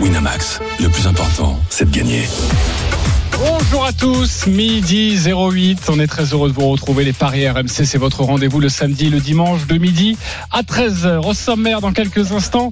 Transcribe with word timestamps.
Winamax, 0.00 0.60
le 0.80 0.88
plus 0.88 1.08
important, 1.08 1.58
c'est 1.70 1.90
de 1.90 1.96
gagner. 1.96 2.22
Bonjour 3.32 3.84
à 3.84 3.92
tous, 3.92 4.46
midi 4.46 5.18
08. 5.26 5.80
On 5.88 5.98
est 5.98 6.06
très 6.06 6.24
heureux 6.26 6.48
de 6.48 6.54
vous 6.54 6.68
retrouver. 6.68 7.04
Les 7.04 7.12
Paris 7.12 7.48
RMC, 7.48 7.84
c'est 7.84 7.98
votre 7.98 8.22
rendez-vous 8.22 8.60
le 8.60 8.68
samedi 8.68 9.06
et 9.06 9.10
le 9.10 9.18
dimanche 9.18 9.66
de 9.66 9.76
midi 9.76 10.16
à 10.52 10.62
13h. 10.62 11.26
Au 11.26 11.34
sommaire, 11.34 11.80
dans 11.80 11.92
quelques 11.92 12.30
instants, 12.30 12.70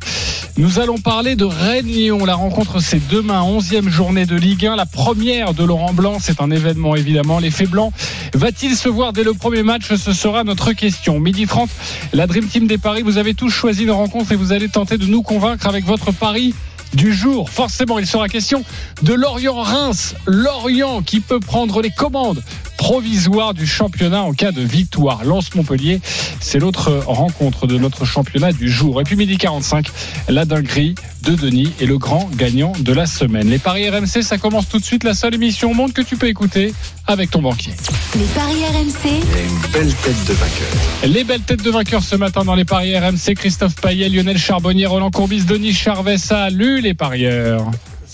nous 0.57 0.79
allons 0.79 0.99
parler 0.99 1.35
de 1.35 1.45
Rennes-Lyon. 1.45 2.25
La 2.25 2.37
rencontre, 2.37 2.81
c'est 2.81 3.05
demain, 3.09 3.43
11e 3.43 3.89
journée 3.89 4.27
de 4.27 4.37
Ligue 4.37 4.67
1. 4.67 4.77
La 4.77 4.87
première 4.87 5.53
de 5.53 5.65
Laurent 5.65 5.93
Blanc. 5.93 6.19
C'est 6.21 6.41
un 6.41 6.51
événement, 6.53 6.95
évidemment. 6.95 7.41
L'effet 7.41 7.67
blanc 7.67 7.93
va-t-il 8.35 8.77
se 8.77 8.89
voir 8.89 9.13
dès 9.13 9.25
le 9.25 9.35
premier 9.35 9.65
match? 9.65 9.93
Ce 9.95 10.13
sera 10.13 10.45
notre 10.45 10.73
question. 10.73 11.19
Midi 11.19 11.47
30, 11.47 11.71
la 12.13 12.29
Dream 12.29 12.47
Team 12.47 12.69
des 12.69 12.79
Paris. 12.79 13.03
Vous 13.03 13.19
avez 13.19 13.35
tous 13.35 13.51
choisi 13.51 13.83
une 13.83 13.91
rencontre 13.91 14.31
et 14.31 14.37
vous 14.37 14.53
allez 14.53 14.69
tenter 14.69 14.97
de 14.97 15.07
nous 15.07 15.23
convaincre 15.23 15.67
avec 15.67 15.85
votre 15.85 16.13
pari 16.13 16.55
du 16.97 17.13
jour. 17.13 17.51
Forcément, 17.51 17.99
il 17.99 18.07
sera 18.07 18.29
question 18.29 18.65
de 19.03 19.13
Lorient-Reims. 19.13 20.15
Lorient 20.27 21.03
qui 21.03 21.21
peut 21.21 21.41
prendre 21.41 21.83
les 21.83 21.91
commandes 21.91 22.43
provisoires 22.77 23.55
du 23.55 23.67
championnat 23.67 24.23
en 24.23 24.33
cas 24.33 24.53
de 24.53 24.63
victoire. 24.63 25.25
Lance-Montpellier, 25.25 26.01
c'est 26.41 26.59
l'autre 26.59 26.93
rencontre 27.07 27.67
de 27.67 27.79
notre 27.79 28.05
championnat 28.05 28.53
du 28.53 28.71
jour. 28.71 29.01
Et 29.01 29.05
puis 29.05 29.17
midi 29.17 29.39
45, 29.39 29.89
la 30.29 30.45
dinguerie 30.45 30.95
de 31.23 31.35
Denis 31.35 31.73
est 31.81 31.87
le 31.87 31.99
grand 31.99 32.31
gagnant 32.37 32.73
de 32.79 32.93
la 32.93 33.07
semaine. 33.07 33.49
Les 33.49 33.59
paris 33.59 33.89
RMC, 33.89 34.23
ça 34.23 34.39
commence 34.39 34.69
tout 34.69 34.79
de 34.79 34.85
suite. 34.85 35.05
La 35.05 35.15
seule 35.15 35.35
émission 35.35 35.71
au 35.71 35.75
monde 35.75 35.93
que 35.93 36.03
tu 36.03 36.17
peux 36.17 36.29
écouter 36.29 36.73
avec 37.07 37.31
ton 37.31 37.43
banquier. 37.43 37.73
Les 38.15 38.25
paris 38.27 38.65
RMC. 38.65 39.11
une 39.11 39.73
belle 39.73 39.95
tête 39.95 40.25
de 40.27 40.33
vainqueur. 40.35 40.69
Les 41.05 41.25
belles 41.25 41.41
têtes 41.43 41.63
de 41.63 41.71
vainqueurs 41.71 42.03
ce 42.03 42.17
matin 42.17 42.45
dans 42.45 42.55
les 42.55 42.65
paris 42.65 42.97
RMC. 42.97 43.35
Christophe 43.35 43.75
Payet, 43.77 44.09
Lionel 44.09 44.39
Charbonnier, 44.39 44.87
Roland 44.87 45.11
Courbis, 45.11 45.45
Denis 45.45 45.73
Charvet. 45.75 46.19
Salut 46.19 46.81
les 46.81 46.95
parieurs. 46.95 47.71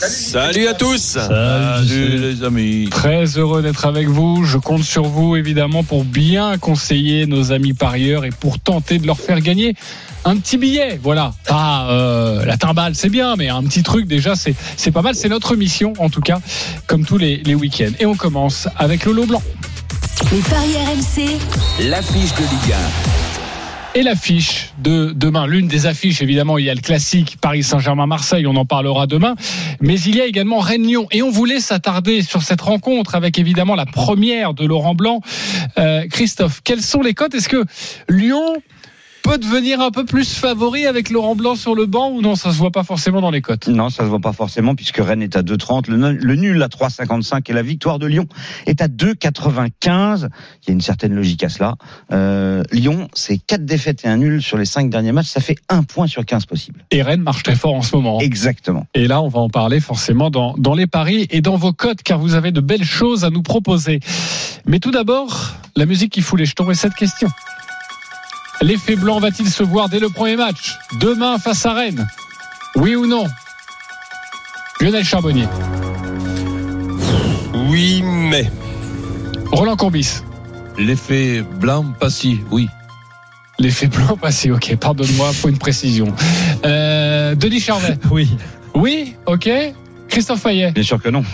Salut 0.09 0.67
à 0.67 0.75
tous. 0.75 1.01
Salut 1.01 2.19
les 2.19 2.43
amis. 2.43 2.89
Très 2.91 3.25
heureux 3.39 3.63
d'être 3.63 3.87
avec 3.87 4.09
vous. 4.09 4.45
Je 4.45 4.59
compte 4.59 4.83
sur 4.83 5.05
vous, 5.05 5.37
évidemment, 5.37 5.85
pour 5.85 6.05
bien 6.05 6.59
conseiller 6.59 7.27
nos 7.27 7.53
amis 7.53 7.73
parieurs 7.73 8.25
et 8.25 8.31
pour 8.31 8.59
tenter 8.59 8.99
de 8.99 9.07
leur 9.07 9.21
faire 9.21 9.41
gagner 9.41 9.75
un 10.25 10.37
petit 10.37 10.59
billet. 10.59 10.99
Voilà. 11.01 11.35
Pas 11.47 11.87
euh, 11.91 12.45
la 12.45 12.57
timbale, 12.57 12.97
c'est 12.97 13.11
bien, 13.11 13.37
mais 13.37 13.49
un 13.49 13.63
petit 13.63 13.85
truc, 13.85 14.09
déjà, 14.09 14.35
c'est, 14.35 14.57
c'est 14.77 14.91
pas 14.91 15.03
mal. 15.03 15.15
C'est 15.15 15.29
notre 15.29 15.55
mission, 15.55 15.93
en 15.99 16.11
tout 16.11 16.21
cas, 16.21 16.41
comme 16.89 17.05
tous 17.05 17.19
les, 17.19 17.37
les 17.45 17.55
week-ends. 17.55 17.93
Et 18.01 18.07
on 18.07 18.17
commence 18.17 18.67
avec 18.77 19.05
Lolo 19.05 19.27
Blanc. 19.27 19.43
Les 20.33 20.41
paris 20.41 20.75
RMC. 20.75 21.89
L'affiche 21.89 22.35
de 22.35 22.41
Ligue 22.41 22.75
1. 23.19 23.22
Et 23.95 24.03
l'affiche 24.03 24.71
de 24.79 25.13
demain, 25.15 25.47
l'une 25.47 25.69
des 25.69 25.85
affiches, 25.85 26.23
évidemment, 26.23 26.57
il 26.57 26.65
y 26.65 26.71
a 26.71 26.75
le 26.75 26.81
classique 26.81 27.37
Paris 27.39 27.63
Saint-Germain-Marseille, 27.63 28.47
on 28.47 28.57
en 28.57 28.65
parlera 28.65 29.07
demain, 29.07 29.37
mais 29.83 30.01
il 30.01 30.17
y 30.17 30.23
a 30.23 30.25
également 30.25 30.61
Rennes-Lyon. 30.61 31.09
Et 31.11 31.21
on 31.23 31.31
voulait 31.31 31.61
s'attarder 31.61 32.23
sur 32.23 32.41
cette 32.41 32.63
rencontre 32.63 33.15
avec 33.15 33.39
évidemment 33.39 33.75
la 33.75 33.85
première 33.85 34.55
de 34.55 34.65
Laurent 34.65 34.95
Blanc. 34.95 35.21
Euh, 35.77 36.07
Christophe, 36.11 36.63
quelles 36.65 36.81
sont 36.81 37.03
les 37.03 37.13
cotes? 37.13 37.35
Est-ce 37.35 37.51
que 37.51 37.67
Lyon 38.09 38.63
peut 39.23 39.39
devenir 39.39 39.81
un 39.81 39.91
peu 39.91 40.05
plus 40.05 40.35
favori 40.35 40.87
avec 40.87 41.09
Laurent 41.11 41.37
Blanc 41.37 41.55
sur 41.55 41.75
le 41.75 41.87
banc 41.87 42.11
ou 42.11 42.21
non 42.21 42.35
Ça 42.35 42.53
se 42.53 42.59
voit 42.59 42.71
pas 42.71 42.83
forcément 42.83 43.21
dans 43.21 43.31
les 43.31 43.41
cotes? 43.41 43.69
Non, 43.69 43.89
ça 43.89 44.03
se 44.03 44.09
voit 44.09 44.21
pas 44.21 44.33
forcément 44.33 44.75
puisque 44.75 44.99
Rennes 44.99 45.23
est 45.23 45.37
à 45.37 45.43
2,30, 45.43 45.91
le, 45.91 46.13
le 46.13 46.35
nul 46.35 46.63
à 46.63 46.69
3,55 46.69 47.49
et 47.49 47.53
la 47.53 47.63
victoire 47.63 47.99
de 47.99 48.07
Lyon 48.07 48.27
est 48.67 48.83
à 48.83 48.89
2,95. 48.89 50.29
Il 50.63 50.69
y 50.69 50.71
a 50.71 50.73
une 50.73 50.81
certaine 50.81 51.15
logique 51.15 51.45
à 51.45 51.49
cela. 51.49 51.77
Euh, 52.13 52.63
Lyon, 52.73 53.09
c'est 53.15 53.39
4 53.39 53.65
défaites 53.65 54.05
et 54.05 54.09
un 54.09 54.17
nul 54.17 54.43
sur 54.43 54.59
les 54.59 54.65
5 54.65 54.91
derniers 54.91 55.13
matchs, 55.13 55.29
ça 55.29 55.41
fait 55.41 55.57
un 55.69 55.83
point 55.83 56.07
sur 56.07 56.25
15 56.25 56.47
possible. 56.47 56.85
Et 56.91 57.03
Rennes 57.03 57.23
marche 57.23 57.43
très 57.43 57.57
fort 57.57 57.75
en 57.75 57.83
ce 57.83 57.95
moment. 57.97 58.21
Exactement. 58.21 58.87
Et 58.95 59.07
là, 59.07 59.23
on 59.23 59.29
va 59.29 59.41
en 59.41 59.49
parler 59.49 59.81
forcément 59.81 60.31
dans, 60.31 60.55
dans 60.59 60.75
les 60.75 60.87
paris 60.87 61.27
et 61.31 61.41
dans 61.41 61.57
vos 61.57 61.73
cotes 61.73 62.03
car 62.03 62.19
vous 62.19 62.35
avez 62.35 62.53
de 62.53 62.61
belles 62.61 62.85
choses 62.85 63.25
à 63.25 63.31
nous 63.31 63.43
proposer. 63.43 64.01
Mais 64.67 64.81
tout 64.81 64.91
d'abord, 64.91 65.53
la 65.77 65.87
musique 65.87 66.13
qui 66.13 66.23
fout 66.23 66.39
les 66.39 66.47
jetons 66.47 66.71
et 66.71 66.75
cette 66.75 66.95
question. 66.95 67.29
L'effet 68.63 68.95
blanc 68.95 69.19
va-t-il 69.19 69.51
se 69.51 69.65
voir 69.65 69.89
dès 69.89 69.99
le 69.99 70.09
premier 70.09 70.37
match 70.37 70.79
Demain 71.01 71.39
face 71.39 71.67
à 71.67 71.73
Rennes 71.75 72.07
Oui 72.77 72.95
ou 72.95 73.07
non 73.07 73.27
Lionel 74.81 75.05
Charbonnier. 75.05 75.47
Oui, 77.69 78.03
mais. 78.05 78.51
Roland 79.51 79.77
Courbis. 79.77 80.23
L'effet 80.79 81.43
blanc, 81.43 81.85
pas 81.99 82.09
si, 82.09 82.41
oui. 82.51 82.69
L'effet 83.59 83.89
blanc 83.89 84.17
passé, 84.17 84.51
ok, 84.51 84.77
pardonne-moi, 84.77 85.33
faut 85.33 85.49
une 85.49 85.59
précision. 85.59 86.13
Euh, 86.65 87.35
Denis 87.35 87.61
Charvet. 87.61 87.99
Oui. 88.11 88.31
Oui, 88.75 89.15
ok. 89.27 89.51
Christophe 90.09 90.41
Fayet. 90.41 90.71
Bien 90.73 90.83
sûr 90.83 91.03
que 91.03 91.09
non. 91.09 91.25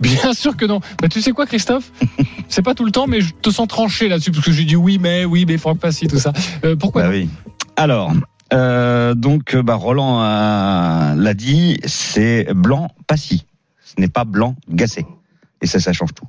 Bien 0.00 0.32
sûr 0.32 0.56
que 0.56 0.64
non. 0.64 0.80
Bah, 1.00 1.08
tu 1.08 1.20
sais 1.20 1.32
quoi, 1.32 1.46
Christophe? 1.46 1.90
C'est 2.50 2.62
pas 2.62 2.74
tout 2.74 2.84
le 2.84 2.90
temps, 2.90 3.06
mais 3.06 3.20
je 3.20 3.32
te 3.32 3.48
sens 3.50 3.66
tranché 3.68 4.08
là-dessus, 4.08 4.32
parce 4.32 4.44
que 4.44 4.52
j'ai 4.52 4.64
dit 4.64 4.76
oui, 4.76 4.98
mais, 4.98 5.24
oui, 5.24 5.44
mais 5.46 5.56
Franck 5.56 5.78
Passy, 5.78 6.06
tout 6.08 6.18
ça. 6.18 6.32
Euh, 6.64 6.74
pourquoi 6.76 7.02
Bah 7.04 7.08
oui. 7.10 7.28
Alors, 7.76 8.12
euh, 8.52 9.14
donc, 9.14 9.56
bah, 9.56 9.76
Roland 9.76 10.18
a- 10.20 11.14
l'a 11.16 11.34
dit, 11.34 11.78
c'est 11.86 12.52
blanc, 12.52 12.88
pas 13.06 13.16
si. 13.16 13.46
Ce 13.84 14.00
n'est 14.00 14.08
pas 14.08 14.24
blanc, 14.24 14.56
gacé. 14.68 15.06
Et 15.62 15.66
ça, 15.66 15.78
ça 15.80 15.92
change 15.92 16.12
tout. 16.14 16.26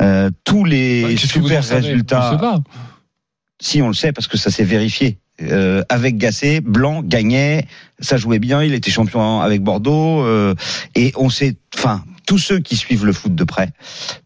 Euh, 0.00 0.30
tous 0.44 0.64
les 0.64 1.02
Bah, 1.02 1.16
super 1.16 1.64
résultats. 1.64 2.30
Si, 3.60 3.82
on 3.82 3.88
le 3.88 3.94
sait 3.94 4.12
parce 4.12 4.28
que 4.28 4.36
ça 4.38 4.50
s'est 4.50 4.64
vérifié. 4.64 5.18
Euh, 5.42 5.82
avec 5.88 6.16
Gasset, 6.16 6.60
Blanc 6.60 7.02
gagnait, 7.02 7.66
ça 8.00 8.16
jouait 8.16 8.38
bien, 8.38 8.62
il 8.62 8.72
était 8.72 8.90
champion 8.90 9.40
avec 9.40 9.62
Bordeaux, 9.62 10.22
euh, 10.22 10.54
et 10.94 11.12
on 11.16 11.28
sait, 11.28 11.56
enfin, 11.76 12.02
tous 12.26 12.38
ceux 12.38 12.58
qui 12.58 12.76
suivent 12.76 13.06
le 13.06 13.12
foot 13.12 13.34
de 13.34 13.44
près, 13.44 13.70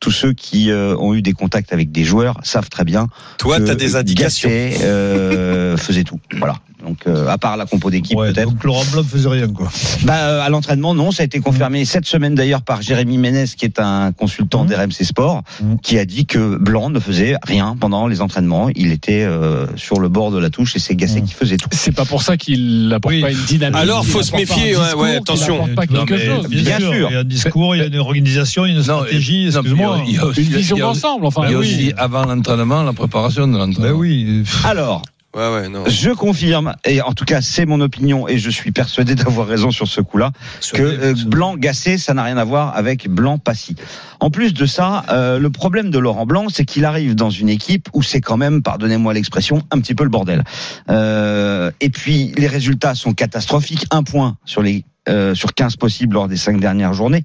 tous 0.01 0.11
ceux 0.11 0.33
qui 0.33 0.71
euh, 0.71 0.97
ont 0.97 1.15
eu 1.15 1.23
des 1.23 1.33
contacts 1.33 1.73
avec 1.73 1.93
des 1.93 2.05
joueurs 2.05 2.39
savent 2.43 2.69
très 2.69 2.85
bien. 2.85 3.09
Toi, 3.39 3.61
t'as 3.61 3.75
des 3.75 3.97
indications. 3.97 4.49
Gasset 4.49 4.85
euh, 4.85 5.77
faisait 5.77 6.05
tout, 6.05 6.21
voilà. 6.39 6.57
Donc, 6.85 7.07
euh, 7.07 7.29
à 7.29 7.37
part 7.39 7.57
la 7.57 7.67
compo 7.67 7.91
d'équipe 7.91 8.17
Ouais, 8.17 8.33
peut-être. 8.33 8.51
donc 8.51 8.65
Laurent 8.65 8.85
Blanc 8.93 9.03
faisait 9.05 9.29
rien, 9.29 9.49
quoi. 9.49 9.69
Bah, 10.05 10.15
euh, 10.17 10.41
à 10.41 10.49
l'entraînement, 10.49 10.95
non, 10.95 11.11
ça 11.11 11.23
a 11.23 11.27
été 11.27 11.39
confirmé 11.41 11.85
cette 11.85 12.07
semaine 12.07 12.35
d'ailleurs 12.35 12.63
par 12.63 12.81
Jérémy 12.83 13.19
Ménès, 13.19 13.55
qui 13.55 13.65
est 13.67 13.79
un 13.81 14.13
consultant 14.13 14.65
Mhm. 14.65 14.71
d'RMC 14.71 15.05
Sport, 15.05 15.43
Mhm. 15.63 15.79
qui 15.81 15.99
a 15.99 16.05
dit 16.05 16.27
que 16.27 16.57
Blanc 16.57 16.91
ne 16.91 16.99
faisait 16.99 17.37
rien 17.47 17.77
pendant 17.79 18.07
les 18.07 18.21
entraînements. 18.23 18.69
Il 18.75 18.93
était 18.93 19.25
euh, 19.25 19.67
sur 19.77 20.01
le 20.01 20.09
bord 20.09 20.31
de 20.31 20.39
la 20.39 20.49
touche 20.51 20.75
et 20.77 20.79
c'est 20.79 20.95
Gasset 20.97 21.21
Mhm. 21.21 21.27
qui 21.27 21.35
faisait 21.35 21.57
tout. 21.57 21.69
C'est 21.73 21.93
pas 21.95 22.05
pour 22.05 22.23
ça 22.23 22.37
qu'il 22.37 22.89
n'apporte 22.89 23.15
Oui. 23.15 23.21
pas 23.21 23.31
une 23.31 23.45
dynamique. 23.45 23.77
Alors, 23.79 24.05
faut 24.07 24.23
se 24.23 24.35
méfier, 24.35 24.75
un 24.75 24.81
ouais, 24.81 24.95
ouais, 24.95 25.17
attention. 25.17 25.69
pas 25.77 25.83
Non, 25.91 26.05
quelque 26.07 26.15
mais 26.15 26.27
chose. 26.27 26.49
Bien 26.49 26.79
sûr. 26.79 27.09
Il 27.11 27.13
y 27.13 27.17
a 27.17 27.21
un 27.21 27.25
discours, 27.25 27.77
il 27.77 27.79
y 27.79 27.83
a 27.83 27.87
une 27.87 27.99
organisation, 27.99 28.65
une 28.65 28.83
stratégie, 28.83 29.45
Non, 29.53 29.61
excuse-moi. 29.61 30.03
il 30.07 30.15
y 30.15 30.19
a 30.19 30.25
aussi- 30.27 30.41
Une 30.43 30.49
vision 30.57 30.77
il 30.77 30.79
y 30.79 30.83
a- 30.83 30.87
d'ensemble, 30.87 31.27
enfin. 31.27 31.43
Il 31.47 31.53
y 31.53 31.55
a 31.55 31.59
aussi 31.59 31.93
avant 31.97 32.25
l'entraînement, 32.25 32.83
la 32.83 32.93
préparation 32.93 33.47
de 33.47 33.53
l'entraînement. 33.59 33.81
Ben 33.81 33.93
oui. 33.93 34.45
Alors, 34.65 35.03
Ouais, 35.35 35.49
ouais, 35.53 35.69
non. 35.69 35.85
je 35.87 36.11
confirme, 36.11 36.75
et 36.85 37.01
en 37.03 37.13
tout 37.13 37.25
cas 37.25 37.41
c'est 37.41 37.65
mon 37.65 37.81
opinion, 37.81 38.27
et 38.27 38.39
je 38.39 38.51
suis 38.51 38.73
persuadé 38.73 39.15
d'avoir 39.15 39.47
raison 39.47 39.71
sur 39.71 39.87
ce 39.87 40.01
coup-là, 40.01 40.33
que 40.73 40.83
euh, 40.83 41.15
Blanc 41.27 41.57
Gasset, 41.57 41.99
ça 41.99 42.15
n'a 42.15 42.25
rien 42.25 42.37
à 42.37 42.45
voir 42.45 42.77
avec 42.77 43.09
Blanc 43.09 43.39
Passy. 43.39 43.77
En 44.19 44.31
plus 44.31 44.55
de 44.55 44.67
ça, 44.67 45.05
euh, 45.11 45.39
le 45.39 45.51
problème 45.51 45.91
de 45.91 45.99
Laurent 45.99 46.27
Blanc, 46.27 46.49
c'est 46.49 46.65
qu'il 46.65 46.85
arrive 46.85 47.15
dans 47.15 47.31
une 47.31 47.49
équipe 47.49 47.89
où 47.93 48.03
c'est 48.03 48.21
quand 48.21 48.37
même, 48.37 48.63
pardonnez-moi 48.63 49.15
l'expression, 49.15 49.63
un 49.71 49.79
petit 49.79 49.95
peu 49.95 50.03
le 50.03 50.11
bordel. 50.11 50.43
Euh, 50.91 51.71
et 51.81 51.91
puis 51.91 52.33
les 52.37 52.49
résultats 52.49 52.95
sont 52.95 53.15
catastrophiques. 53.15 53.87
Un 53.93 54.03
point 54.03 54.37
sur 54.45 54.63
les 54.63 54.85
euh, 55.09 55.35
sur 55.35 55.55
15 55.55 55.77
possibles 55.77 56.15
lors 56.15 56.29
des 56.29 56.37
cinq 56.37 56.61
dernières 56.61 56.93
journées. 56.93 57.25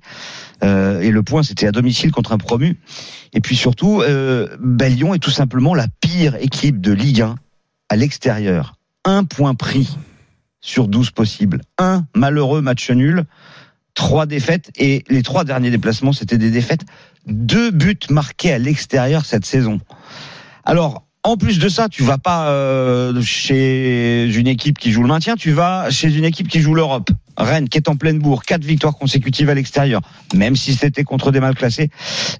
Euh, 0.63 1.01
et 1.01 1.11
le 1.11 1.23
point, 1.23 1.43
c'était 1.43 1.67
à 1.67 1.71
domicile 1.71 2.11
contre 2.11 2.31
un 2.31 2.37
promu. 2.37 2.79
Et 3.33 3.41
puis 3.41 3.57
surtout, 3.57 4.01
euh, 4.01 4.47
ben, 4.61 4.93
Lyon 4.93 5.13
est 5.13 5.19
tout 5.19 5.29
simplement 5.29 5.75
la 5.75 5.87
pire 5.99 6.35
équipe 6.35 6.79
de 6.79 6.93
Ligue 6.93 7.21
1 7.21 7.35
à 7.89 7.95
l'extérieur. 7.95 8.75
Un 9.03 9.23
point 9.23 9.55
pris 9.55 9.97
sur 10.61 10.87
12 10.87 11.11
possibles. 11.11 11.61
Un 11.77 12.05
malheureux 12.15 12.61
match 12.61 12.89
nul, 12.89 13.25
trois 13.93 14.25
défaites, 14.25 14.71
et 14.75 15.03
les 15.09 15.21
trois 15.21 15.43
derniers 15.43 15.71
déplacements, 15.71 16.13
c'était 16.13 16.37
des 16.37 16.51
défaites. 16.51 16.81
Deux 17.27 17.71
buts 17.71 17.99
marqués 18.09 18.53
à 18.53 18.57
l'extérieur 18.57 19.25
cette 19.25 19.45
saison. 19.45 19.79
Alors, 20.63 21.05
en 21.23 21.37
plus 21.37 21.59
de 21.59 21.69
ça, 21.69 21.89
tu 21.89 22.03
vas 22.03 22.17
pas 22.17 22.49
euh, 22.49 23.19
chez 23.21 24.31
une 24.31 24.47
équipe 24.47 24.77
qui 24.77 24.91
joue 24.91 25.01
le 25.01 25.07
maintien, 25.07 25.35
tu 25.35 25.51
vas 25.51 25.89
chez 25.89 26.13
une 26.13 26.25
équipe 26.25 26.47
qui 26.47 26.61
joue 26.61 26.75
l'Europe. 26.75 27.09
Rennes 27.37 27.69
qui 27.69 27.77
est 27.77 27.89
en 27.89 27.95
pleine 27.95 28.19
bourre, 28.19 28.43
quatre 28.43 28.63
victoires 28.63 28.95
consécutives 28.95 29.49
à 29.49 29.53
l'extérieur, 29.53 30.01
même 30.33 30.55
si 30.55 30.73
c'était 30.73 31.03
contre 31.03 31.31
des 31.31 31.39
mal 31.39 31.55
classés. 31.55 31.89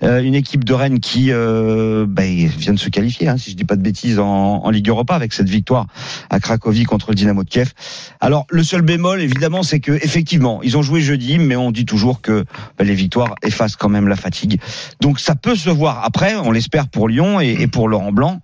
Euh, 0.03 0.21
une 0.21 0.35
équipe 0.35 0.63
de 0.63 0.73
Rennes 0.73 0.99
qui 0.99 1.31
euh, 1.31 2.05
bah, 2.07 2.23
vient 2.25 2.73
de 2.73 2.79
se 2.79 2.89
qualifier, 2.89 3.27
hein, 3.27 3.37
si 3.37 3.51
je 3.51 3.55
dis 3.55 3.65
pas 3.65 3.75
de 3.75 3.81
bêtises, 3.81 4.19
en, 4.19 4.69
Ligue 4.75 4.89
Europa 4.89 5.15
avec 5.15 5.31
cette 5.31 5.47
victoire 5.47 5.87
à 6.29 6.39
Cracovie 6.39 6.83
contre 6.83 7.11
le 7.11 7.15
Dynamo 7.15 7.43
de 7.43 7.49
Kiev. 7.49 7.71
Alors 8.19 8.45
le 8.49 8.63
seul 8.63 8.81
bémol, 8.81 9.21
évidemment, 9.21 9.63
c'est 9.63 9.79
que 9.79 9.91
effectivement, 9.91 10.61
ils 10.63 10.75
ont 10.75 10.81
joué 10.81 11.01
jeudi, 11.01 11.37
mais 11.37 11.55
on 11.55 11.71
dit 11.71 11.85
toujours 11.85 12.19
que 12.21 12.43
bah, 12.77 12.83
les 12.83 12.95
victoires 12.95 13.35
effacent 13.43 13.77
quand 13.77 13.89
même 13.89 14.07
la 14.07 14.17
fatigue. 14.17 14.59
Donc 15.01 15.19
ça 15.19 15.35
peut 15.35 15.55
se 15.55 15.69
voir 15.69 16.03
après, 16.03 16.35
on 16.35 16.51
l'espère 16.51 16.87
pour 16.89 17.07
Lyon 17.07 17.39
et, 17.39 17.55
et 17.59 17.67
pour 17.67 17.87
Laurent 17.87 18.11
Blanc, 18.11 18.41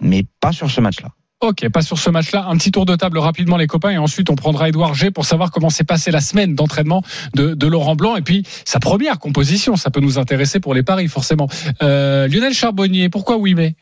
mais 0.00 0.24
pas 0.40 0.52
sur 0.52 0.70
ce 0.70 0.80
match-là. 0.80 1.10
Ok, 1.40 1.68
pas 1.68 1.82
sur 1.82 1.98
ce 2.00 2.10
match-là. 2.10 2.46
Un 2.48 2.56
petit 2.56 2.72
tour 2.72 2.84
de 2.84 2.96
table 2.96 3.16
rapidement, 3.18 3.56
les 3.56 3.68
copains, 3.68 3.90
et 3.90 3.98
ensuite 3.98 4.28
on 4.28 4.34
prendra 4.34 4.68
Edouard 4.68 4.94
G 4.94 5.12
pour 5.12 5.24
savoir 5.24 5.52
comment 5.52 5.70
s'est 5.70 5.84
passée 5.84 6.10
la 6.10 6.20
semaine 6.20 6.56
d'entraînement 6.56 7.04
de, 7.34 7.54
de, 7.54 7.66
Laurent 7.68 7.94
Blanc 7.94 8.16
et 8.16 8.22
puis 8.22 8.42
sa 8.64 8.80
première 8.80 9.20
composition. 9.20 9.76
Ça 9.76 9.90
peut 9.90 10.00
nous 10.00 10.18
intéresser 10.18 10.58
pour 10.58 10.74
les 10.74 10.82
paris, 10.82 11.06
forcément. 11.06 11.48
Euh, 11.80 12.26
Lionel 12.26 12.54
Charbonnier, 12.54 13.08
pourquoi 13.08 13.36
oui 13.36 13.54
mais 13.54 13.76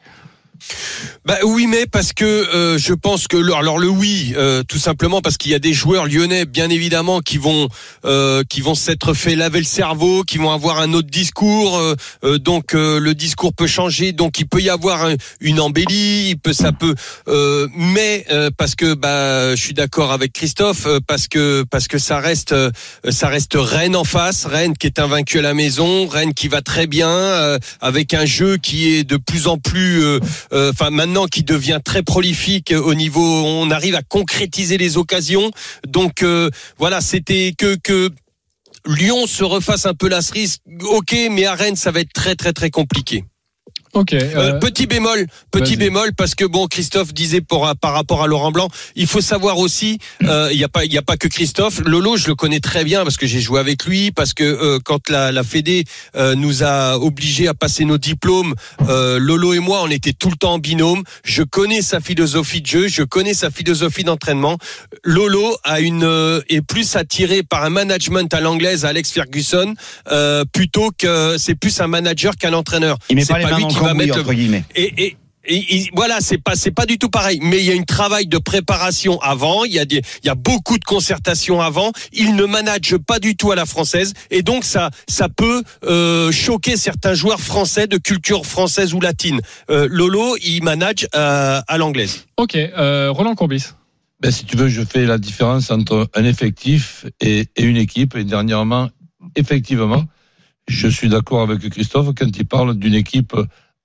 bah 1.24 1.38
oui, 1.44 1.66
mais 1.66 1.86
parce 1.86 2.12
que 2.12 2.24
euh, 2.24 2.78
je 2.78 2.94
pense 2.94 3.26
que 3.26 3.36
alors 3.52 3.78
le 3.78 3.88
oui, 3.88 4.32
euh, 4.36 4.62
tout 4.62 4.78
simplement 4.78 5.20
parce 5.20 5.36
qu'il 5.36 5.50
y 5.50 5.54
a 5.54 5.58
des 5.58 5.72
joueurs 5.72 6.06
lyonnais, 6.06 6.44
bien 6.44 6.70
évidemment, 6.70 7.20
qui 7.20 7.38
vont 7.38 7.68
euh, 8.04 8.44
qui 8.48 8.60
vont 8.60 8.74
s'être 8.74 9.12
fait 9.12 9.34
laver 9.34 9.58
le 9.58 9.64
cerveau, 9.64 10.22
qui 10.22 10.38
vont 10.38 10.52
avoir 10.52 10.80
un 10.80 10.92
autre 10.92 11.10
discours. 11.10 11.80
donc 12.22 12.72
le 12.74 13.12
discours 13.12 13.52
peut 13.52 13.66
changer, 13.66 14.12
donc 14.12 14.38
il 14.38 14.46
peut 14.46 14.60
y 14.60 14.70
avoir 14.70 15.08
une 15.40 15.60
embellie, 15.60 16.36
ça 16.52 16.72
peut. 16.72 16.94
mais 17.74 18.24
parce 18.56 18.74
que 18.74 18.94
bah 18.94 19.54
je 19.54 19.60
suis 19.60 19.74
d'accord 19.74 20.12
avec 20.12 20.32
Christophe, 20.32 20.86
parce 21.06 21.28
que 21.28 21.64
parce 21.70 21.88
que 21.88 21.98
ça 21.98 22.20
reste 22.20 22.54
ça 23.08 23.28
reste 23.28 23.54
Rennes 23.56 23.96
en 23.96 24.04
face, 24.04 24.44
Rennes 24.44 24.76
qui 24.76 24.86
est 24.86 24.98
invaincu 24.98 25.38
à 25.38 25.42
la 25.42 25.54
maison, 25.54 26.06
Rennes 26.06 26.34
qui 26.34 26.48
va 26.48 26.62
très 26.62 26.86
bien 26.86 27.58
avec 27.80 28.14
un 28.14 28.26
jeu 28.26 28.56
qui 28.56 28.94
est 28.94 29.04
de 29.04 29.16
plus 29.16 29.46
en 29.46 29.58
plus 29.58 30.02
enfin 30.52 30.90
maintenant 30.90 31.26
qui 31.26 31.43
devient 31.43 31.81
très 31.84 32.02
prolifique 32.02 32.72
au 32.72 32.94
niveau, 32.94 33.22
on 33.22 33.70
arrive 33.70 33.94
à 33.94 34.02
concrétiser 34.02 34.78
les 34.78 34.96
occasions. 34.96 35.50
Donc 35.87 36.22
euh, 36.22 36.50
voilà, 36.78 37.00
c'était 37.00 37.54
que 37.56 37.76
que 37.76 38.10
Lyon 38.87 39.26
se 39.26 39.44
refasse 39.44 39.87
un 39.87 39.94
peu 39.94 40.08
la 40.08 40.22
cerise. 40.22 40.58
Ok, 40.82 41.16
mais 41.31 41.44
à 41.44 41.54
Rennes, 41.54 41.76
ça 41.76 41.90
va 41.90 42.00
être 42.00 42.12
très 42.12 42.37
très 42.37 42.52
très 42.52 42.70
compliqué. 42.70 43.25
Ok. 43.96 44.12
Euh, 44.12 44.31
euh, 44.37 44.58
petit 44.58 44.87
bémol, 44.87 45.26
petit 45.50 45.76
bémol, 45.76 46.12
parce 46.12 46.34
que 46.34 46.44
bon, 46.44 46.66
Christophe 46.66 47.14
disait 47.14 47.40
pour, 47.40 47.72
par 47.81 47.94
rapport 47.94 48.22
à 48.22 48.26
Laurent 48.26 48.52
Blanc, 48.52 48.69
il 48.94 49.06
faut 49.06 49.22
savoir 49.22 49.56
aussi, 49.56 49.98
euh, 50.22 50.50
il 50.52 50.58
n'y 50.58 50.64
a 50.64 50.69
pas, 50.69 50.84
il 50.84 50.93
y 50.93 50.98
a 50.98 51.02
pas 51.02 51.16
que 51.16 51.28
Christophe. 51.28 51.81
Lolo, 51.81 52.19
je 52.19 52.26
le 52.26 52.34
connais 52.34 52.60
très 52.60 52.84
bien 52.84 53.04
parce 53.04 53.16
que 53.16 53.26
j'ai 53.26 53.40
joué 53.40 53.58
avec 53.58 53.87
lui, 53.87 54.10
parce 54.10 54.34
que 54.34 54.78
quand 54.84 55.08
la, 55.08 55.32
la 55.32 55.43
Fédé 55.43 55.84
nous 56.14 56.62
a 56.62 56.98
obligés 56.98 57.48
à 57.48 57.54
passer 57.54 57.87
nos 57.87 57.96
diplômes, 57.96 58.54
Lolo 58.81 59.54
et 59.54 59.60
moi, 59.60 59.81
on 59.82 59.90
était 59.90 60.12
tout 60.12 60.28
le 60.28 60.37
temps 60.37 60.54
en 60.54 60.58
binôme. 60.58 61.02
Je 61.25 61.42
connais 61.42 61.81
sa 61.81 62.00
philosophie 62.00 62.60
de 62.60 62.66
jeu, 62.66 62.88
je 62.88 63.02
connais 63.02 63.34
sa 63.34 63.50
philosophie 63.50 64.04
d'entraînement. 64.04 64.58
Lolo 65.04 65.56
a 65.64 65.81
une 65.81 66.42
est 66.49 66.60
plus 66.60 66.96
attiré 66.96 67.42
par 67.42 67.64
un 67.64 67.70
management 67.70 68.32
à 68.34 68.40
l'anglaise, 68.40 68.84
Alex 68.84 69.10
Ferguson, 69.10 69.75
plutôt 70.52 70.90
que 70.99 71.37
c'est 71.38 71.54
plus 71.54 71.81
un 71.81 71.87
manager 71.87 72.37
qu'un 72.37 72.52
entraîneur. 72.52 72.99
Il 73.08 73.16
met 73.16 73.25
pas, 73.25 73.38
les 73.38 73.46
mains 73.46 73.85
va 73.86 73.94
mettre 73.94 74.18
entre 74.18 74.32
guillemets. 74.32 74.64
Et, 74.74 75.04
et, 75.04 75.16
et, 75.48 75.90
voilà, 75.94 76.18
c'est 76.20 76.38
pas 76.38 76.56
c'est 76.56 76.70
pas 76.70 76.86
du 76.86 76.98
tout 76.98 77.08
pareil. 77.08 77.38
Mais 77.42 77.58
il 77.58 77.64
y 77.64 77.72
a 77.72 77.80
un 77.80 77.84
travail 77.84 78.26
de 78.26 78.38
préparation 78.38 79.20
avant. 79.20 79.64
Il 79.64 79.72
y 79.72 79.78
a 79.78 79.84
des, 79.84 80.02
il 80.22 80.26
y 80.26 80.30
a 80.30 80.34
beaucoup 80.34 80.78
de 80.78 80.84
concertation 80.84 81.60
avant. 81.60 81.92
Il 82.12 82.34
ne 82.34 82.44
manage 82.44 82.96
pas 82.98 83.18
du 83.18 83.36
tout 83.36 83.52
à 83.52 83.54
la 83.54 83.66
française, 83.66 84.12
et 84.30 84.42
donc 84.42 84.64
ça 84.64 84.90
ça 85.08 85.28
peut 85.28 85.62
euh, 85.84 86.32
choquer 86.32 86.76
certains 86.76 87.14
joueurs 87.14 87.40
français 87.40 87.86
de 87.86 87.96
culture 87.98 88.44
française 88.44 88.94
ou 88.94 89.00
latine. 89.00 89.40
Euh, 89.70 89.88
Lolo, 89.90 90.36
il 90.44 90.62
manage 90.62 91.06
euh, 91.14 91.60
à 91.66 91.78
l'anglaise. 91.78 92.26
Ok, 92.36 92.56
euh, 92.56 93.10
Roland 93.10 93.34
Courbis. 93.34 93.66
Ben, 94.20 94.30
si 94.30 94.46
tu 94.46 94.56
veux, 94.56 94.68
je 94.68 94.82
fais 94.82 95.04
la 95.04 95.18
différence 95.18 95.70
entre 95.70 96.08
un 96.14 96.24
effectif 96.24 97.04
et, 97.20 97.46
et 97.54 97.62
une 97.62 97.76
équipe. 97.76 98.16
Et 98.16 98.24
dernièrement, 98.24 98.88
effectivement, 99.36 100.04
je 100.66 100.88
suis 100.88 101.08
d'accord 101.08 101.42
avec 101.42 101.68
Christophe 101.68 102.14
quand 102.16 102.36
il 102.36 102.46
parle 102.46 102.76
d'une 102.78 102.94
équipe 102.94 103.36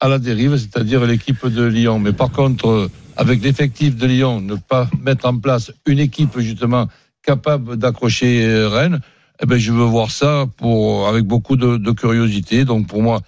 à 0.02 0.10
la 0.10 0.20
dérive, 0.20 0.58
c'est-à-dire 0.58 1.06
l'équipe 1.06 1.46
de 1.48 1.64
Lyon. 1.64 2.00
Mais 2.00 2.12
par 2.12 2.32
contre, 2.32 2.90
avec 3.16 3.42
l'effectif 3.44 3.96
de 3.96 4.08
Lyon, 4.08 4.42
ne 4.42 4.56
pas 4.56 4.90
mettre 5.00 5.28
en 5.28 5.38
place 5.38 5.72
une 5.86 6.00
équipe 6.00 6.38
justement 6.40 6.88
capable 7.24 7.78
d'accrocher 7.78 8.66
Rennes, 8.66 9.00
eh 9.42 9.46
ben, 9.46 9.58
je 9.58 9.72
veux 9.72 9.84
voir 9.84 10.10
ça 10.10 10.46
pour, 10.58 11.08
avec 11.08 11.24
beaucoup 11.26 11.56
de, 11.56 11.78
de 11.78 11.92
curiosité. 11.92 12.66
Donc 12.66 12.88
pour 12.88 13.02
moi, 13.04 13.22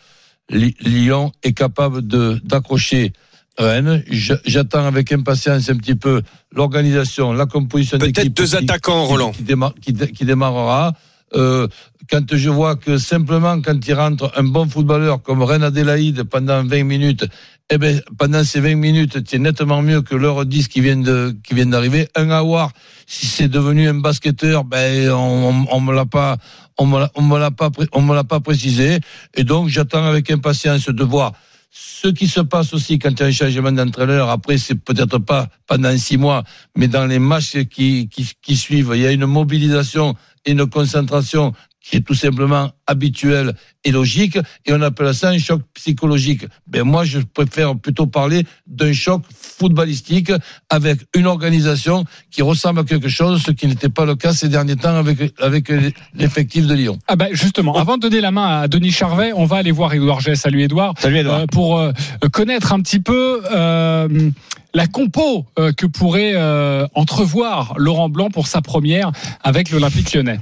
Lyon 0.49 1.31
est 1.43 1.53
capable 1.53 2.05
de 2.05 2.41
d'accrocher 2.43 3.13
Rennes. 3.57 4.03
J'attends 4.09 4.85
avec 4.85 5.11
impatience 5.11 5.69
un 5.69 5.77
petit 5.77 5.95
peu 5.95 6.23
l'organisation, 6.51 7.33
la 7.33 7.45
composition 7.45 7.97
d'équipe. 7.99 8.15
Peut-être 8.15 8.33
deux 8.33 8.55
attaquants, 8.55 9.05
Roland. 9.05 9.31
Qui, 9.31 9.93
qui, 9.93 10.11
qui 10.11 10.25
démarrera. 10.25 10.93
Euh, 11.35 11.67
quand 12.09 12.35
je 12.35 12.49
vois 12.49 12.75
que 12.75 12.97
simplement 12.97 13.61
quand 13.61 13.87
il 13.87 13.93
rentre 13.93 14.31
un 14.35 14.43
bon 14.43 14.67
footballeur 14.67 15.21
comme 15.21 15.43
Reine 15.43 15.63
Adélaïde 15.63 16.23
pendant 16.23 16.63
20 16.63 16.83
minutes, 16.83 17.25
eh 17.69 17.77
ben, 17.77 18.01
pendant 18.17 18.43
ces 18.43 18.59
20 18.59 18.75
minutes, 18.75 19.17
c'est 19.27 19.39
nettement 19.39 19.81
mieux 19.81 20.01
que 20.01 20.15
l'heure 20.15 20.45
10 20.45 20.67
qui 20.67 20.81
vient 20.81 20.97
de, 20.97 21.35
qui 21.43 21.53
vient 21.53 21.65
d'arriver. 21.65 22.07
Un 22.15 22.29
Awar, 22.29 22.71
si 23.07 23.25
c'est 23.25 23.47
devenu 23.47 23.87
un 23.87 23.95
basketteur, 23.95 24.63
ben, 24.63 25.09
on, 25.11 25.65
on, 25.71 25.81
me 25.81 25.93
l'a 25.93 26.05
pas, 26.05 26.37
on 26.77 26.85
me 26.85 26.99
l'a 27.39 27.51
pas, 27.51 27.69
on 27.93 28.01
me 28.01 28.13
l'a 28.13 28.23
pas 28.23 28.39
précisé. 28.41 28.99
Et 29.35 29.43
donc, 29.43 29.69
j'attends 29.69 30.05
avec 30.05 30.29
impatience 30.29 30.87
de 30.89 31.03
voir 31.03 31.33
ce 31.75 32.07
qui 32.09 32.27
se 32.27 32.41
passe 32.41 32.73
aussi 32.73 32.99
quand 32.99 33.09
il 33.09 33.19
y 33.19 33.23
a 33.23 33.25
un 33.25 33.31
changement 33.31 33.71
d'entraîneur, 33.71 34.29
après 34.29 34.59
c'est 34.59 34.75
peut-être 34.75 35.17
pas 35.17 35.47
pendant 35.65 35.97
six 35.97 36.17
mois, 36.17 36.43
mais 36.77 36.87
dans 36.87 37.07
les 37.07 37.17
matchs 37.17 37.63
qui, 37.63 38.09
qui, 38.09 38.29
qui 38.43 38.55
suivent, 38.55 38.91
il 38.93 39.01
y 39.01 39.07
a 39.07 39.11
une 39.11 39.25
mobilisation 39.25 40.13
et 40.45 40.51
une 40.51 40.67
concentration 40.67 41.53
qui 41.83 41.97
est 41.97 42.01
tout 42.01 42.15
simplement 42.15 42.71
habituel 42.87 43.53
et 43.83 43.91
logique, 43.91 44.37
et 44.65 44.73
on 44.73 44.81
appelle 44.81 45.13
ça 45.13 45.29
un 45.29 45.37
choc 45.37 45.61
psychologique. 45.73 46.45
Ben 46.65 46.83
moi, 46.83 47.03
je 47.03 47.19
préfère 47.19 47.75
plutôt 47.75 48.07
parler 48.07 48.45
d'un 48.65 48.93
choc 48.93 49.23
footballistique 49.29 50.31
avec 50.69 51.01
une 51.13 51.27
organisation 51.27 52.05
qui 52.31 52.41
ressemble 52.41 52.79
à 52.79 52.83
quelque 52.85 53.09
chose, 53.09 53.43
ce 53.45 53.51
qui 53.51 53.67
n'était 53.67 53.89
pas 53.89 54.05
le 54.05 54.15
cas 54.15 54.33
ces 54.33 54.47
derniers 54.47 54.77
temps 54.77 54.95
avec 54.95 55.33
avec 55.39 55.71
l'effectif 56.15 56.65
de 56.65 56.73
Lyon. 56.73 56.97
Ah 57.07 57.17
ben 57.17 57.29
justement, 57.33 57.75
avant 57.75 57.97
de 57.97 58.01
donner 58.01 58.21
la 58.21 58.31
main 58.31 58.61
à 58.61 58.67
Denis 58.67 58.91
Charvet, 58.91 59.33
on 59.35 59.45
va 59.45 59.57
aller 59.57 59.71
voir 59.71 59.93
Edouard 59.93 60.21
G. 60.21 60.35
Salut 60.35 60.61
Edouard. 60.61 60.93
Salut 60.97 61.17
Edouard. 61.17 61.41
Euh, 61.41 61.45
pour 61.47 61.79
euh, 61.79 61.91
connaître 62.31 62.71
un 62.71 62.81
petit 62.81 62.99
peu. 62.99 63.41
Euh, 63.51 64.31
la 64.73 64.87
compo 64.87 65.45
euh, 65.59 65.71
que 65.71 65.85
pourrait 65.85 66.33
euh, 66.35 66.87
entrevoir 66.95 67.75
Laurent 67.77 68.09
Blanc 68.09 68.29
pour 68.29 68.47
sa 68.47 68.61
première 68.61 69.11
avec 69.43 69.69
l'Olympique 69.69 70.13
lyonnais. 70.13 70.39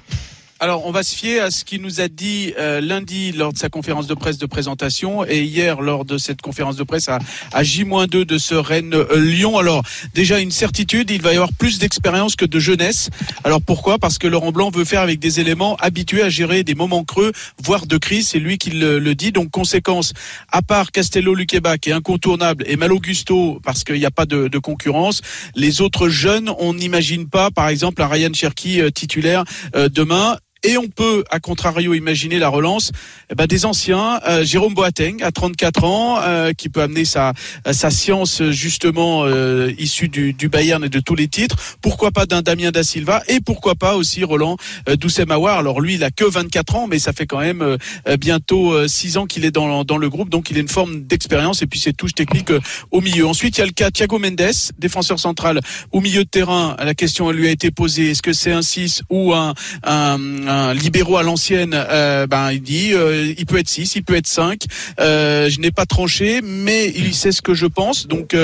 Alors, 0.63 0.85
on 0.85 0.91
va 0.91 1.01
se 1.01 1.15
fier 1.15 1.39
à 1.39 1.49
ce 1.49 1.65
qu'il 1.65 1.81
nous 1.81 2.01
a 2.01 2.07
dit 2.07 2.53
euh, 2.59 2.81
lundi 2.81 3.31
lors 3.31 3.51
de 3.51 3.57
sa 3.57 3.67
conférence 3.67 4.05
de 4.05 4.13
presse 4.13 4.37
de 4.37 4.45
présentation 4.45 5.25
et 5.25 5.41
hier 5.41 5.81
lors 5.81 6.05
de 6.05 6.19
cette 6.19 6.39
conférence 6.39 6.75
de 6.75 6.83
presse 6.83 7.09
à, 7.09 7.17
à 7.51 7.63
J-2 7.63 8.25
de 8.25 8.37
ce 8.37 8.53
Rennes-Lyon. 8.53 9.57
Alors, 9.57 9.81
déjà 10.13 10.37
une 10.37 10.51
certitude, 10.51 11.09
il 11.09 11.19
va 11.19 11.31
y 11.31 11.35
avoir 11.35 11.51
plus 11.51 11.79
d'expérience 11.79 12.35
que 12.35 12.45
de 12.45 12.59
jeunesse. 12.59 13.09
Alors 13.43 13.59
pourquoi? 13.59 13.97
Parce 13.97 14.19
que 14.19 14.27
Laurent 14.27 14.51
Blanc 14.51 14.69
veut 14.69 14.85
faire 14.85 15.01
avec 15.01 15.17
des 15.17 15.39
éléments 15.39 15.77
habitués 15.77 16.21
à 16.21 16.29
gérer 16.29 16.63
des 16.63 16.75
moments 16.75 17.05
creux, 17.05 17.31
voire 17.63 17.87
de 17.87 17.97
crise. 17.97 18.27
C'est 18.27 18.37
lui 18.37 18.59
qui 18.59 18.69
le, 18.69 19.15
dit. 19.15 19.31
Donc, 19.31 19.49
conséquence, 19.49 20.13
à 20.51 20.61
part 20.61 20.91
Castello 20.91 21.33
Luqueba 21.33 21.79
qui 21.79 21.89
est 21.89 21.93
incontournable 21.93 22.65
et 22.67 22.75
Malo 22.75 22.99
Gusto 22.99 23.59
parce 23.63 23.83
qu'il 23.83 23.95
n'y 23.95 24.05
a 24.05 24.11
pas 24.11 24.27
de, 24.27 24.59
concurrence, 24.59 25.21
les 25.55 25.81
autres 25.81 26.07
jeunes, 26.07 26.51
on 26.59 26.75
n'imagine 26.75 27.27
pas, 27.27 27.49
par 27.49 27.67
exemple, 27.67 28.03
un 28.03 28.07
Ryan 28.07 28.31
Cherky 28.31 28.79
euh, 28.79 28.91
titulaire 28.91 29.43
euh, 29.75 29.89
demain. 29.89 30.37
Et 30.63 30.77
on 30.77 30.87
peut, 30.89 31.23
à 31.31 31.39
contrario, 31.39 31.95
imaginer 31.95 32.37
la 32.37 32.47
relance 32.47 32.91
eh 33.31 33.35
ben, 33.35 33.47
des 33.47 33.65
anciens. 33.65 34.19
Euh, 34.27 34.43
Jérôme 34.43 34.75
Boateng, 34.75 35.23
à 35.23 35.31
34 35.31 35.83
ans, 35.83 36.19
euh, 36.21 36.53
qui 36.53 36.69
peut 36.69 36.83
amener 36.83 37.03
sa, 37.03 37.33
sa 37.71 37.89
science 37.89 38.43
justement 38.51 39.25
euh, 39.25 39.71
issue 39.79 40.07
du, 40.07 40.33
du, 40.33 40.49
Bayern 40.49 40.83
et 40.83 40.89
de 40.89 40.99
tous 40.99 41.15
les 41.15 41.27
titres. 41.27 41.55
Pourquoi 41.81 42.11
pas 42.11 42.27
d'un 42.27 42.43
Damien 42.43 42.69
da 42.69 42.83
Silva 42.83 43.23
et 43.27 43.39
pourquoi 43.39 43.73
pas 43.73 43.95
aussi 43.95 44.23
Roland 44.23 44.55
euh, 44.87 44.95
Doucet-Mawar. 44.95 45.57
Alors 45.57 45.81
lui, 45.81 45.95
il 45.95 46.03
a 46.03 46.11
que 46.11 46.25
24 46.25 46.75
ans, 46.75 46.87
mais 46.87 46.99
ça 46.99 47.11
fait 47.11 47.25
quand 47.25 47.39
même 47.39 47.63
euh, 47.63 47.77
bientôt 48.17 48.87
6 48.87 49.17
ans 49.17 49.25
qu'il 49.25 49.45
est 49.45 49.51
dans, 49.51 49.83
dans 49.83 49.97
le 49.97 50.09
groupe, 50.09 50.29
donc 50.29 50.51
il 50.51 50.57
a 50.57 50.59
une 50.59 50.67
forme 50.67 51.01
d'expérience 51.01 51.63
et 51.63 51.65
puis 51.65 51.79
ses 51.79 51.93
touches 51.93 52.13
techniques 52.13 52.51
au 52.91 53.01
milieu. 53.01 53.25
Ensuite, 53.25 53.57
il 53.57 53.61
y 53.61 53.63
a 53.63 53.65
le 53.65 53.71
cas 53.71 53.89
Thiago 53.89 54.19
Mendes, 54.19 54.51
défenseur 54.77 55.19
central 55.19 55.59
au 55.91 56.01
milieu 56.01 56.23
de 56.23 56.29
terrain. 56.29 56.75
La 56.77 56.93
question 56.93 57.31
lui 57.31 57.47
a 57.47 57.51
été 57.51 57.71
posée 57.71 58.11
est-ce 58.11 58.21
que 58.21 58.33
c'est 58.33 58.51
un 58.51 58.61
6 58.61 59.01
ou 59.09 59.33
un, 59.33 59.55
un 59.83 60.50
un 60.51 60.73
libéraux 60.73 61.17
à 61.17 61.23
l'ancienne, 61.23 61.73
euh, 61.73 62.27
ben 62.27 62.51
il 62.51 62.61
dit, 62.61 62.93
euh, 62.93 63.33
il 63.37 63.45
peut 63.45 63.57
être 63.57 63.69
6, 63.69 63.95
il 63.95 64.03
peut 64.03 64.15
être 64.15 64.27
5. 64.27 64.63
Euh, 64.99 65.49
je 65.49 65.59
n'ai 65.59 65.71
pas 65.71 65.85
tranché, 65.85 66.41
mais 66.43 66.91
il 66.95 67.13
sait 67.13 67.31
ce 67.31 67.41
que 67.41 67.53
je 67.53 67.65
pense. 67.65 68.07
Donc, 68.07 68.35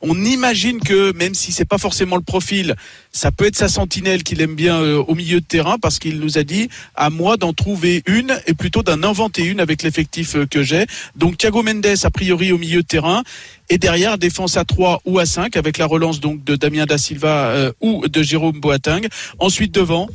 on 0.00 0.24
imagine 0.24 0.80
que 0.80 1.12
même 1.12 1.34
si 1.34 1.52
c'est 1.52 1.64
pas 1.64 1.78
forcément 1.78 2.16
le 2.16 2.22
profil, 2.22 2.74
ça 3.12 3.32
peut 3.32 3.46
être 3.46 3.56
sa 3.56 3.68
sentinelle 3.68 4.22
qu'il 4.22 4.40
aime 4.40 4.54
bien 4.54 4.80
au 4.80 5.14
milieu 5.14 5.40
de 5.40 5.46
terrain, 5.46 5.76
parce 5.80 5.98
qu'il 5.98 6.20
nous 6.20 6.38
a 6.38 6.44
dit 6.44 6.68
à 6.94 7.10
moi 7.10 7.36
d'en 7.36 7.52
trouver 7.52 8.02
une 8.06 8.38
et 8.46 8.54
plutôt 8.54 8.82
d'en 8.82 9.02
inventer 9.02 9.44
une 9.44 9.60
avec 9.60 9.82
l'effectif 9.82 10.36
que 10.50 10.62
j'ai. 10.62 10.86
Donc, 11.16 11.38
Thiago 11.38 11.62
Mendes 11.62 11.86
a 12.02 12.10
priori 12.10 12.52
au 12.52 12.58
milieu 12.58 12.82
de 12.82 12.86
terrain. 12.86 13.22
Et 13.68 13.78
derrière, 13.78 14.16
défense 14.16 14.56
à 14.56 14.64
3 14.64 15.02
ou 15.06 15.18
à 15.18 15.26
5 15.26 15.56
avec 15.56 15.78
la 15.78 15.86
relance 15.86 16.20
donc 16.20 16.44
de 16.44 16.54
Damien 16.54 16.86
Da 16.86 16.98
Silva 16.98 17.72
ou 17.80 18.06
de 18.06 18.22
Jérôme 18.22 18.60
Boateng. 18.60 19.08
Ensuite 19.40 19.72
devant, 19.72 20.08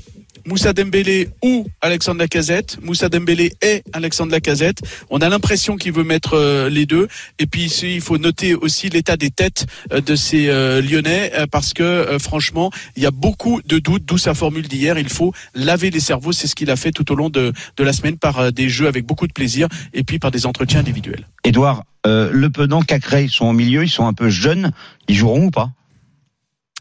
Moussa 0.45 0.73
Dembélé 0.73 1.29
ou 1.43 1.67
Alexandre 1.81 2.19
Lacazette. 2.19 2.77
Moussa 2.81 3.09
Dembélé 3.09 3.53
et 3.61 3.83
Alexandre 3.93 4.31
Lacazette. 4.31 4.81
On 5.09 5.19
a 5.19 5.29
l'impression 5.29 5.77
qu'il 5.77 5.91
veut 5.93 6.03
mettre 6.03 6.35
euh, 6.35 6.69
les 6.69 6.85
deux. 6.85 7.07
Et 7.39 7.45
puis 7.45 7.63
ici, 7.63 7.95
il 7.95 8.01
faut 8.01 8.17
noter 8.17 8.55
aussi 8.55 8.89
l'état 8.89 9.17
des 9.17 9.29
têtes 9.29 9.65
euh, 9.91 10.01
de 10.01 10.15
ces 10.15 10.49
euh, 10.49 10.81
Lyonnais 10.81 11.31
parce 11.51 11.73
que 11.73 12.17
franchement, 12.19 12.71
il 12.95 13.03
y 13.03 13.05
a 13.05 13.11
beaucoup 13.11 13.61
de 13.65 13.79
doutes, 13.79 14.05
d'où 14.05 14.17
sa 14.17 14.33
formule 14.33 14.67
d'hier. 14.67 14.97
Il 14.97 15.09
faut 15.09 15.33
laver 15.55 15.89
les 15.89 15.99
cerveaux. 15.99 16.31
C'est 16.31 16.47
ce 16.47 16.55
qu'il 16.55 16.71
a 16.71 16.75
fait 16.75 16.91
tout 16.91 17.11
au 17.11 17.15
long 17.15 17.29
de, 17.29 17.53
la 17.79 17.93
semaine 17.93 18.17
par 18.17 18.51
des 18.51 18.69
jeux 18.69 18.87
avec 18.87 19.05
beaucoup 19.05 19.27
de 19.27 19.33
plaisir 19.33 19.67
et 19.93 20.03
puis 20.03 20.19
par 20.19 20.31
des 20.31 20.45
entretiens 20.45 20.79
individuels. 20.79 21.27
Edouard, 21.43 21.83
euh, 22.05 22.29
Le 22.31 22.49
Penant, 22.49 22.81
Cacré, 22.81 23.23
ils 23.23 23.29
sont 23.29 23.45
au 23.45 23.53
milieu, 23.53 23.83
ils 23.83 23.89
sont 23.89 24.07
un 24.07 24.13
peu 24.13 24.29
jeunes. 24.29 24.71
Ils 25.07 25.15
joueront 25.15 25.45
ou 25.45 25.51
pas? 25.51 25.71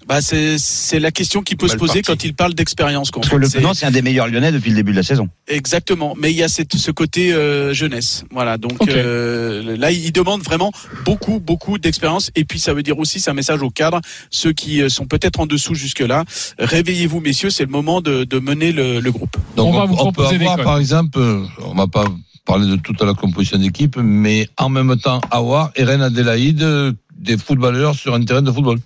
Bah 0.06 0.20
c'est 0.20 0.58
c'est 0.58 0.98
la 0.98 1.10
question 1.10 1.42
qui 1.42 1.56
peut 1.56 1.68
se 1.68 1.76
poser 1.76 2.02
quand 2.02 2.24
il 2.24 2.34
parle 2.34 2.54
d'expérience. 2.54 3.10
Parce 3.10 3.28
que. 3.28 3.36
Le 3.36 3.48
Penant, 3.48 3.74
c'est 3.74 3.86
un 3.86 3.90
des 3.90 4.02
meilleurs 4.02 4.28
Lyonnais 4.28 4.52
depuis 4.52 4.70
le 4.70 4.76
début 4.76 4.92
de 4.92 4.96
la 4.96 5.02
saison. 5.02 5.28
Exactement, 5.48 6.14
mais 6.18 6.30
il 6.30 6.36
y 6.36 6.42
a 6.42 6.48
cette, 6.48 6.74
ce 6.76 6.90
côté 6.90 7.32
euh, 7.32 7.72
jeunesse. 7.72 8.24
Voilà, 8.30 8.58
donc 8.58 8.88
euh, 8.88 9.76
là, 9.76 9.90
il 9.90 10.12
demande 10.12 10.42
vraiment 10.42 10.72
beaucoup, 11.04 11.40
beaucoup 11.40 11.78
d'expérience. 11.78 12.30
Et 12.34 12.44
puis, 12.44 12.58
ça 12.58 12.74
veut 12.74 12.82
dire 12.82 12.98
aussi, 12.98 13.20
c'est 13.20 13.30
un 13.30 13.34
message 13.34 13.62
aux 13.62 13.70
cadres, 13.70 14.00
ceux 14.30 14.52
qui 14.52 14.80
euh, 14.80 14.88
sont 14.88 15.06
peut-être 15.06 15.40
en 15.40 15.46
dessous 15.46 15.74
jusque-là. 15.74 16.24
Réveillez-vous, 16.58 17.20
messieurs, 17.20 17.50
c'est 17.50 17.64
le 17.64 17.70
moment 17.70 18.00
de, 18.00 18.24
de 18.24 18.38
mener 18.38 18.72
le, 18.72 19.00
le 19.00 19.12
groupe. 19.12 19.36
Donc 19.56 19.74
On 19.74 19.78
va 19.78 19.84
vous 19.84 19.94
peut 19.94 20.02
proposer 20.02 20.38
des 20.38 20.46
avoir, 20.46 20.64
par 20.64 20.78
exemple, 20.78 21.18
euh, 21.18 21.44
on 21.64 21.74
va 21.74 21.86
pas 21.86 22.04
parler 22.44 22.66
de 22.66 22.76
toute 22.76 23.00
la 23.02 23.14
composition 23.14 23.58
d'équipe, 23.58 23.96
mais 23.96 24.48
en 24.56 24.68
même 24.68 24.96
temps 24.98 25.20
avoir 25.30 25.70
Eren 25.76 26.02
Adelaide, 26.02 26.62
euh, 26.62 26.92
des 27.16 27.36
footballeurs 27.36 27.94
sur 27.94 28.14
un 28.14 28.24
terrain 28.24 28.42
de 28.42 28.50
football. 28.50 28.78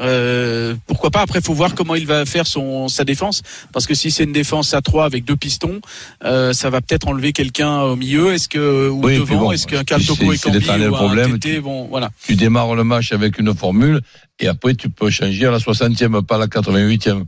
Euh, 0.00 0.74
pourquoi 0.86 1.10
pas? 1.10 1.20
Après, 1.22 1.40
faut 1.40 1.54
voir 1.54 1.74
comment 1.74 1.94
il 1.94 2.06
va 2.06 2.24
faire 2.26 2.46
son 2.46 2.88
sa 2.88 3.04
défense, 3.04 3.42
parce 3.72 3.86
que 3.86 3.94
si 3.94 4.10
c'est 4.10 4.24
une 4.24 4.32
défense 4.32 4.74
à 4.74 4.82
3 4.82 5.04
avec 5.04 5.24
deux 5.24 5.36
pistons, 5.36 5.80
euh, 6.24 6.52
ça 6.52 6.68
va 6.70 6.80
peut-être 6.80 7.08
enlever 7.08 7.32
quelqu'un 7.32 7.80
au 7.82 7.96
milieu. 7.96 8.32
Est-ce 8.34 8.48
que 8.48 8.88
ou 8.88 9.00
Oui, 9.04 9.14
et 9.14 9.18
devant? 9.18 9.38
bon, 9.40 9.52
Est-ce 9.52 9.66
qu'un 9.66 9.84
Kaltoko 9.84 10.32
et 10.32 10.38
Cambi 10.38 10.58
l'éternel 10.58 10.90
ou 10.90 10.94
un 10.94 10.98
problème, 10.98 11.32
Tété 11.38 11.54
tu- 11.56 11.60
vont 11.60 11.86
voilà. 11.88 12.10
Tu 12.26 12.34
démarres 12.36 12.74
le 12.74 12.84
match 12.84 13.12
avec 13.12 13.38
une 13.38 13.54
formule 13.54 14.00
et 14.38 14.48
après 14.48 14.74
tu 14.74 14.90
peux 14.90 15.08
changer 15.10 15.46
à 15.46 15.50
la 15.50 15.58
60e, 15.58 16.22
pas 16.22 16.34
à 16.36 16.38
la 16.38 16.46
88e. 16.46 17.24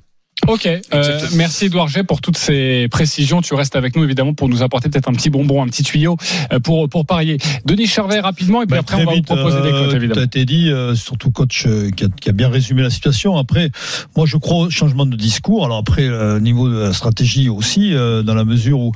Ok, 0.47 0.67
euh, 0.67 1.21
merci 1.35 1.67
Edouard 1.67 1.89
G 1.89 2.05
pour 2.05 2.21
toutes 2.21 2.39
ces 2.39 2.89
précisions. 2.91 3.43
Tu 3.43 3.55
restes 3.55 3.77
avec 3.77 3.97
nous 3.97 4.05
évidemment 4.05 4.33
pour 4.33 4.49
nous 4.49 4.63
apporter 4.63 4.89
peut-être 4.89 5.09
un 5.09 5.13
petit 5.13 5.29
bonbon, 5.31 5.63
un 5.63 5.67
petit 5.67 5.83
tuyau 5.83 6.17
euh, 6.53 6.61
pour 6.61 6.89
pour 6.89 7.05
parier. 7.05 7.37
Denis 7.67 7.87
Charvet 7.87 8.21
rapidement 8.21 8.63
et 8.63 8.67
puis 8.67 8.73
Bah, 8.75 8.79
après 8.81 9.03
on 9.03 9.05
va 9.05 9.17
vous 9.17 9.23
proposer 9.23 9.61
des 9.61 9.69
euh, 9.69 9.81
cotes 9.81 9.89
Tout 9.91 9.95
a 9.95 9.97
évidemment. 9.97 10.23
été 10.25 10.45
dit, 10.47 10.71
euh, 10.71 10.95
surtout 10.95 11.31
coach 11.33 11.67
euh, 11.67 11.91
qui, 11.91 12.05
a, 12.05 12.09
qui 12.09 12.29
a 12.31 12.33
bien 12.33 12.49
résumé 12.49 12.83
la 12.83 12.89
situation. 12.91 13.37
Après, 13.37 13.71
moi 14.17 14.25
je 14.27 14.37
crois 14.37 14.67
au 14.67 14.71
changement 14.71 15.05
de 15.07 15.17
discours. 15.17 15.65
Alors 15.67 15.79
après, 15.79 16.07
euh, 16.07 16.41
niveau 16.41 16.69
de 16.71 16.79
la 16.79 16.93
stratégie 16.95 17.49
aussi, 17.51 17.93
euh, 17.93 18.23
dans 18.23 18.35
la 18.35 18.45
mesure 18.45 18.79
où 18.81 18.93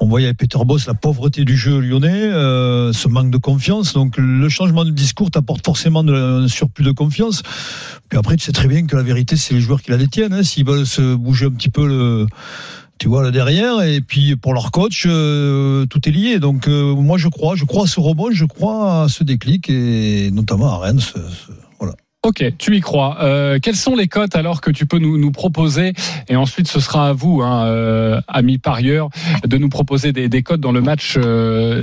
on 0.00 0.06
voyait 0.08 0.26
avec 0.28 0.38
Peter 0.38 0.58
Boss 0.64 0.86
la 0.86 0.94
pauvreté 0.94 1.44
du 1.44 1.56
jeu 1.56 1.78
lyonnais, 1.78 2.08
euh, 2.24 2.92
ce 2.92 3.06
manque 3.06 3.30
de 3.30 3.38
confiance. 3.38 3.92
Donc 3.92 4.14
le 4.16 4.48
changement 4.48 4.84
de 4.84 4.90
discours 4.90 5.30
t'apporte 5.30 5.64
forcément 5.64 6.02
de, 6.02 6.14
un 6.14 6.48
surplus 6.48 6.84
de 6.84 6.92
confiance. 6.92 7.42
Puis 8.10 8.18
après, 8.18 8.36
tu 8.36 8.44
sais 8.44 8.52
très 8.52 8.66
bien 8.68 8.84
que 8.86 8.96
la 8.96 9.04
vérité, 9.04 9.36
c'est 9.36 9.54
les 9.54 9.60
joueurs 9.60 9.80
qui 9.80 9.92
la 9.92 9.96
détiennent. 9.96 10.32
Hein, 10.32 10.42
S'ils 10.42 10.66
veulent 10.66 10.84
se 10.84 11.14
bouger 11.14 11.46
un 11.46 11.50
petit 11.50 11.70
peu 11.70 11.86
le 11.86 12.26
tu 12.98 13.08
vois 13.08 13.22
le 13.22 13.30
derrière 13.32 13.80
et 13.80 14.02
puis 14.02 14.36
pour 14.36 14.52
leur 14.52 14.72
coach 14.72 15.06
euh, 15.08 15.86
tout 15.86 16.06
est 16.06 16.12
lié 16.12 16.38
donc 16.38 16.68
euh, 16.68 16.94
moi 16.94 17.16
je 17.16 17.28
crois 17.28 17.56
je 17.56 17.64
crois 17.64 17.84
à 17.84 17.86
ce 17.86 17.98
rebond 17.98 18.28
je 18.30 18.44
crois 18.44 19.04
à 19.04 19.08
ce 19.08 19.24
déclic 19.24 19.70
et 19.70 20.30
notamment 20.30 20.74
à 20.74 20.78
Rennes 20.80 21.00
voilà 21.78 21.94
Ok, 22.22 22.44
tu 22.58 22.76
y 22.76 22.80
crois. 22.80 23.16
Euh, 23.22 23.58
quelles 23.62 23.76
sont 23.76 23.96
les 23.96 24.06
cotes 24.06 24.36
alors 24.36 24.60
que 24.60 24.70
tu 24.70 24.84
peux 24.84 24.98
nous, 24.98 25.32
proposer 25.32 25.94
Et 26.28 26.36
ensuite, 26.36 26.68
ce 26.68 26.78
sera 26.78 27.08
à 27.08 27.12
vous, 27.14 27.40
hein, 27.40 28.20
amis 28.28 28.58
parieurs, 28.58 29.08
de 29.46 29.56
nous 29.56 29.70
proposer 29.70 30.12
des, 30.12 30.42
cotes 30.42 30.60
dans 30.60 30.72
le 30.72 30.82
match 30.82 31.16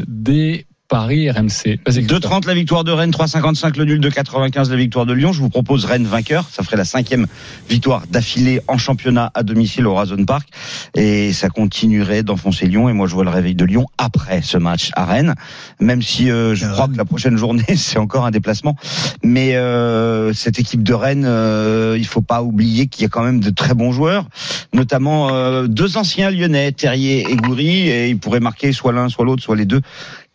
des 0.07 0.66
paris 0.88 1.29
RMC. 1.29 1.79
Vas-y, 1.86 2.06
Christophe. 2.06 2.22
2,30 2.22 2.48
la 2.48 2.53
victoire 2.53 2.84
de 2.84 2.91
Rennes, 2.91 3.12
3,55 3.12 3.77
le 3.77 3.86
nul, 3.86 4.00
2,95 4.00 4.70
la 4.70 4.75
victoire 4.75 5.06
de 5.06 5.13
Lyon. 5.13 5.34
Je 5.34 5.41
vous 5.41 5.50
propose 5.50 5.86
Rennes 5.86 6.06
vainqueur. 6.06 6.48
Ça 6.51 6.63
ferait 6.63 6.77
la 6.77 6.86
cinquième 6.86 7.27
victoire 7.70 8.03
d'affilée 8.10 8.62
en 8.67 8.77
championnat 8.77 9.32
à 9.34 9.44
domicile 9.44 9.86
au 9.86 9.96
Razon 9.96 10.24
Park. 10.25 10.48
Et 10.96 11.34
ça 11.34 11.50
continuerait 11.50 12.24
d'enfoncer 12.24 12.67
Lyon. 12.67 12.88
Et 12.88 12.94
moi, 12.94 13.08
je 13.08 13.15
vois 13.15 13.25
le 13.25 13.29
réveil 13.29 13.56
de 13.56 13.65
Lyon 13.65 13.86
après 13.98 14.41
ce 14.41 14.58
match 14.58 14.91
à 14.96 15.06
Rennes. 15.06 15.36
Même 15.82 16.01
si 16.01 16.32
euh, 16.32 16.56
je 16.56 16.65
crois 16.65 16.88
que 16.88 16.98
la 16.98 17.06
prochaine 17.06 17.38
journée, 17.38 17.63
c'est 17.75 18.00
encore 18.00 18.25
un 18.25 18.32
déplacement. 18.32 18.75
Mais 19.24 19.56
euh, 19.56 20.34
cette 20.34 20.60
équipe 20.60 20.84
de 20.84 20.94
Rennes, 20.94 21.25
euh, 21.25 21.96
il 21.98 22.08
faut 22.08 22.22
pas 22.22 22.44
oublier 22.44 22.88
qu'il 22.88 23.03
y 23.03 23.06
a 23.06 23.10
quand 23.10 23.24
même 23.24 23.41
de 23.41 23.50
très 23.50 23.74
bons 23.74 23.91
joueurs. 23.91 24.25
Notamment 24.74 25.29
euh, 25.34 25.67
deux 25.67 25.98
anciens 25.98 26.32
lyonnais, 26.32 26.72
Terrier 26.72 27.29
et 27.29 27.36
Goury. 27.36 27.89
Et 27.89 28.08
ils 28.10 28.17
pourraient 28.17 28.39
marquer 28.39 28.72
soit 28.72 28.94
l'un, 28.94 29.10
soit 29.10 29.25
l'autre, 29.25 29.44
soit 29.44 29.56
les 29.56 29.65
deux. 29.65 29.82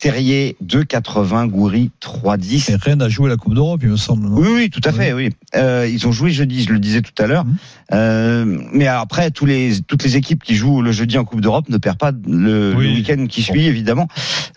Terrier 0.03 0.57
2,80, 0.67 1.47
Goury 1.47 1.93
3,10. 2.03 2.73
et 2.73 2.75
Rennes 2.75 3.03
a 3.03 3.09
joué 3.09 3.31
la 3.31 3.37
Coupe 3.37 3.55
d'Europe 3.55 3.83
il 3.85 3.91
me 3.91 3.97
semble 3.97 4.27
Oui, 4.27 4.49
oui, 4.53 4.69
tout 4.69 4.81
à 4.83 4.91
fait, 4.91 5.13
oui. 5.13 5.31
Euh, 5.55 5.89
ils 5.89 6.09
ont 6.09 6.11
joué 6.13 6.33
jeudi, 6.33 6.65
je 6.65 6.73
le 6.73 6.81
disais 6.81 7.03
tout 7.03 7.23
à 7.23 7.29
l'heure. 7.29 7.45
Mhm. 7.45 7.57
Euh, 7.93 8.59
mais 8.73 8.89
après, 8.89 9.31
tous 9.31 9.47
les, 9.47 9.81
toutes 9.87 10.03
les 10.03 10.17
équipes 10.17 10.43
qui 10.43 10.57
jouent 10.57 10.83
le 10.83 10.91
jeudi 10.91 11.19
en 11.19 11.25
Coupe 11.25 11.41
d'Europe 11.41 11.69
ne 11.69 11.77
perdent 11.77 11.99
pas 11.99 12.11
le, 12.27 12.75
Oui. 12.77 12.89
le 12.89 12.95
week-end 12.95 13.27
qui 13.29 13.43
suit, 13.43 13.67
évidemment. 13.67 14.09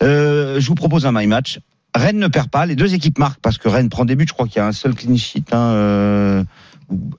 Euh, 0.02 0.58
je 0.58 0.66
vous 0.66 0.74
propose 0.74 1.06
un 1.06 1.12
my 1.12 1.28
match. 1.28 1.60
Rennes 1.96 2.18
ne 2.18 2.28
perd 2.28 2.48
pas, 2.48 2.66
les 2.66 2.76
deux 2.76 2.94
équipes 2.94 3.18
marquent 3.18 3.40
parce 3.40 3.58
que 3.58 3.68
Rennes 3.68 3.88
prend 3.88 4.04
des 4.04 4.16
buts. 4.16 4.26
Je 4.28 4.32
crois 4.32 4.46
qu'il 4.46 4.56
y 4.56 4.60
a 4.60 4.66
un 4.66 4.72
seul 4.72 4.94
clean 4.94 5.16
sheet, 5.16 5.44
hein, 5.52 5.72
euh, 5.72 6.44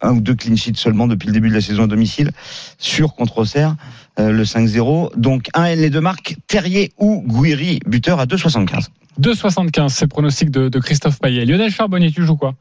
un 0.01 0.12
ou 0.12 0.22
deux 0.22 0.36
clean 0.36 0.55
sheets 0.55 0.75
seulement 0.75 1.07
depuis 1.07 1.27
le 1.27 1.34
début 1.34 1.50
de 1.50 1.53
la 1.53 1.62
saison 1.62 1.84
à 1.84 1.88
domicile, 1.88 2.31
sur 2.77 3.15
contre 3.15 3.39
Auxerre, 3.39 3.75
euh, 4.19 4.31
le 4.31 4.43
5-0. 4.43 5.17
Donc 5.17 5.50
un 5.53 5.74
les 5.75 5.89
deux 5.89 6.01
marques, 6.01 6.38
Terrier 6.48 6.91
ou 6.98 7.24
Gouiri, 7.25 7.79
buteur 7.86 8.19
à 8.19 8.25
2,75. 8.25 8.88
2,75, 9.19 9.89
c'est 9.89 10.05
le 10.05 10.10
pronostic 10.10 10.51
de, 10.51 10.69
de 10.69 10.79
Christophe 10.79 11.19
Payet. 11.19 11.46
Lionel 11.46 11.72
Charbonnier, 11.72 12.12
tu 12.12 12.25
joues 12.25 12.38
quoi? 12.38 12.53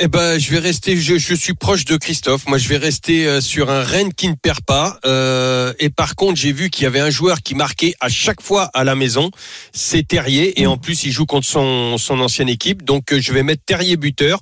Eh 0.00 0.08
ben, 0.08 0.38
je 0.38 0.50
vais 0.50 0.58
rester. 0.58 0.96
Je, 0.96 1.18
je 1.18 1.34
suis 1.34 1.54
proche 1.54 1.84
de 1.84 1.96
Christophe. 1.96 2.46
Moi, 2.46 2.58
je 2.58 2.68
vais 2.68 2.76
rester 2.76 3.26
euh, 3.26 3.40
sur 3.40 3.70
un 3.70 3.82
Rennes 3.82 4.12
qui 4.14 4.28
ne 4.28 4.34
perd 4.34 4.60
pas. 4.60 4.98
Euh, 5.04 5.72
et 5.78 5.90
par 5.90 6.14
contre, 6.14 6.36
j'ai 6.36 6.52
vu 6.52 6.70
qu'il 6.70 6.84
y 6.84 6.86
avait 6.86 7.00
un 7.00 7.10
joueur 7.10 7.38
qui 7.42 7.54
marquait 7.54 7.94
à 8.00 8.08
chaque 8.08 8.42
fois 8.42 8.70
à 8.74 8.84
la 8.84 8.94
maison. 8.94 9.30
C'est 9.72 10.06
Terrier. 10.06 10.60
Et 10.60 10.66
en 10.66 10.76
plus, 10.76 11.04
il 11.04 11.10
joue 11.12 11.26
contre 11.26 11.46
son 11.46 11.98
son 11.98 12.20
ancienne 12.20 12.48
équipe. 12.48 12.82
Donc, 12.84 13.12
euh, 13.12 13.20
je 13.20 13.32
vais 13.32 13.42
mettre 13.42 13.62
Terrier 13.64 13.96
buteur. 13.96 14.40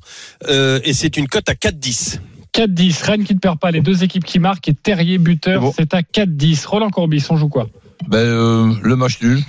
Euh, 0.49 0.81
et 0.85 0.93
c'est 0.93 1.17
une 1.17 1.29
cote 1.29 1.49
à 1.49 1.55
4-10. 1.55 2.19
4-10, 2.53 3.03
Rennes 3.05 3.25
qui 3.25 3.35
ne 3.35 3.39
perd 3.39 3.59
pas, 3.59 3.71
les 3.71 3.83
deux 3.83 4.03
équipes 4.03 4.25
qui 4.25 4.39
marquent 4.39 4.69
et 4.69 4.75
Terrier 4.75 5.19
buteur, 5.19 5.61
C'est 5.61 5.61
bon. 5.61 5.75
c'est 5.77 5.95
à 5.95 6.01
4-10. 6.01 6.67
Roland 6.67 6.89
Courbis, 6.91 7.25
on 7.29 7.37
joue 7.37 7.49
quoi? 7.51 7.69
Ben, 8.09 8.19
euh, 8.19 8.73
le 8.83 8.97
match 8.97 9.21
nul. 9.21 9.43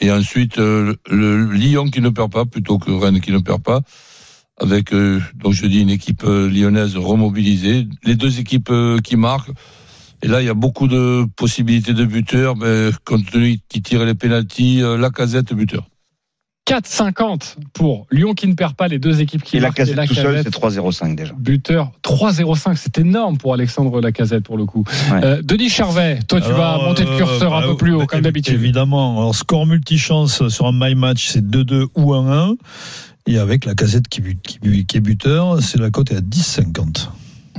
Et 0.00 0.10
ensuite, 0.10 0.58
euh, 0.58 0.94
le 1.08 1.44
Lyon 1.52 1.90
qui 1.90 2.00
ne 2.00 2.08
perd 2.08 2.32
pas 2.32 2.44
plutôt 2.44 2.78
que 2.78 2.90
Rennes 2.90 3.20
qui 3.20 3.30
ne 3.30 3.38
perd 3.38 3.62
pas. 3.62 3.82
Avec, 4.60 4.92
euh, 4.92 5.20
donc 5.36 5.52
je 5.52 5.66
dis, 5.66 5.80
une 5.80 5.90
équipe 5.90 6.24
euh, 6.24 6.48
lyonnaise 6.48 6.96
remobilisée. 6.96 7.86
Les 8.04 8.16
deux 8.16 8.40
équipes 8.40 8.70
euh, 8.70 8.98
qui 8.98 9.16
marquent. 9.16 9.52
Et 10.22 10.26
là, 10.26 10.42
il 10.42 10.46
y 10.46 10.50
a 10.50 10.54
beaucoup 10.54 10.88
de 10.88 11.26
possibilités 11.36 11.94
de 11.94 12.04
buteurs. 12.04 12.56
Mais 12.56 12.90
compte 13.04 13.30
tenu 13.30 13.58
qui 13.68 13.82
tire 13.82 14.04
les 14.04 14.14
pénalties, 14.14 14.80
la 14.80 15.10
casette 15.10 15.54
buteur. 15.54 15.86
4,50 16.68 17.56
pour 17.72 18.06
Lyon 18.10 18.34
qui 18.34 18.46
ne 18.46 18.52
perd 18.52 18.74
pas, 18.74 18.88
les 18.88 18.98
deux 18.98 19.22
équipes 19.22 19.42
qui 19.42 19.56
Et 19.56 19.60
la 19.60 19.68
marquent 19.68 19.78
casette 19.78 19.96
tout 20.06 20.14
seul, 20.14 20.34
Lacazette, 20.34 20.54
c'est 20.54 20.60
3,05 20.60 21.14
déjà. 21.14 21.32
buteur 21.38 21.92
3,05, 22.04 22.76
c'est 22.76 22.98
énorme 22.98 23.38
pour 23.38 23.54
Alexandre 23.54 24.00
Lacazette 24.02 24.44
pour 24.44 24.58
le 24.58 24.66
coup. 24.66 24.84
Ouais. 25.10 25.24
Euh, 25.24 25.42
Denis 25.42 25.70
Charvet, 25.70 26.18
toi 26.28 26.40
tu 26.42 26.50
vas 26.52 26.76
monter 26.78 27.04
le 27.04 27.10
euh, 27.12 27.16
curseur 27.16 27.54
un 27.54 27.62
bah, 27.62 27.66
peu 27.68 27.76
plus 27.78 27.94
haut 27.94 28.00
bah, 28.00 28.06
comme 28.06 28.20
d'habitude. 28.20 28.52
évidemment 28.54 29.18
alors 29.18 29.34
score 29.34 29.64
multichance 29.66 30.46
sur 30.48 30.66
un 30.66 30.72
my 30.74 30.94
match 30.94 31.28
c'est 31.28 31.42
2-2 31.44 31.86
ou 31.96 32.12
1-1 32.12 32.56
et 33.26 33.38
avec 33.38 33.64
la 33.64 33.74
casette 33.74 34.08
qui, 34.08 34.20
but- 34.20 34.40
qui, 34.42 34.58
but- 34.58 34.86
qui 34.86 34.96
est 34.98 35.00
buteur 35.00 35.62
c'est 35.62 35.78
la 35.80 35.90
cote 35.90 36.10
est 36.12 36.16
à 36.16 36.20
10,50 36.20 37.08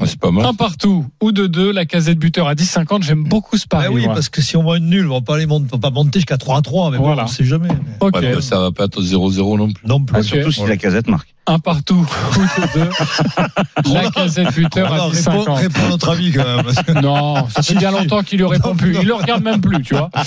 C'est 0.06 0.20
pas 0.20 0.32
mal. 0.32 0.46
Un 0.46 0.54
partout 0.54 1.06
ou 1.22 1.32
de 1.32 1.48
deux, 1.48 1.72
la 1.72 1.86
casette 1.86 2.18
buteur 2.20 2.48
à 2.48 2.56
10,50. 2.56 3.04
J'aime 3.04 3.24
beaucoup 3.24 3.58
ce 3.58 3.68
pari. 3.68 3.86
Ah 3.88 3.92
oui, 3.92 4.06
moi. 4.06 4.14
parce 4.14 4.30
que 4.30 4.42
si 4.42 4.58
on 4.58 4.64
voit 4.64 4.78
une 4.78 4.90
nulle, 4.90 5.08
on 5.10 5.16
va 5.16 5.22
pas 5.22 5.36
aller 5.36 5.46
monter, 5.46 5.68
on 5.72 5.78
va 5.78 5.82
pas 5.82 5.90
monter 5.92 6.20
jusqu'à 6.20 6.38
3 6.38 6.58
à 6.58 6.62
3, 6.62 6.92
mais 6.92 6.98
bon, 6.98 7.16
on 7.18 7.28
sait 7.28 7.46
jamais. 7.46 7.70
Ok. 8.00 8.16
Ouais, 8.16 8.36
mais 8.36 8.42
ça 8.42 8.60
va 8.60 8.72
pas 8.72 8.86
être 8.86 9.02
0-0 9.02 9.58
non 9.58 9.72
plus. 9.72 9.86
Non 9.88 10.00
plus. 10.02 10.18
Ah. 10.20 10.24
Surtout 10.24 10.52
si 10.52 10.66
la 10.66 10.78
casette 10.78 11.08
marque. 11.08 11.28
Un 11.48 11.58
partout 11.58 12.06
ou 12.38 12.62
de 12.62 12.74
deux, 12.80 13.92
la 13.94 14.12
casette 14.12 14.54
buteur 14.54 14.92
à 14.92 14.96
Alors, 14.96 15.10
réponds, 15.12 15.46
10,50. 15.46 15.54
réponds 15.56 15.86
à 15.86 15.90
notre 15.90 16.10
avis 16.10 16.32
quand 16.32 16.44
même. 16.44 16.64
parce 16.64 16.84
que- 16.84 16.92
Non, 17.02 17.48
ça 17.50 17.64
fait 17.64 17.74
bien 17.74 17.90
longtemps 17.90 18.22
qu'il 18.22 18.38
lui 18.38 18.46
répond 18.46 18.76
plus. 18.76 18.96
Il 19.02 19.08
le 19.08 19.16
regarde 19.16 19.42
même 19.44 19.60
plus, 19.60 19.82
tu 19.82 19.96
vois. 19.96 20.10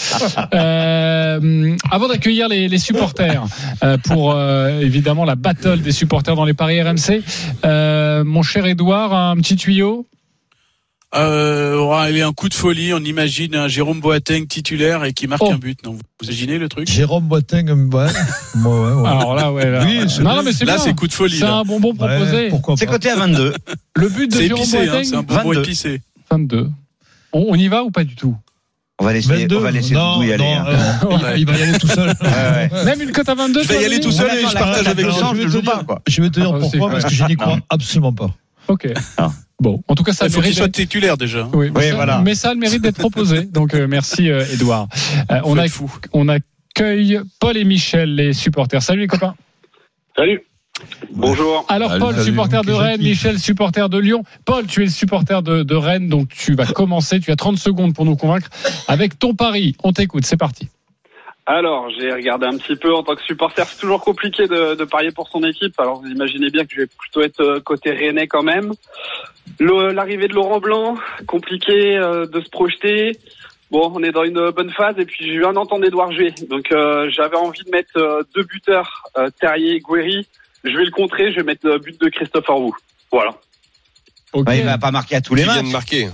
Euh, 0.54 1.76
avant 1.90 2.08
d'accueillir 2.08 2.48
les, 2.48 2.68
les 2.68 2.78
supporters 2.78 3.44
euh, 3.82 3.96
pour 3.98 4.32
euh, 4.32 4.80
évidemment 4.80 5.24
la 5.24 5.34
battle 5.34 5.80
des 5.80 5.92
supporters 5.92 6.34
dans 6.36 6.44
les 6.44 6.54
paris 6.54 6.80
RMC, 6.82 7.22
euh, 7.64 8.22
mon 8.24 8.42
cher 8.42 8.66
Edouard, 8.66 9.14
un 9.14 9.36
petit 9.36 9.56
tuyau. 9.62 10.07
Euh, 11.14 11.78
ouais, 11.78 12.11
il 12.11 12.16
y 12.16 12.23
a 12.23 12.26
un 12.26 12.33
coup 12.33 12.49
de 12.49 12.54
folie. 12.54 12.95
On 12.95 12.99
imagine 13.00 13.54
un 13.54 13.69
Jérôme 13.69 14.00
Boateng 14.00 14.47
titulaire 14.47 15.04
et 15.04 15.12
qui 15.12 15.26
marque 15.26 15.42
Oh. 15.45 15.52
un 15.52 15.59
but. 15.59 15.78
Non, 15.85 15.92
vous 15.92 16.00
imaginez 16.26 16.57
le 16.59 16.69
truc? 16.71 16.88
Jérôme 16.90 17.25
Boateng, 17.28 17.69
ouais. 17.69 18.07
ouais, 18.54 18.62
ouais, 18.64 18.92
ouais. 18.92 19.09
Alors 19.09 19.35
là, 19.35 19.52
ouais. 19.52 19.71
Là, 19.71 19.85
Oui, 19.85 20.00
c'est 20.09 20.23
non, 20.23 20.37
non, 20.37 20.42
mais 20.42 20.52
c'est 20.54 20.64
Là, 20.64 20.78
c'est 20.78 20.95
coup 20.95 21.07
de 21.07 21.12
folie. 21.12 21.37
C'est 21.38 21.45
là. 21.45 21.57
un 21.57 21.64
bonbon 21.64 21.95
proposé. 21.95 22.50
C'est 22.76 22.87
coté 22.87 23.11
à 23.11 23.16
22. 23.16 23.52
Le 23.97 24.09
but 24.09 24.33
de 24.33 24.40
Jérôme 24.40 24.62
épicé, 24.62 24.78
hein, 24.78 24.85
Boateng, 24.87 25.04
c'est 25.04 25.16
un 25.16 25.23
bonbon 25.23 25.49
22. 25.50 25.61
épicé. 25.61 26.00
22. 26.31 26.71
On, 27.35 27.47
on 27.50 27.54
y 27.57 27.69
va 27.69 27.85
ou 27.85 27.90
pas 27.90 28.04
du 28.04 28.16
tout? 28.16 28.35
On 28.99 29.04
va 29.04 29.12
laisser, 29.12 29.28
22 29.35 29.57
on 29.57 29.61
va 29.61 29.71
laisser 29.71 29.95
non, 29.95 30.14
Doudou 30.14 30.28
y 30.28 30.33
aller. 30.33 30.45
non, 30.45 30.61
hein. 30.61 30.66
euh, 31.26 31.33
il, 31.35 31.40
il 31.40 31.47
va 31.47 31.59
y 31.59 31.62
aller 31.62 31.78
tout 31.78 31.88
seul. 31.88 32.09
Ouais, 32.09 32.71
ouais. 32.73 32.85
Même 32.85 33.02
une 33.02 33.11
cote 33.12 33.28
à 33.28 33.35
22 33.35 33.62
Je 33.64 33.69
vais 33.69 33.83
y 33.83 33.85
aller 33.85 34.00
tout 34.00 34.12
seul 34.12 34.31
et 34.38 34.47
je 34.47 34.52
partage 34.52 34.87
avec 34.87 35.04
le 35.04 35.11
vous. 35.12 35.19
sang, 35.19 35.35
je 35.35 35.85
quoi. 35.85 36.00
Je 36.07 36.23
vais 36.23 36.31
te 36.31 36.40
dire 36.40 36.52
Ah, 36.54 36.59
pourquoi, 36.59 36.90
parce 36.90 37.04
que 37.04 37.11
je 37.11 37.25
n'y 37.25 37.37
crois 37.37 37.59
absolument 37.69 38.12
pas. 38.12 38.31
Ok. 38.69 38.88
Ah. 39.16 39.31
Bon, 39.61 39.83
en 39.87 39.95
tout 39.95 40.02
cas, 40.02 40.12
ça 40.12 40.26
Il 40.26 40.31
faut 40.31 40.37
qu'il 40.40 40.42
mérite 40.42 40.59
soit 40.59 40.69
titulaire 40.69 41.16
déjà. 41.16 41.49
Oui, 41.52 41.71
mais, 41.73 41.81
Oui, 41.81 41.88
ça, 41.90 41.95
voilà. 41.95 42.21
mais 42.21 42.35
ça 42.35 42.50
a 42.50 42.54
le 42.54 42.59
mérite 42.59 42.83
d'être 42.83 42.99
proposé. 42.99 43.42
Donc 43.52 43.75
euh, 43.75 43.87
merci 43.87 44.28
euh, 44.28 44.45
Edouard. 44.52 44.88
Euh, 45.31 45.40
on, 45.45 45.57
a, 45.57 45.69
fou. 45.69 45.88
on 46.12 46.28
accueille 46.28 47.21
Paul 47.38 47.57
et 47.57 47.64
Michel, 47.64 48.16
les 48.16 48.33
supporters. 48.33 48.83
Salut 48.83 49.02
les 49.02 49.07
copains. 49.07 49.35
Salut. 50.16 50.42
Bonjour. 51.12 51.64
Alors 51.69 51.90
Salut, 51.90 52.00
Paul, 52.00 52.14
salut. 52.14 52.26
supporter 52.26 52.62
de 52.62 52.73
Rennes, 52.73 53.02
Michel, 53.02 53.38
supporter 53.38 53.88
de 53.88 53.99
Lyon. 53.99 54.25
Paul, 54.45 54.66
tu 54.66 54.83
es 54.83 54.87
le 54.87 54.90
supporter 54.90 55.42
de, 55.42 55.62
de 55.62 55.75
Rennes, 55.76 56.09
donc 56.09 56.31
tu 56.31 56.54
vas 56.54 56.66
commencer. 56.66 57.21
Tu 57.21 57.31
as 57.31 57.37
30 57.37 57.57
secondes 57.59 57.95
pour 57.95 58.04
nous 58.04 58.16
convaincre 58.16 58.49
avec 58.88 59.19
ton 59.19 59.35
pari. 59.35 59.76
On 59.85 59.92
t'écoute, 59.92 60.25
c'est 60.26 60.37
parti. 60.37 60.71
Alors, 61.44 61.90
j'ai 61.99 62.12
regardé 62.12 62.46
un 62.46 62.56
petit 62.56 62.76
peu 62.76 62.94
en 62.94 63.02
tant 63.02 63.16
que 63.16 63.22
supporter. 63.22 63.64
C'est 63.66 63.80
toujours 63.80 64.00
compliqué 64.00 64.46
de, 64.46 64.75
de 64.76 64.84
parier 64.84 65.11
pour 65.11 65.28
son 65.28 65.42
équipe. 65.42 65.78
Alors, 65.80 66.00
vous 66.00 66.06
imaginez 66.08 66.50
bien 66.50 66.64
que 66.64 66.72
je 66.75 66.80
vais 66.82 66.87
plutôt 66.87 67.20
être 67.22 67.40
euh, 67.40 67.61
côté 67.61 67.90
rennais 67.90 68.28
quand 68.28 68.44
même. 68.44 68.72
L'arrivée 69.58 70.28
de 70.28 70.34
Laurent 70.34 70.61
Blanc, 70.61 70.96
compliqué 71.26 71.96
euh, 71.96 72.26
de 72.26 72.40
se 72.40 72.49
projeter. 72.49 73.18
Bon, 73.72 73.90
on 73.94 74.02
est 74.04 74.12
dans 74.12 74.22
une 74.25 74.50
bonne 74.50 74.70
phase 74.70 74.94
et 74.99 75.04
puis 75.04 75.32
je 75.34 75.40
viens 75.40 75.52
d'entendre 75.52 75.84
Edouard 75.84 76.12
jouer. 76.12 76.32
Donc, 76.49 76.70
euh, 76.70 77.11
j'avais 77.11 77.37
envie 77.37 77.64
de 77.64 77.70
mettre 77.70 77.96
euh, 77.96 78.22
deux 78.37 78.44
buteurs, 78.44 79.02
euh, 79.16 79.28
Terrier 79.40 79.76
et 79.76 79.80
Guéry. 79.80 80.26
Je 80.62 80.76
vais 80.76 80.84
le 80.84 80.90
contrer. 80.92 81.32
Je 81.32 81.37
vais 81.38 81.42
mettre 81.44 81.66
le 81.66 81.78
but 81.78 82.00
de 82.00 82.08
Christopher 82.08 82.56
Wu. 82.61 82.70
Voilà. 83.11 83.34
Ouais, 84.32 84.58
il 84.58 84.64
va 84.64 84.78
pas 84.78 84.90
marquer 84.92 85.16
à 85.16 85.20
tous 85.20 85.34
les 85.34 85.42
Qui 85.42 85.49
vient 85.49 85.56
matchs. 85.56 85.66
de 85.66 85.72
marquer. 85.72 86.08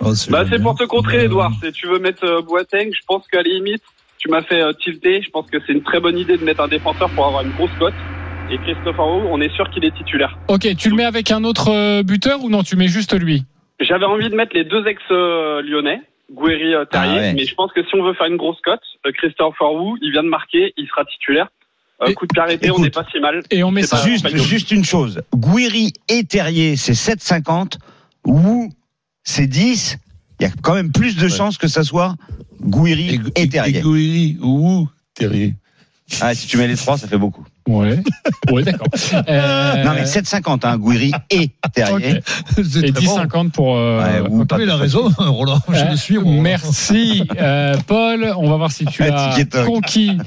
Oh, 0.00 0.14
c'est 0.14 0.30
Bah, 0.30 0.44
pour 0.62 0.74
te 0.76 0.84
contrer, 0.84 1.24
Edouard. 1.24 1.52
Si 1.62 1.72
tu 1.72 1.86
veux 1.88 1.98
mettre 2.00 2.24
euh, 2.24 2.42
Boateng, 2.42 2.90
je 2.92 3.00
pense 3.06 3.26
qu'à 3.28 3.38
la 3.42 3.48
limite, 3.48 3.82
tu 4.24 4.30
m'as 4.30 4.42
fait 4.42 4.62
euh, 4.62 4.72
tilter. 4.72 5.20
Je 5.22 5.30
pense 5.30 5.50
que 5.50 5.58
c'est 5.66 5.72
une 5.72 5.82
très 5.82 6.00
bonne 6.00 6.18
idée 6.18 6.36
de 6.38 6.44
mettre 6.44 6.60
un 6.62 6.68
défenseur 6.68 7.10
pour 7.10 7.26
avoir 7.26 7.42
une 7.44 7.52
grosse 7.52 7.70
cote. 7.78 7.94
Et 8.50 8.58
Christopher 8.58 9.06
Wu, 9.06 9.22
on 9.30 9.40
est 9.40 9.54
sûr 9.54 9.68
qu'il 9.70 9.84
est 9.84 9.94
titulaire. 9.96 10.38
Ok, 10.48 10.66
tu 10.76 10.88
le 10.90 10.96
mets 10.96 11.04
avec 11.04 11.30
un 11.30 11.44
autre 11.44 11.68
euh, 11.70 12.02
buteur 12.02 12.42
ou 12.42 12.48
non 12.50 12.62
Tu 12.62 12.76
mets 12.76 12.88
juste 12.88 13.18
lui? 13.18 13.44
J'avais 13.80 14.04
envie 14.06 14.30
de 14.30 14.34
mettre 14.34 14.54
les 14.54 14.64
deux 14.64 14.86
ex-lyonnais, 14.86 16.00
Guéry, 16.32 16.74
euh, 16.74 16.84
Terrier, 16.84 17.10
Ah 17.18 17.20
ouais. 17.20 17.34
mais 17.34 17.44
je 17.44 17.54
pense 17.54 17.72
que 17.72 17.82
si 17.82 17.94
on 17.94 18.02
veut 18.04 18.14
faire 18.14 18.26
une 18.28 18.36
grosse 18.36 18.60
cote, 18.62 18.80
euh, 19.06 19.12
Christopher 19.12 19.72
Wu, 19.74 19.98
il 20.00 20.12
vient 20.12 20.22
de 20.22 20.28
marquer, 20.28 20.72
il 20.76 20.86
sera 20.88 21.04
titulaire. 21.04 21.48
Euh, 22.02 22.12
coup 22.12 22.26
de 22.26 22.32
pied 22.32 22.42
arrêté, 22.42 22.70
on 22.70 22.78
n'est 22.78 22.90
pas 22.90 23.04
si 23.12 23.20
mal. 23.20 23.42
Et 23.50 23.62
on 23.62 23.70
met 23.70 23.82
ça. 23.82 23.96
Juste, 24.04 24.28
juste 24.36 24.70
une 24.72 24.84
chose. 24.84 25.22
Guiri 25.34 25.92
et 26.08 26.24
Terrier, 26.24 26.76
c'est 26.76 26.92
7,50. 26.92 27.78
Ou 28.26 28.70
c'est 29.22 29.46
10. 29.46 29.98
Il 30.40 30.44
y 30.44 30.46
a 30.46 30.50
quand 30.62 30.74
même 30.74 30.90
plus 30.92 31.16
de 31.16 31.28
chances 31.28 31.58
que 31.58 31.68
ça 31.68 31.84
soit 31.84 32.14
Guiri 32.62 33.20
et, 33.36 33.48
Terrier. 33.48 33.80
Guiri 33.82 34.38
ou 34.42 34.88
Terrier. 35.14 35.54
Ah, 36.20 36.34
si 36.34 36.46
tu 36.46 36.58
mets 36.58 36.66
les 36.68 36.76
trois, 36.76 36.98
ça 36.98 37.08
fait 37.08 37.16
beaucoup. 37.16 37.44
Ouais. 37.66 37.98
Ouais, 38.52 38.62
d'accord. 38.62 38.86
Euh, 39.26 39.84
Non, 39.84 39.92
mais 39.94 40.04
7,50, 40.04 40.66
hein, 40.66 40.76
Guiri 40.78 41.12
et 41.30 41.50
Terrier. 41.74 42.18
ok. 42.18 42.22
C'est 42.62 42.84
Et 42.84 42.92
très 42.92 43.06
bon. 43.06 43.18
10,50 43.20 43.50
pour. 43.52 43.76
euh, 43.78 44.22
Ouais, 44.22 44.28
ou 44.28 44.44
pas 44.44 44.58
il 44.60 44.68
a 44.68 44.76
raison, 44.76 45.10
Roland. 45.18 45.60
Je 45.70 45.74
Euh, 45.78 45.90
le 45.92 45.96
suis. 45.96 46.18
moi. 46.18 46.42
Merci, 46.42 47.24
euh, 47.40 47.76
Paul. 47.86 48.34
On 48.36 48.50
va 48.50 48.56
voir 48.58 48.70
si 48.70 48.84
tu 48.84 49.02
as 49.04 49.38
et 49.38 49.46
conquis 49.64 50.18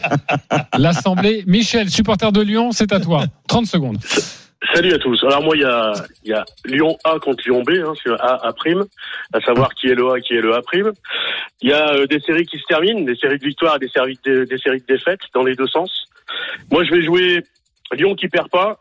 l'Assemblée. 0.77 1.43
Michel, 1.47 1.89
supporter 1.91 2.31
de 2.31 2.41
Lyon, 2.41 2.71
c'est 2.71 2.91
à 2.91 2.99
toi. 2.99 3.25
30 3.47 3.67
secondes. 3.67 3.99
Salut 4.73 4.91
à 4.93 4.97
tous. 4.97 5.23
Alors 5.23 5.43
moi, 5.43 5.55
il 5.55 5.61
y 5.61 6.33
a, 6.33 6.45
Lyon 6.65 6.97
A 7.03 7.19
contre 7.19 7.43
Lyon 7.45 7.61
B, 7.61 7.71
hein, 7.73 7.93
c'est 8.03 8.09
A, 8.09 8.39
A 8.43 8.53
prime, 8.53 8.85
à 9.31 9.39
savoir 9.41 9.73
qui 9.75 9.87
est 9.87 9.95
le 9.95 10.11
A, 10.11 10.19
qui 10.19 10.33
est 10.33 10.41
le 10.41 10.55
A 10.55 10.61
prime. 10.61 10.91
Il 11.61 11.69
y 11.69 11.73
a 11.73 11.93
euh, 11.93 12.07
des 12.07 12.19
séries 12.19 12.45
qui 12.45 12.57
se 12.57 12.65
terminent, 12.67 13.01
des 13.01 13.15
séries 13.15 13.37
de 13.37 13.45
victoires 13.45 13.77
des 13.77 13.87
séries 13.87 14.19
de, 14.25 14.45
défaites 14.87 15.19
dans 15.35 15.43
les 15.43 15.55
deux 15.55 15.67
sens. 15.67 16.07
Moi, 16.71 16.83
je 16.85 16.91
vais 16.91 17.03
jouer 17.03 17.43
Lyon 17.91 18.15
qui 18.15 18.27
perd 18.29 18.49
pas. 18.49 18.79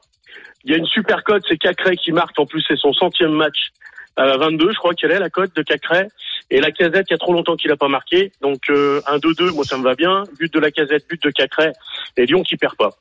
Il 0.64 0.70
y 0.70 0.74
a 0.74 0.78
une 0.78 0.86
super 0.86 1.22
cote, 1.24 1.44
c'est 1.46 1.58
Cacré 1.58 1.96
qui 1.96 2.10
marque. 2.10 2.38
En 2.38 2.46
plus, 2.46 2.64
c'est 2.66 2.76
son 2.76 2.92
centième 2.92 3.32
match 3.32 3.68
à 4.16 4.36
22, 4.38 4.72
je 4.72 4.78
crois 4.78 4.94
qu'elle 4.94 5.12
est 5.12 5.18
la 5.18 5.30
cote 5.30 5.54
de 5.54 5.62
Cacré. 5.62 6.08
Et 6.50 6.60
la 6.60 6.70
casette, 6.70 7.06
il 7.10 7.12
y 7.12 7.14
a 7.14 7.18
trop 7.18 7.34
longtemps 7.34 7.56
qu'il 7.56 7.70
a 7.70 7.76
pas 7.76 7.88
marqué. 7.88 8.32
Donc 8.40 8.70
euh, 8.70 9.02
un 9.06 9.18
2-2, 9.18 9.52
moi 9.54 9.64
ça 9.64 9.76
me 9.76 9.82
va 9.82 9.94
bien. 9.94 10.24
But 10.38 10.52
de 10.52 10.60
la 10.60 10.70
casette, 10.70 11.06
but 11.08 11.22
de 11.22 11.30
Cacré. 11.30 11.72
Et 12.16 12.24
Lyon 12.24 12.42
qui 12.42 12.56
perd 12.56 12.76
pas. 12.76 12.96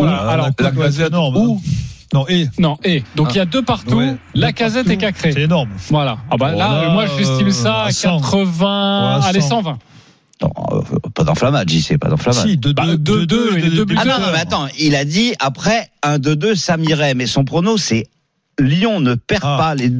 Oh 0.00 0.06
là, 0.06 0.24
Ah, 0.26 0.30
alors, 0.32 0.48
la 0.58 1.06
énorme. 1.06 1.36
où 1.36 1.60
Non, 2.14 2.26
et. 2.28 2.48
Non, 2.58 2.78
et. 2.84 3.02
Donc 3.16 3.34
il 3.34 3.38
y 3.38 3.40
a 3.40 3.44
deux 3.44 3.62
partout, 3.62 3.96
Ouais, 3.96 4.16
la 4.34 4.48
deux 4.48 4.52
casette 4.54 4.88
et 4.88 4.96
Cacré. 4.96 5.32
C'est 5.32 5.42
énorme. 5.42 5.68
Voilà. 5.90 6.18
Ah 6.30 6.36
bah 6.38 6.52
là, 6.54 6.88
moi 6.90 7.04
j'estime 7.18 7.50
ça 7.50 7.84
euh, 7.84 7.88
à 7.88 7.90
100. 7.92 8.20
80. 8.20 9.18
Ouais, 9.20 9.26
Allez, 9.26 9.40
100. 9.40 9.48
120. 9.48 9.78
Non, 10.40 10.50
euh, 10.72 10.80
pas 11.14 11.24
d'enflammade, 11.24 11.68
j'y 11.68 11.82
sais, 11.82 11.98
pas 11.98 12.08
d'enflammade. 12.08 12.46
Si, 12.46 12.56
2-2. 12.56 12.72
Bah, 12.74 12.84
2-2, 12.86 13.56
et 13.56 13.60
les 13.60 13.70
deux 13.70 13.84
Ah 13.96 14.04
non, 14.04 14.20
non, 14.20 14.32
mais 14.32 14.38
attends, 14.38 14.68
il 14.78 14.94
a 14.94 15.04
dit 15.04 15.34
après 15.40 15.90
un 16.02 16.18
2-2, 16.18 16.54
ça 16.54 16.76
m'irait. 16.76 17.14
Mais 17.14 17.26
son 17.26 17.44
prono, 17.44 17.76
c'est 17.76 18.06
Lyon 18.58 19.00
ne 19.00 19.14
perd 19.14 19.42
Ah. 19.44 19.56
pas 19.58 19.74
les. 19.74 19.90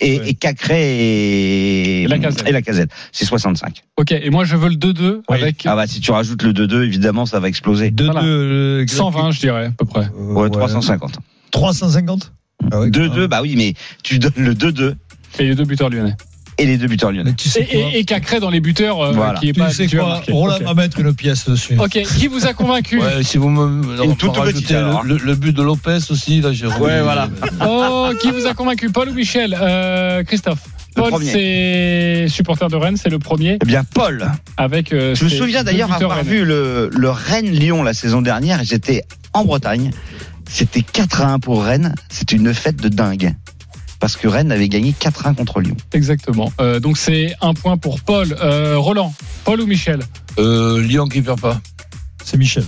Et, 0.00 0.18
Ouais. 0.20 0.28
et 0.30 0.34
Cacré 0.34 0.80
et, 0.80 2.02
Et 2.02 2.06
la 2.06 2.18
casette. 2.18 2.48
et 2.48 2.52
la 2.52 2.62
casette. 2.62 2.90
C'est 3.12 3.24
65. 3.24 3.82
Ok, 3.96 4.12
et 4.12 4.30
moi 4.30 4.44
je 4.44 4.56
veux 4.56 4.68
le 4.68 4.76
2-2 4.76 5.22
Oui. 5.28 5.36
avec 5.42 5.64
Ah 5.66 5.74
bah 5.74 5.86
si 5.86 6.00
tu 6.00 6.10
rajoutes 6.12 6.42
le 6.42 6.52
2-2, 6.52 6.84
évidemment, 6.84 7.26
ça 7.26 7.40
va 7.40 7.48
exploser. 7.48 7.90
2-2. 7.90 8.04
Voilà. 8.04 8.22
euh, 8.24 8.86
120, 8.86 9.32
je 9.32 9.40
dirais, 9.40 9.66
à 9.66 9.70
peu 9.70 9.84
près. 9.84 10.06
euh, 10.16 10.32
Ouais, 10.34 10.50
350. 10.50 11.18
350 11.50 12.32
Ah 12.70 12.80
ouais, 12.80 12.90
2-2, 12.90 13.26
bah 13.26 13.40
oui, 13.42 13.54
mais 13.56 13.74
tu 14.04 14.18
donnes 14.18 14.32
le 14.36 14.54
2-2 14.54 14.94
Et 15.40 15.44
les 15.44 15.54
deux 15.54 15.64
buteurs 15.64 15.90
lyonnais. 15.90 16.14
Et 16.58 16.66
les 16.66 16.76
deux 16.76 16.86
buteurs 16.88 17.12
lyonnais. 17.12 17.34
Tu 17.36 17.48
sais 17.48 17.66
Et, 17.70 17.98
et, 17.98 18.04
Cacré 18.04 18.40
dans 18.40 18.50
les 18.50 18.60
buteurs 18.60 19.00
euh, 19.00 19.12
Voilà. 19.12 19.38
qui 19.38 19.48
est 19.50 19.52
Tu 19.52 19.60
pas 19.60 19.70
sais 19.70 19.86
quoi 19.86 20.20
Ok. 20.30 20.60
va 20.62 20.74
mettre 20.74 20.98
une 21.00 21.14
pièce 21.14 21.48
dessus. 21.48 21.76
Ok, 21.78 22.00
qui 22.16 22.26
vous 22.26 22.46
a 22.46 22.52
convaincu 22.52 22.98
Ouais, 23.00 23.22
si 23.22 23.38
vous 23.38 23.48
me, 23.48 24.14
toute 24.14 24.34
petite, 24.34 24.70
le, 24.70 25.16
le 25.18 25.34
but 25.34 25.52
de 25.56 25.62
Lopez 25.62 25.98
aussi, 26.10 26.40
là, 26.40 26.52
j'ai 26.52 26.66
Ouais, 26.66 27.00
voilà. 27.02 27.28
Oh, 27.66 28.10
qui 28.20 28.30
vous 28.30 28.46
a 28.46 28.54
convaincu 28.54 28.90
Paul 28.90 29.08
ou 29.08 29.14
Michel 29.14 29.56
Euh, 29.60 30.22
Christophe. 30.24 30.60
Paul, 30.94 31.10
premier. 31.10 31.30
c'est 31.30 32.26
supporter 32.28 32.68
de 32.68 32.74
Rennes, 32.74 32.96
c'est 32.96 33.08
le 33.10 33.20
premier. 33.20 33.58
Eh 33.62 33.66
bien, 33.66 33.84
Paul, 33.84 34.28
Avec. 34.56 34.92
euh, 34.92 35.14
je 35.14 35.24
me 35.24 35.28
souviens 35.28 35.62
d'ailleurs 35.62 35.92
avoir 35.92 36.24
vu 36.24 36.44
le, 36.44 36.90
le 36.92 37.10
Rennes-Lyon 37.10 37.84
la 37.84 37.94
saison 37.94 38.20
dernière. 38.20 38.64
J'étais 38.64 39.04
en 39.32 39.44
Bretagne. 39.44 39.92
C'était 40.50 40.82
4 40.82 41.20
à 41.20 41.32
1 41.34 41.38
pour 41.38 41.62
Rennes. 41.62 41.94
C'était 42.08 42.34
une 42.36 42.52
fête 42.52 42.76
de 42.80 42.88
dingue. 42.88 43.34
Parce 44.00 44.16
que 44.16 44.28
Rennes 44.28 44.52
avait 44.52 44.68
gagné 44.68 44.92
4 44.98 45.26
à 45.26 45.30
1 45.30 45.34
contre 45.34 45.60
Lyon. 45.60 45.76
Exactement. 45.92 46.52
Euh, 46.60 46.78
donc 46.80 46.98
c'est 46.98 47.34
un 47.40 47.54
point 47.54 47.76
pour 47.76 48.00
Paul. 48.00 48.36
Euh, 48.40 48.76
Roland, 48.78 49.12
Paul 49.44 49.60
ou 49.60 49.66
Michel 49.66 50.00
Euh, 50.38 50.80
Lyon 50.82 51.06
qui 51.08 51.20
perd 51.22 51.40
pas. 51.40 51.60
C'est 52.24 52.36
Michel. 52.36 52.64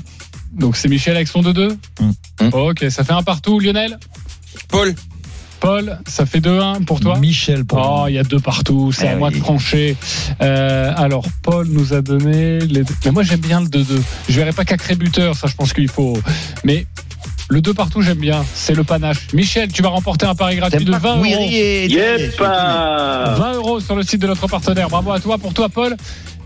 Donc 0.52 0.76
c'est 0.76 0.88
Michel 0.88 1.14
avec 1.16 1.28
son 1.28 1.42
2-2 1.42 1.76
Mm. 2.00 2.48
Ok, 2.54 2.86
ça 2.88 3.04
fait 3.04 3.12
un 3.12 3.22
partout. 3.22 3.60
Lionel 3.60 3.98
Paul. 4.68 4.94
Paul, 5.60 5.98
ça 6.08 6.24
fait 6.24 6.40
2-1 6.40 6.84
pour 6.86 7.00
toi 7.00 7.18
Michel 7.18 7.66
pour 7.66 7.78
Oh, 7.78 8.06
il 8.08 8.14
y 8.14 8.18
a 8.18 8.22
deux 8.22 8.40
partout, 8.40 8.92
c'est 8.92 9.04
Eh 9.04 9.10
à 9.10 9.16
moi 9.16 9.30
de 9.30 9.38
trancher. 9.38 9.94
Euh, 10.40 10.90
alors, 10.96 11.26
Paul 11.42 11.68
nous 11.68 11.92
a 11.92 12.00
donné 12.00 12.60
les 12.60 12.82
deux. 12.82 12.94
Mais 13.04 13.10
moi, 13.10 13.22
j'aime 13.24 13.40
bien 13.40 13.60
le 13.60 13.66
2-2. 13.66 14.00
Je 14.30 14.36
verrai 14.36 14.52
pas 14.54 14.64
Cacré 14.64 14.94
buteur, 14.94 15.36
ça, 15.36 15.48
je 15.48 15.54
pense 15.54 15.74
qu'il 15.74 15.88
faut. 15.88 16.18
Mais 16.64 16.86
le 17.50 17.60
2 17.60 17.74
partout, 17.74 18.00
j'aime 18.00 18.18
bien. 18.18 18.44
C'est 18.54 18.74
le 18.74 18.84
panache. 18.84 19.26
Michel, 19.34 19.70
tu 19.72 19.82
vas 19.82 19.88
remporter 19.88 20.24
un 20.24 20.34
pari 20.36 20.56
gratuit 20.56 20.84
de 20.84 20.90
pas 20.92 20.98
20 20.98 21.16
euros. 21.16 21.24
Yep 21.24 22.20
étonné. 22.20 22.48
ah. 22.48 23.34
20 23.38 23.52
euros 23.54 23.80
sur 23.80 23.96
le 23.96 24.04
site 24.04 24.22
de 24.22 24.28
notre 24.28 24.46
partenaire. 24.46 24.88
Bravo 24.88 25.10
à 25.10 25.18
toi. 25.18 25.36
Pour 25.36 25.52
toi, 25.52 25.68
Paul, 25.68 25.96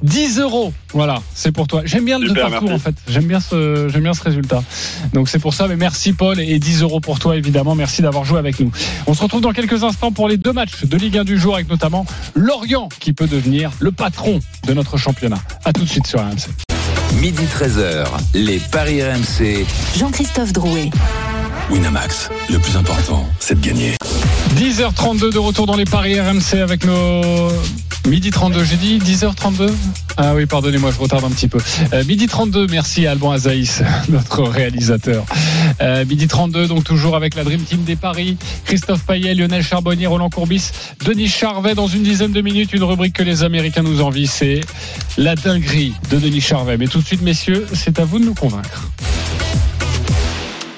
10 0.02 0.38
euros. 0.40 0.72
Voilà, 0.94 1.20
c'est 1.34 1.52
pour 1.52 1.66
toi. 1.66 1.82
J'aime 1.84 2.06
bien 2.06 2.18
le 2.18 2.28
Super, 2.28 2.46
deux 2.46 2.50
partout 2.52 2.66
merci. 2.68 2.76
en 2.76 2.90
fait. 2.92 2.94
J'aime 3.06 3.26
bien 3.26 3.40
ce, 3.40 3.88
j'aime 3.92 4.02
bien 4.02 4.14
ce 4.14 4.22
résultat. 4.22 4.62
Donc 5.12 5.28
c'est 5.28 5.38
pour 5.38 5.52
ça. 5.52 5.68
Mais 5.68 5.76
merci 5.76 6.14
Paul 6.14 6.40
et 6.40 6.58
10 6.58 6.80
euros 6.82 7.00
pour 7.00 7.18
toi 7.18 7.36
évidemment. 7.36 7.74
Merci 7.74 8.00
d'avoir 8.00 8.24
joué 8.24 8.38
avec 8.38 8.58
nous. 8.60 8.72
On 9.06 9.12
se 9.12 9.22
retrouve 9.22 9.42
dans 9.42 9.52
quelques 9.52 9.84
instants 9.84 10.10
pour 10.10 10.28
les 10.28 10.38
deux 10.38 10.52
matchs 10.52 10.84
de 10.84 10.96
Ligue 10.96 11.18
1 11.18 11.24
du 11.24 11.38
jour 11.38 11.54
avec 11.54 11.68
notamment 11.68 12.06
Lorient 12.34 12.88
qui 12.98 13.12
peut 13.12 13.26
devenir 13.26 13.70
le 13.78 13.92
patron 13.92 14.40
de 14.66 14.72
notre 14.72 14.96
championnat. 14.96 15.38
À 15.66 15.72
tout 15.72 15.82
de 15.84 15.88
suite 15.88 16.06
sur 16.06 16.20
RMC. 16.20 16.73
Midi 17.20 17.44
13h, 17.44 18.06
les 18.34 18.58
Paris 18.58 19.02
RMC. 19.02 19.64
Jean-Christophe 19.96 20.52
Drouet. 20.52 20.90
Winamax, 21.70 22.28
le 22.50 22.58
plus 22.58 22.76
important, 22.76 23.26
c'est 23.38 23.60
de 23.60 23.66
gagner. 23.66 23.94
10h32 24.56 25.32
de 25.32 25.38
retour 25.38 25.66
dans 25.66 25.76
les 25.76 25.84
paris 25.84 26.20
RMC 26.20 26.60
avec 26.62 26.84
nos 26.84 27.48
midi 28.06 28.30
32 28.30 28.64
j'ai 28.64 28.76
dit 28.76 28.98
10h32 28.98 29.70
ah 30.16 30.34
oui 30.34 30.46
pardonnez-moi 30.46 30.92
je 30.92 30.98
retarde 31.00 31.24
un 31.24 31.30
petit 31.30 31.48
peu. 31.48 31.58
Euh, 31.92 32.04
midi 32.04 32.26
32 32.26 32.68
merci 32.68 33.06
à 33.06 33.12
Alban 33.12 33.32
Azaïs 33.32 33.82
notre 34.08 34.44
réalisateur. 34.44 35.24
Euh, 35.80 36.04
midi 36.04 36.28
32 36.28 36.68
donc 36.68 36.84
toujours 36.84 37.16
avec 37.16 37.34
la 37.34 37.42
Dream 37.42 37.60
Team 37.60 37.82
des 37.82 37.96
paris. 37.96 38.36
Christophe 38.64 39.04
Payet 39.04 39.34
Lionel 39.34 39.62
Charbonnier 39.62 40.06
Roland 40.06 40.30
Courbis 40.30 40.70
Denis 41.04 41.28
Charvet 41.28 41.74
dans 41.74 41.88
une 41.88 42.04
dizaine 42.04 42.32
de 42.32 42.40
minutes 42.40 42.72
une 42.72 42.84
rubrique 42.84 43.14
que 43.14 43.24
les 43.24 43.42
Américains 43.42 43.82
nous 43.82 44.02
envient 44.02 44.28
c'est 44.28 44.60
la 45.16 45.34
dinguerie 45.34 45.94
de 46.10 46.18
Denis 46.18 46.40
Charvet. 46.40 46.76
Mais 46.76 46.86
tout 46.86 47.00
de 47.00 47.04
suite 47.04 47.22
messieurs 47.22 47.66
c'est 47.72 47.98
à 47.98 48.04
vous 48.04 48.20
de 48.20 48.24
nous 48.24 48.34
convaincre 48.34 48.88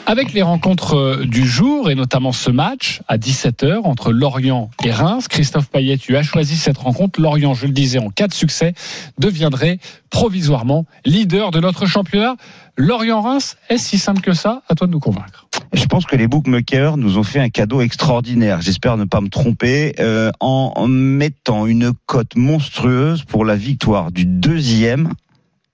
avec 0.06 0.32
les 0.32 0.42
rencontres 0.42 0.96
euh, 0.96 1.24
du 1.24 1.46
jour 1.46 1.90
et 1.90 1.96
notamment 1.96 2.30
ce 2.30 2.50
match 2.50 3.02
à 3.08 3.18
17h 3.18 3.80
entre 3.82 4.12
Lorient 4.12 4.70
et 4.84 4.92
Reims, 4.92 5.26
Christophe 5.26 5.68
Payet, 5.68 5.98
tu 5.98 6.16
as 6.16 6.22
choisi 6.22 6.56
cette 6.56 6.78
rencontre. 6.78 7.20
Lorient, 7.20 7.54
je 7.54 7.66
le 7.66 7.72
disais, 7.72 7.98
en 7.98 8.10
cas 8.10 8.28
de 8.28 8.32
succès, 8.32 8.74
deviendrait 9.18 9.78
provisoirement 10.10 10.86
leader 11.04 11.50
de 11.50 11.58
notre 11.58 11.86
championnat. 11.86 12.36
Lorient-Reims, 12.76 13.56
est-ce 13.68 13.88
si 13.88 13.98
simple 13.98 14.20
que 14.20 14.32
ça? 14.32 14.62
À 14.68 14.74
toi 14.74 14.86
de 14.86 14.92
nous 14.92 15.00
convaincre. 15.00 15.48
Je 15.72 15.84
pense 15.86 16.06
que 16.06 16.14
les 16.14 16.28
bookmakers 16.28 16.96
nous 16.96 17.18
ont 17.18 17.24
fait 17.24 17.40
un 17.40 17.48
cadeau 17.48 17.80
extraordinaire. 17.80 18.60
J'espère 18.60 18.96
ne 18.96 19.04
pas 19.04 19.20
me 19.20 19.28
tromper 19.28 19.94
euh, 19.98 20.30
en, 20.38 20.72
en 20.76 20.86
mettant 20.86 21.66
une 21.66 21.92
cote 22.06 22.36
monstrueuse 22.36 23.24
pour 23.24 23.44
la 23.44 23.56
victoire 23.56 24.12
du 24.12 24.24
deuxième 24.24 25.10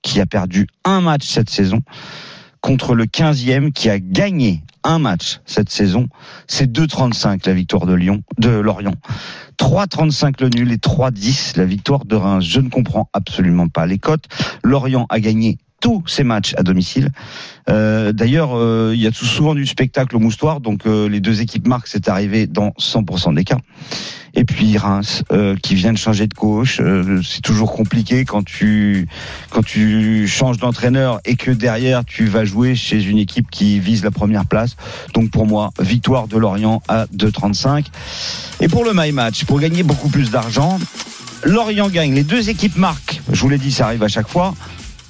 qui 0.00 0.20
a 0.20 0.26
perdu 0.26 0.66
un 0.84 1.00
match 1.00 1.26
cette 1.26 1.50
saison 1.50 1.82
contre 2.62 2.94
le 2.94 3.04
15e 3.04 3.72
qui 3.72 3.90
a 3.90 3.98
gagné 3.98 4.62
un 4.84 4.98
match 4.98 5.40
cette 5.44 5.70
saison. 5.70 6.08
C'est 6.46 6.70
2,35 6.70 7.46
la 7.46 7.54
victoire 7.54 7.86
de 7.86 7.92
Lyon, 7.92 8.22
de 8.38 8.48
Lorient. 8.48 8.94
3,35 9.58 10.42
le 10.42 10.48
nul 10.48 10.72
et 10.72 10.76
3,10 10.76 11.58
la 11.58 11.64
victoire 11.64 12.04
de 12.04 12.16
Reims. 12.16 12.44
Je 12.44 12.60
ne 12.60 12.68
comprends 12.68 13.10
absolument 13.12 13.68
pas 13.68 13.86
les 13.86 13.98
cotes. 13.98 14.24
Lorient 14.64 15.06
a 15.10 15.20
gagné 15.20 15.58
tous 15.82 16.02
ses 16.06 16.24
matchs 16.24 16.54
à 16.56 16.62
domicile. 16.62 17.10
Euh, 17.68 18.12
D'ailleurs, 18.12 18.56
euh, 18.56 18.92
il 18.94 19.02
y 19.02 19.06
a 19.06 19.12
souvent 19.12 19.54
du 19.54 19.66
spectacle 19.66 20.16
au 20.16 20.20
moustoir, 20.20 20.60
donc 20.60 20.86
euh, 20.86 21.08
les 21.08 21.20
deux 21.20 21.42
équipes 21.42 21.66
marquent, 21.66 21.88
c'est 21.88 22.08
arrivé 22.08 22.46
dans 22.46 22.70
100% 22.78 23.34
des 23.34 23.44
cas. 23.44 23.58
Et 24.34 24.44
puis 24.44 24.78
Reims, 24.78 25.24
euh, 25.32 25.56
qui 25.62 25.74
vient 25.74 25.92
de 25.92 25.98
changer 25.98 26.26
de 26.26 26.32
coach, 26.32 26.78
euh, 26.80 27.20
c'est 27.22 27.42
toujours 27.42 27.72
compliqué 27.72 28.24
quand 28.24 28.42
tu 28.42 29.06
quand 29.50 29.62
tu 29.62 30.26
changes 30.26 30.56
d'entraîneur 30.56 31.20
et 31.26 31.36
que 31.36 31.50
derrière 31.50 32.02
tu 32.04 32.24
vas 32.24 32.46
jouer 32.46 32.74
chez 32.74 33.02
une 33.04 33.18
équipe 33.18 33.50
qui 33.50 33.78
vise 33.78 34.02
la 34.02 34.10
première 34.10 34.46
place. 34.46 34.76
Donc 35.12 35.30
pour 35.30 35.46
moi, 35.46 35.70
victoire 35.78 36.28
de 36.28 36.38
Lorient 36.38 36.82
à 36.88 37.04
2,35. 37.14 37.86
Et 38.60 38.68
pour 38.68 38.84
le 38.84 38.92
my 38.94 39.12
match, 39.12 39.44
pour 39.44 39.60
gagner 39.60 39.82
beaucoup 39.82 40.08
plus 40.08 40.30
d'argent, 40.30 40.78
Lorient 41.44 41.90
gagne. 41.90 42.14
Les 42.14 42.24
deux 42.24 42.48
équipes 42.48 42.76
marquent. 42.76 43.20
Je 43.30 43.40
vous 43.40 43.48
l'ai 43.50 43.58
dit, 43.58 43.72
ça 43.72 43.86
arrive 43.86 44.02
à 44.02 44.08
chaque 44.08 44.28
fois. 44.28 44.54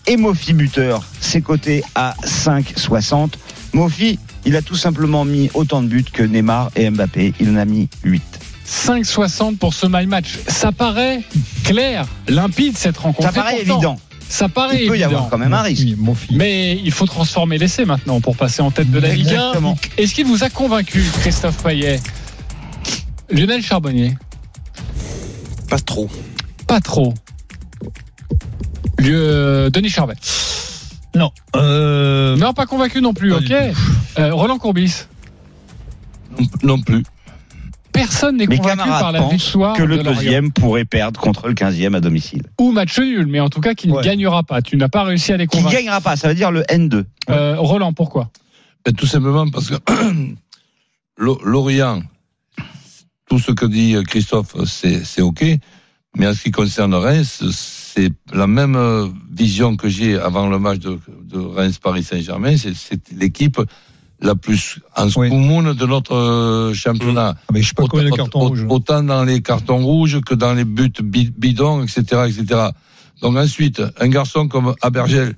Et 0.07 0.17
Mofi 0.17 0.53
buteur, 0.53 1.05
c'est 1.21 1.41
coté 1.41 1.85
à 1.95 2.15
5,60. 2.25 3.35
Mofi, 3.73 4.19
il 4.45 4.57
a 4.57 4.63
tout 4.63 4.75
simplement 4.75 5.25
mis 5.25 5.51
autant 5.55 5.83
de 5.83 5.87
buts 5.87 6.05
que 6.13 6.23
Neymar 6.23 6.71
et 6.75 6.91
Mbappé. 6.91 7.35
Il 7.41 7.51
en 7.51 7.57
a 7.57 7.65
mis 7.65 7.89
8. 8.03 8.23
5,60 8.67 9.59
pour 9.59 9.75
ce 9.75 9.87
my 9.89 10.07
match. 10.07 10.39
Ça 10.49 10.73
paraît 10.73 11.23
clair, 11.65 12.07
limpide 12.29 12.77
cette 12.77 12.97
rencontre. 12.97 13.29
Ça 13.29 13.33
paraît 13.33 13.57
pourtant, 13.65 13.75
évident. 13.75 14.01
Ça 14.29 14.49
paraît 14.49 14.83
Il 14.83 14.89
peut 14.89 14.99
y 14.99 15.05
avoir 15.05 15.29
quand 15.29 15.39
même 15.39 15.53
un 15.53 15.63
risque. 15.63 15.87
Mais 16.31 16.81
il 16.83 16.91
faut 16.91 17.07
transformer 17.07 17.59
l'essai 17.59 17.85
maintenant 17.85 18.21
pour 18.21 18.37
passer 18.37 18.63
en 18.63 18.71
tête 18.71 18.91
de 18.91 18.99
la 18.99 19.09
Ligue 19.09 19.29
1. 19.29 19.31
Exactement. 19.31 19.79
Est-ce 19.99 20.15
qu'il 20.15 20.27
vous 20.27 20.43
a 20.43 20.49
convaincu, 20.49 21.05
Christophe 21.21 21.63
Payet? 21.63 22.01
Lionel 23.31 23.63
Charbonnier? 23.63 24.17
Pas 25.69 25.79
trop. 25.79 26.11
Pas 26.67 26.81
trop. 26.81 27.15
Lieu- 29.03 29.71
Denis 29.71 29.89
Charvet 29.91 30.15
Non. 31.15 31.31
Euh, 31.57 32.37
Non, 32.37 32.53
pas 32.55 32.67
convaincu 32.67 33.01
non 33.03 33.15
plus, 33.15 33.31
Pas 33.31 33.37
ok. 33.39 33.53
Euh, 34.19 34.35
Roland 34.35 34.59
Courbis 34.59 35.07
Non 36.63 36.81
plus. 36.81 37.03
Personne 37.93 38.39
n'est 38.39 38.47
convaincu 38.47 38.89
par 38.89 39.13
la 39.13 39.21
victoire 39.29 39.77
que 39.77 39.83
le 39.83 39.99
de 39.99 40.03
deuxième 40.03 40.51
pourrait 40.51 40.87
perdre 40.87 41.21
contre 41.21 41.49
le 41.49 41.53
15e 41.55 41.95
à 41.95 42.01
domicile. 42.01 42.43
Ou 42.59 42.73
match 42.73 42.99
nul, 42.99 43.27
mais 43.27 43.39
en 43.41 43.51
tout 43.51 43.61
cas 43.61 43.75
qui 43.75 43.87
ne 43.89 44.01
gagnera 44.01 44.43
pas. 44.45 44.63
Tu 44.63 44.79
n'as 44.79 44.89
pas 44.89 45.03
réussi 45.05 45.31
à 45.33 45.37
les 45.37 45.47
Qui 45.47 45.59
convaincre. 45.59 45.77
gagnera 45.77 46.01
pas, 46.01 46.17
ça 46.17 46.29
veut 46.29 46.35
dire 46.35 46.51
le 46.51 46.63
N2. 46.71 47.05
Euh, 47.29 47.57
Roland, 47.59 47.93
pourquoi? 47.93 48.31
Et 48.87 48.95
tout 48.95 49.07
simplement 49.07 49.47
parce 49.51 49.69
que 49.69 49.75
Lo- 51.19 51.41
Lorient, 51.45 52.03
tout 53.29 53.39
ce 53.39 53.53
que 53.53 53.67
dit 53.67 53.95
Christophe, 54.07 54.57
c'est 54.65 55.05
c'est 55.05 55.21
OK. 55.21 55.45
Mais 56.17 56.27
en 56.27 56.33
ce 56.35 56.43
qui 56.43 56.51
concerne 56.51 56.95
Reims, 56.95 57.43
c'est 57.95 58.11
la 58.33 58.47
même 58.47 58.77
euh, 58.77 59.09
vision 59.31 59.77
que 59.77 59.89
j'ai 59.89 60.19
avant 60.19 60.49
le 60.49 60.59
match 60.59 60.79
de, 60.79 60.99
de 61.25 61.39
Reims-Paris-Saint-Germain. 61.39 62.57
C'est 62.57 62.75
c'est 62.75 63.01
l'équipe 63.13 63.61
la 64.21 64.35
plus 64.37 64.79
en 64.97 65.09
Oui. 65.17 65.29
de 65.31 65.87
notre 65.87 66.15
euh, 66.15 66.73
championnat. 66.75 67.35
Ah, 67.37 67.51
mais 67.53 67.61
je 67.63 67.69
sais 67.69 67.75
pas 67.75 67.85
combien 67.89 68.07
de 68.09 68.11
cartons 68.11 68.41
Autant- 68.41 68.49
rouges. 68.49 68.67
Autant 68.69 69.03
dans 69.03 69.25
les 69.25 69.43
cartons 69.43 69.85
rouges 69.85 70.21
que 70.21 70.35
dans 70.35 70.55
les 70.55 70.65
buts 70.65 70.93
bi- 71.03 71.33
bidons, 71.37 71.83
etc., 71.83 72.01
etc. 72.29 72.69
Donc 73.21 73.37
ensuite, 73.37 73.83
un 74.01 74.09
garçon 74.09 74.49
comme 74.49 74.75
Abergel, 74.81 75.35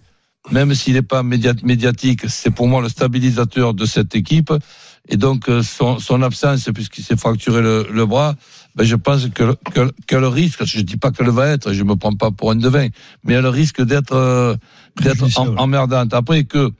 même 0.50 0.74
s'il 0.74 0.94
n'est 0.94 1.02
pas 1.02 1.22
média- 1.22 1.54
médiatique, 1.62 2.22
c'est 2.28 2.50
pour 2.50 2.68
moi 2.68 2.82
le 2.82 2.88
stabilisateur 2.90 3.72
de 3.74 3.86
cette 3.86 4.14
équipe. 4.14 4.52
Et 5.08 5.16
donc 5.16 5.48
euh, 5.48 5.62
son, 5.62 5.98
son 5.98 6.22
absence, 6.22 6.68
puisqu'il 6.74 7.04
s'est 7.04 7.16
fracturé 7.16 7.60
le, 7.62 7.86
le 7.90 8.06
bras, 8.06 8.34
ben 8.76 8.84
je 8.84 8.96
pense 8.96 9.26
que, 9.28 9.44
le- 9.44 9.56
que, 9.72 9.92
que 10.06 10.16
le 10.16 10.28
risque, 10.28 10.64
je 10.64 10.80
dis 10.80 10.96
pas 10.96 11.10
qu'elle 11.12 11.30
va 11.30 11.48
être, 11.48 11.72
je 11.72 11.82
me 11.84 11.94
prends 11.96 12.14
pas 12.14 12.30
pour 12.30 12.50
un 12.50 12.56
devin, 12.56 12.88
mais 13.24 13.34
elle 13.34 13.46
risque 13.46 13.82
d'être 13.84 14.14
euh, 14.14 14.56
d'être 15.00 15.38
en- 15.38 15.56
emmerdante. 15.56 16.12
Après 16.14 16.44
que 16.44 16.70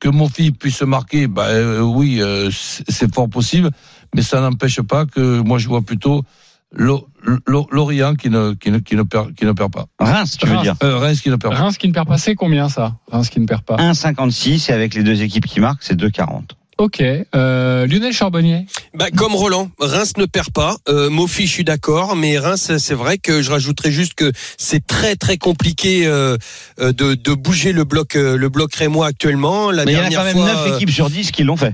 que 0.00 0.08
Mofi 0.08 0.50
puisse 0.50 0.82
marquer, 0.82 1.26
ben 1.28 1.42
euh, 1.42 1.80
oui, 1.80 2.20
euh, 2.20 2.50
c'est 2.50 3.14
fort 3.14 3.28
possible, 3.28 3.70
mais 4.14 4.22
ça 4.22 4.40
n'empêche 4.40 4.80
pas 4.80 5.06
que 5.06 5.40
moi 5.40 5.58
je 5.58 5.68
vois 5.68 5.82
plutôt 5.82 6.24
Lo- 6.74 7.06
Lo- 7.46 7.68
Lorient 7.70 8.14
qui 8.14 8.30
ne 8.30 8.54
qui 8.54 8.70
ne 8.70 8.78
qui 8.78 8.96
ne 8.96 9.02
perd 9.02 9.34
qui 9.34 9.44
ne 9.44 9.52
perd 9.52 9.70
pas. 9.70 9.84
Reims, 10.00 10.38
tu 10.38 10.46
veux 10.46 10.54
Reims. 10.54 10.62
dire 10.62 10.74
Euh, 10.82 10.96
Reims 10.96 11.20
qui 11.20 11.28
ne 11.28 11.36
perd 11.36 11.52
pas. 11.54 11.60
Reims 11.60 11.76
qui 11.76 11.86
ne 11.86 11.92
perd 11.92 12.08
pas, 12.08 12.16
c'est 12.16 12.34
combien 12.34 12.70
ça? 12.70 12.96
Reims 13.10 13.28
qui 13.28 13.40
ne 13.40 13.46
perd 13.46 13.60
pas. 13.62 13.76
1,56 13.76 14.70
et 14.70 14.72
avec 14.72 14.94
les 14.94 15.02
deux 15.02 15.20
équipes 15.22 15.44
qui 15.46 15.60
marquent, 15.60 15.82
c'est 15.82 15.96
2,40. 16.00 16.52
Ok. 16.82 17.00
Euh, 17.00 17.86
Lionel 17.86 18.12
Charbonnier 18.12 18.66
Bah, 18.92 19.06
comme 19.16 19.36
Roland, 19.36 19.70
Reims 19.78 20.14
ne 20.16 20.26
perd 20.26 20.50
pas. 20.50 20.78
Euh, 20.88 21.10
Mofi, 21.10 21.46
je 21.46 21.52
suis 21.52 21.62
d'accord, 21.62 22.16
mais 22.16 22.40
Reims, 22.40 22.72
c'est 22.78 22.94
vrai 22.94 23.18
que 23.18 23.40
je 23.40 23.52
rajouterais 23.52 23.92
juste 23.92 24.14
que 24.14 24.32
c'est 24.58 24.84
très 24.84 25.14
très 25.14 25.36
compliqué 25.36 26.08
euh, 26.08 26.36
euh, 26.80 26.92
de, 26.92 27.14
de 27.14 27.34
bouger 27.34 27.70
le 27.70 27.84
bloc 27.84 28.16
euh, 28.16 28.36
le 28.36 28.48
bloc 28.48 28.74
rémois 28.74 29.06
actuellement. 29.06 29.70
La 29.70 29.84
Mais 29.84 29.92
il 29.92 29.94
y 29.94 29.98
a 29.98 30.00
dernière 30.08 30.18
quand 30.18 30.24
même 30.24 30.36
fois, 30.36 30.64
9 30.70 30.74
équipes 30.74 30.90
sur 30.90 31.08
10 31.08 31.30
qui 31.30 31.44
l'ont 31.44 31.56
fait. 31.56 31.72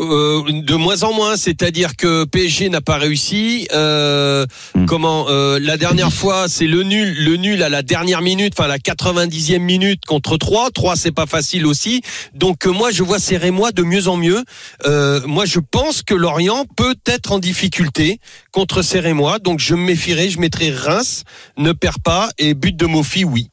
Euh, 0.00 0.62
de 0.62 0.74
moins 0.74 1.02
en 1.02 1.12
moins, 1.12 1.36
c'est-à-dire 1.36 1.96
que 1.96 2.24
PSG 2.24 2.68
n'a 2.68 2.80
pas 2.80 2.96
réussi. 2.96 3.68
Euh, 3.72 4.46
Hmm. 4.74 4.86
Comment 4.86 5.26
euh, 5.28 5.58
la 5.60 5.76
dernière 5.76 6.12
fois, 6.12 6.48
c'est 6.48 6.66
le 6.66 6.82
nul, 6.82 7.24
le 7.24 7.36
nul 7.36 7.62
à 7.62 7.68
la 7.68 7.82
dernière 7.82 8.22
minute, 8.22 8.54
enfin 8.56 8.68
la 8.68 8.78
90e 8.78 9.58
minute 9.58 10.04
contre 10.06 10.36
3. 10.36 10.70
3 10.70 10.96
c'est 10.96 11.12
pas 11.12 11.26
facile 11.26 11.66
aussi. 11.66 12.02
Donc 12.34 12.66
moi 12.66 12.90
je 12.90 13.02
vois 13.02 13.18
ces 13.18 13.36
Rémois 13.36 13.72
de 13.72 13.82
mieux 13.82 14.08
en 14.08 14.16
mieux. 14.16 14.42
Euh, 14.86 15.20
moi 15.26 15.44
je 15.44 15.58
pense 15.58 16.02
que 16.02 16.14
Lorient 16.14 16.64
peut 16.76 16.96
être 17.06 17.32
en 17.32 17.38
difficulté 17.38 18.20
contre 18.52 18.82
ces 18.82 19.00
Rémois. 19.00 19.38
Donc 19.38 19.58
je 19.60 19.74
me 19.74 19.82
méfierai, 19.82 20.30
je 20.30 20.38
mettrai 20.38 20.70
Reims 20.70 21.24
ne 21.56 21.72
perd 21.72 21.98
pas 22.02 22.30
et 22.38 22.54
but 22.54 22.76
de 22.76 22.86
Mofi 22.86 23.24
oui. 23.24 23.48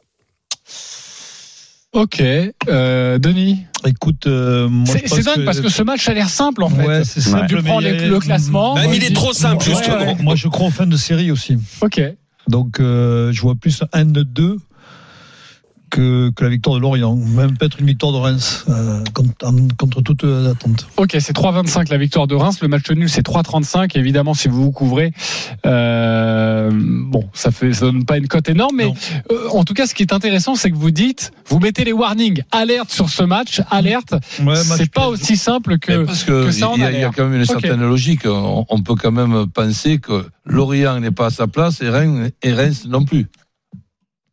Ok. 1.98 2.22
Euh, 2.68 3.18
Denis 3.18 3.66
Écoute, 3.86 4.28
euh, 4.28 4.70
C'est 4.86 5.24
dingue 5.24 5.46
parce 5.46 5.62
que 5.62 5.70
ce 5.70 5.82
match 5.84 6.08
a 6.10 6.14
l'air 6.14 6.30
simple 6.30 6.64
en 6.64 6.70
fait. 6.70 6.86
Ouais, 6.86 7.04
c'est 7.04 7.22
simple. 7.22 7.46
Tu 7.48 7.62
prends 7.64 7.80
les- 7.80 8.08
le 8.08 8.20
classement. 8.20 8.76
Bah, 8.76 8.82
il 8.94 9.04
est 9.04 9.14
trop 9.16 9.34
simple, 9.34 9.64
Ouais, 9.68 9.76
justement. 9.76 9.98
ouais. 10.14 10.16
Moi, 10.22 10.36
je 10.36 10.48
crois 10.48 10.68
en 10.68 10.72
fin 10.72 10.86
de 10.88 10.98
série 10.98 11.32
aussi. 11.32 11.58
Ok. 11.82 12.02
Donc, 12.48 12.80
euh, 12.80 13.32
je 13.32 13.42
vois 13.42 13.56
plus 13.56 13.84
un 13.94 14.06
de 14.06 14.24
deux. 14.24 14.58
Que, 15.89 16.30
que 16.32 16.43
la 16.43 16.50
victoire 16.50 16.76
de 16.76 16.82
Lorient, 16.82 17.15
même 17.15 17.58
peut-être 17.58 17.80
une 17.80 17.88
victoire 17.88 18.12
de 18.12 18.17
Reims 18.17 18.65
euh, 18.69 19.04
contre, 19.13 19.34
contre 19.78 20.02
toutes 20.02 20.23
les 20.23 20.47
attentes. 20.47 20.88
Ok, 20.97 21.15
c'est 21.19 21.36
3,25 21.36 21.89
la 21.89 21.97
victoire 21.97 22.28
de 22.28 22.36
Reims. 22.36 22.60
Le 22.62 22.67
match 22.67 22.89
nul, 22.91 23.10
c'est 23.10 23.26
3,35. 23.26 23.97
Évidemment, 23.97 24.34
si 24.34 24.47
vous 24.47 24.63
vous 24.63 24.71
couvrez, 24.71 25.13
euh, 25.65 26.69
bon, 26.73 27.30
ça 27.34 27.52
fait, 27.52 27.73
ça 27.73 27.86
donne 27.86 28.06
pas 28.06 28.17
une 28.17 28.28
cote 28.28 28.50
énorme, 28.50 28.76
mais 28.78 28.93
euh, 29.32 29.50
en 29.52 29.63
tout 29.63 29.73
cas, 29.73 29.88
ce 29.88 29.93
qui 29.93 30.04
est 30.04 30.13
intéressant, 30.13 30.56
c'est 30.56 30.71
que 30.71 30.76
vous 30.76 30.91
dites, 30.91 31.32
vous 31.47 31.60
mettez 31.60 31.84
les 31.84 31.93
warnings, 31.93 32.43
alerte 32.52 32.91
sur 32.91 33.10
ce 33.10 33.23
match, 33.23 33.62
alerte. 33.69 34.15
Ouais, 34.43 34.56
c'est 34.56 34.91
pas 34.91 35.08
aussi 35.08 35.38
simple 35.38 35.80
que, 35.80 36.06
parce 36.06 36.23
que, 36.23 36.45
que 36.45 36.52
ça 36.52 36.69
en 36.69 36.76
il 36.76 36.82
y, 36.82 36.86
a 36.86 37.08
y 37.08 37.12
quand 37.12 37.26
même 37.26 37.39
une 37.39 37.45
certaine 37.45 37.82
logique. 37.82 38.26
On, 38.26 38.65
on 38.69 38.82
peut 38.82 38.95
quand 38.95 39.12
même 39.12 39.47
penser 39.47 40.00
que 40.00 40.26
Lorient 40.45 41.00
n'est 41.00 41.12
pas 41.12 41.28
à 41.28 41.30
sa 41.30 41.47
place 41.47 41.82
et 41.82 41.89
Reims, 41.89 42.32
et 42.43 42.54
Reims 42.54 42.86
non 42.88 43.06
plus. 43.06 43.28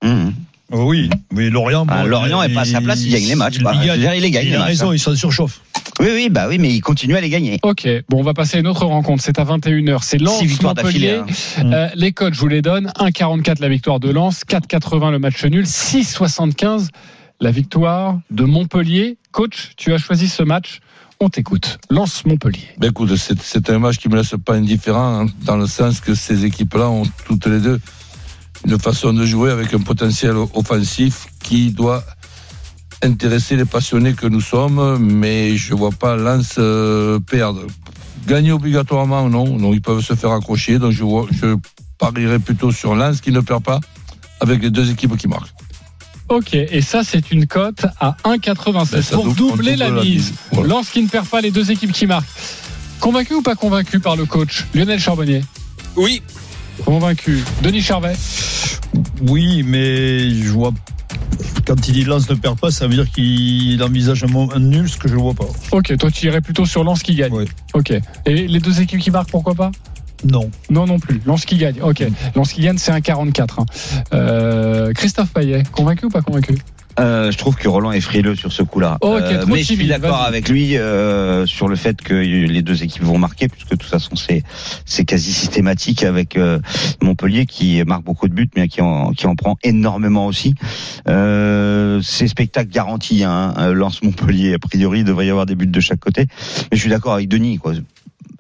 Mmh. 0.03 0.31
Oui, 0.75 1.09
oui, 1.33 1.51
Lorient. 1.51 1.87
Ah, 1.89 2.03
bon, 2.03 2.09
Lorient 2.09 2.43
est 2.43 2.53
pas 2.53 2.63
à 2.63 2.65
sa 2.65 2.81
place, 2.81 3.03
il 3.03 3.13
gagne 3.13 3.27
les 3.27 3.35
matchs, 3.37 3.59
veux 3.59 3.73
dire, 3.97 4.15
il 4.15 4.23
les 4.23 4.31
gagne, 4.31 4.45
Il 4.47 4.51
les 4.51 4.57
a 4.57 4.59
matchs, 4.59 4.69
raison, 4.69 4.91
hein. 4.91 4.95
il 4.95 4.99
s'en 4.99 5.15
surchauffe. 5.15 5.61
Oui, 6.01 6.09
oui, 6.13 6.29
bah 6.31 6.47
oui, 6.49 6.59
mais 6.59 6.71
il 6.75 6.81
continue 6.81 7.15
à 7.17 7.21
les 7.21 7.29
gagner. 7.31 7.59
Ok, 7.63 7.89
bon, 8.09 8.19
on 8.19 8.23
va 8.25 8.35
passer 8.35 8.57
à 8.57 8.61
une 8.61 8.67
autre 8.67 8.85
rencontre. 8.85 9.23
C'est 9.23 9.39
à 9.39 9.45
21h. 9.45 9.99
C'est 10.03 10.19
Lens 10.19 10.39
Six 10.41 10.47
victoires 10.47 10.75
Montpellier. 10.75 11.19
d'affilée, 11.27 11.73
Euh, 11.75 11.89
les 11.95 12.13
codes, 12.13 12.35
je 12.35 12.41
vous 12.41 12.49
les 12.49 12.63
donne. 12.63 12.93
1,44 12.99 13.61
la 13.61 13.69
victoire 13.69 14.01
de 14.01 14.11
Lens, 14.11 14.43
4,80 14.49 15.13
le 15.13 15.19
match 15.21 15.45
nul, 15.45 15.65
6,75 15.65 16.89
la 17.41 17.51
victoire 17.53 18.19
de 18.31 18.45
Montpellier. 18.45 19.17
Coach, 19.33 19.73
tu 19.77 19.93
as 19.93 19.99
choisi 19.99 20.29
ce 20.29 20.43
match. 20.43 20.81
On 21.21 21.29
t'écoute. 21.29 21.79
Lens 21.91 22.25
Montpellier. 22.27 22.65
Ben 22.79 22.91
écoute, 22.91 23.15
c'est 23.17 23.41
c'est 23.41 23.71
un 23.71 23.79
match 23.79 23.99
qui 23.99 24.09
me 24.09 24.17
laisse 24.17 24.35
pas 24.45 24.55
indifférent, 24.55 25.21
hein, 25.23 25.27
dans 25.45 25.57
le 25.57 25.67
sens 25.69 26.01
que 26.01 26.15
ces 26.15 26.45
équipes-là 26.45 26.91
ont 26.91 27.05
toutes 27.27 27.47
les 27.47 27.61
deux 27.61 27.81
une 28.67 28.79
façon 28.79 29.13
de 29.13 29.25
jouer 29.27 29.51
avec 29.51 29.75
un 29.75 29.81
potentiel 29.81 30.35
offensif 30.55 31.27
qui 31.43 31.71
doit 31.71 32.03
intéresser 33.03 33.57
les 33.57 33.65
passionnés 33.67 34.15
que 34.15 34.27
nous 34.27 34.41
sommes, 34.41 34.99
mais 34.99 35.57
je 35.57 35.75
vois 35.75 35.91
pas 35.91 36.17
Lens 36.17 36.55
euh, 36.59 37.19
perdre. 37.21 37.63
Gagner 38.27 38.53
obligatoirement, 38.53 39.29
non, 39.29 39.59
non, 39.59 39.75
ils 39.75 39.83
peuvent 39.83 40.01
se 40.03 40.15
faire 40.15 40.31
accrocher, 40.33 40.79
donc 40.79 40.93
je, 40.93 41.05
vois, 41.05 41.27
je 41.31 41.57
parierais 41.99 42.39
plutôt 42.39 42.73
sur 42.73 42.95
Lens 42.95 43.21
qui 43.21 43.31
ne 43.33 43.41
perd 43.41 43.63
pas 43.63 43.81
avec 44.41 44.63
les 44.63 44.71
deux 44.71 44.91
équipes 44.91 45.17
qui 45.19 45.29
marquent. 45.29 45.53
Ok, 46.31 46.55
et 46.55 46.81
ça, 46.81 47.05
c'est 47.05 47.31
une 47.31 47.47
cote 47.47 47.85
à 48.01 48.17
1,96 48.25 48.91
Ben, 48.91 49.03
pour 49.13 49.25
double- 49.27 49.37
doubler 49.37 49.77
la 49.77 49.91
mise. 49.91 50.05
mise. 50.31 50.33
Voilà. 50.53 50.69
Lens 50.71 50.89
qui 50.89 51.03
ne 51.03 51.09
perd 51.09 51.27
pas 51.29 51.43
les 51.43 51.51
deux 51.51 51.71
équipes 51.71 51.93
qui 51.93 52.07
marquent. 52.07 52.25
Convaincu 53.01 53.35
ou 53.35 53.43
pas 53.43 53.55
convaincu 53.57 54.01
par 54.01 54.17
le 54.17 54.25
coach 54.25 54.65
Lionel 54.75 54.99
Charbonnier? 54.99 55.45
Oui. 55.97 56.23
Convaincu. 56.85 57.43
Denis 57.63 57.83
Charvet 57.83 58.15
Oui, 59.29 59.63
mais 59.63 60.31
je 60.31 60.51
vois. 60.51 60.73
Quand 61.67 61.89
il 61.89 61.95
dit 61.95 62.05
Lens 62.05 62.29
ne 62.29 62.35
perd 62.35 62.59
pas, 62.59 62.71
ça 62.71 62.87
veut 62.87 62.95
dire 62.95 63.11
qu'il 63.11 63.83
envisage 63.83 64.25
un, 64.25 64.59
nul, 64.61 64.89
ce 64.89 64.97
que 64.99 65.09
je 65.09 65.15
ne 65.15 65.21
vois 65.21 65.35
pas. 65.35 65.47
Ok, 65.73 65.97
toi 65.97 66.11
tu 66.11 66.27
irais 66.27 66.41
plutôt 66.41 66.67
sur 66.67 66.85
Lens 66.85 67.03
qui 67.03 67.15
gagne. 67.15 67.33
Oui. 67.33 67.47
Ok. 67.73 67.93
Et 68.27 68.47
les 68.49 68.61
deux 68.61 68.81
équipes 68.81 69.01
qui 69.01 69.11
marquent, 69.11 69.31
pourquoi 69.31 69.55
pas? 69.55 69.71
Non. 70.25 70.51
Non, 70.71 70.87
non 70.87 70.99
plus. 70.99 71.21
Lens 71.27 71.45
qui 71.45 71.57
gagne. 71.57 71.81
Ok. 71.83 72.05
Lens 72.35 72.53
qui 72.53 72.63
gagne, 72.63 72.79
c'est 72.79 72.93
un 72.93 73.01
44. 73.01 73.61
hein. 73.61 73.67
Euh, 74.13 74.93
Christophe 74.93 75.31
Payet, 75.33 75.63
convaincu 75.73 76.07
ou 76.07 76.11
pas 76.11 76.23
convaincu? 76.23 76.55
Euh, 77.01 77.31
je 77.33 77.39
trouve 77.39 77.57
que 77.57 77.67
Roland 77.69 77.93
est 77.93 78.01
frileux 78.01 78.37
sur 78.37 78.53
ce 78.53 78.63
coup-là. 78.63 78.99
Ok, 79.01 79.21
Euh, 79.21 79.41
trop 79.43 79.53
mais 79.53 79.63
je 79.63 79.75
suis 79.75 79.87
d'accord 79.87 80.23
avec 80.23 80.49
lui 80.49 80.77
euh, 80.77 81.45
sur 81.47 81.67
le 81.69 81.77
fait 81.77 82.01
que 82.01 82.15
les 82.15 82.63
deux 82.63 82.83
équipes 82.85 83.03
vont 83.03 83.19
marquer, 83.19 83.49
puisque 83.49 83.71
de 83.71 83.77
toute 83.77 83.91
façon 83.91 84.15
c'est 84.17 84.43
c'est 84.85 85.05
quasi 85.05 85.33
systématique 85.33 86.05
avec 86.05 86.37
euh, 86.37 86.61
Montpellier 87.03 87.47
qui 87.47 87.83
marque 87.85 88.05
beaucoup 88.05 88.29
de 88.29 88.35
buts, 88.35 88.51
mais 88.57 88.69
qui 88.69 88.81
en 88.81 89.13
qui 89.13 89.27
en 89.27 89.35
prend 89.35 89.57
énormément 89.65 90.27
aussi. 90.27 90.55
Euh, 91.09 92.01
c'est 92.03 92.29
spectacle 92.29 92.71
garanti. 92.71 93.25
Hein, 93.25 93.73
Lance 93.73 94.03
Montpellier, 94.03 94.55
a 94.55 94.59
priori, 94.59 95.01
il 95.01 95.05
devrait 95.05 95.27
y 95.27 95.31
avoir 95.31 95.47
des 95.47 95.55
buts 95.57 95.67
de 95.67 95.81
chaque 95.81 96.01
côté. 96.01 96.27
Mais 96.71 96.77
je 96.77 96.81
suis 96.81 96.91
d'accord 96.91 97.15
avec 97.15 97.29
Denis. 97.29 97.59
Quoi. 97.59 97.75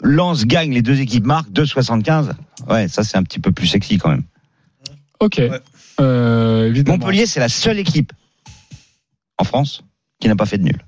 Lance 0.02 0.44
gagne, 0.44 0.72
les 0.72 0.82
deux 0.82 1.00
équipes 1.00 1.24
marquent 1.24 1.50
2,75. 1.50 2.30
Ouais, 2.68 2.88
ça 2.88 3.02
c'est 3.04 3.16
un 3.16 3.22
petit 3.22 3.40
peu 3.40 3.52
plus 3.52 3.66
sexy 3.66 3.98
quand 3.98 4.10
même. 4.10 4.22
Ok. 5.20 5.40
Euh, 6.00 6.68
évidemment. 6.68 6.98
Montpellier, 6.98 7.26
c'est 7.26 7.40
la 7.40 7.48
seule 7.48 7.78
équipe 7.78 8.12
en 9.38 9.44
France 9.44 9.82
qui 10.20 10.28
n'a 10.28 10.36
pas 10.36 10.46
fait 10.46 10.58
de 10.58 10.64
nul. 10.64 10.78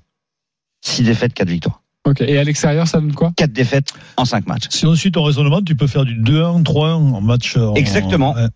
6 0.81 1.03
défaites, 1.03 1.33
4 1.33 1.49
victoires. 1.49 1.81
Ok. 2.05 2.21
Et 2.21 2.37
à 2.37 2.43
l'extérieur, 2.45 2.87
ça 2.87 3.01
donne 3.01 3.13
quoi 3.13 3.33
4 3.35 3.51
défaites 3.51 3.91
en 4.15 4.23
5 4.23 4.47
matchs. 4.47 4.67
Si 4.69 4.85
on 4.85 4.95
suit 4.95 5.11
ton 5.11 5.23
raisonnement, 5.23 5.61
tu 5.61 5.75
peux 5.75 5.87
faire 5.87 6.05
du 6.05 6.15
2-1, 6.15 6.63
3-1 6.63 6.93
en 6.93 7.19
match. 7.19 7.57
en- 7.57 7.73
Exactement. 7.73 8.33
ouais. 8.33 8.47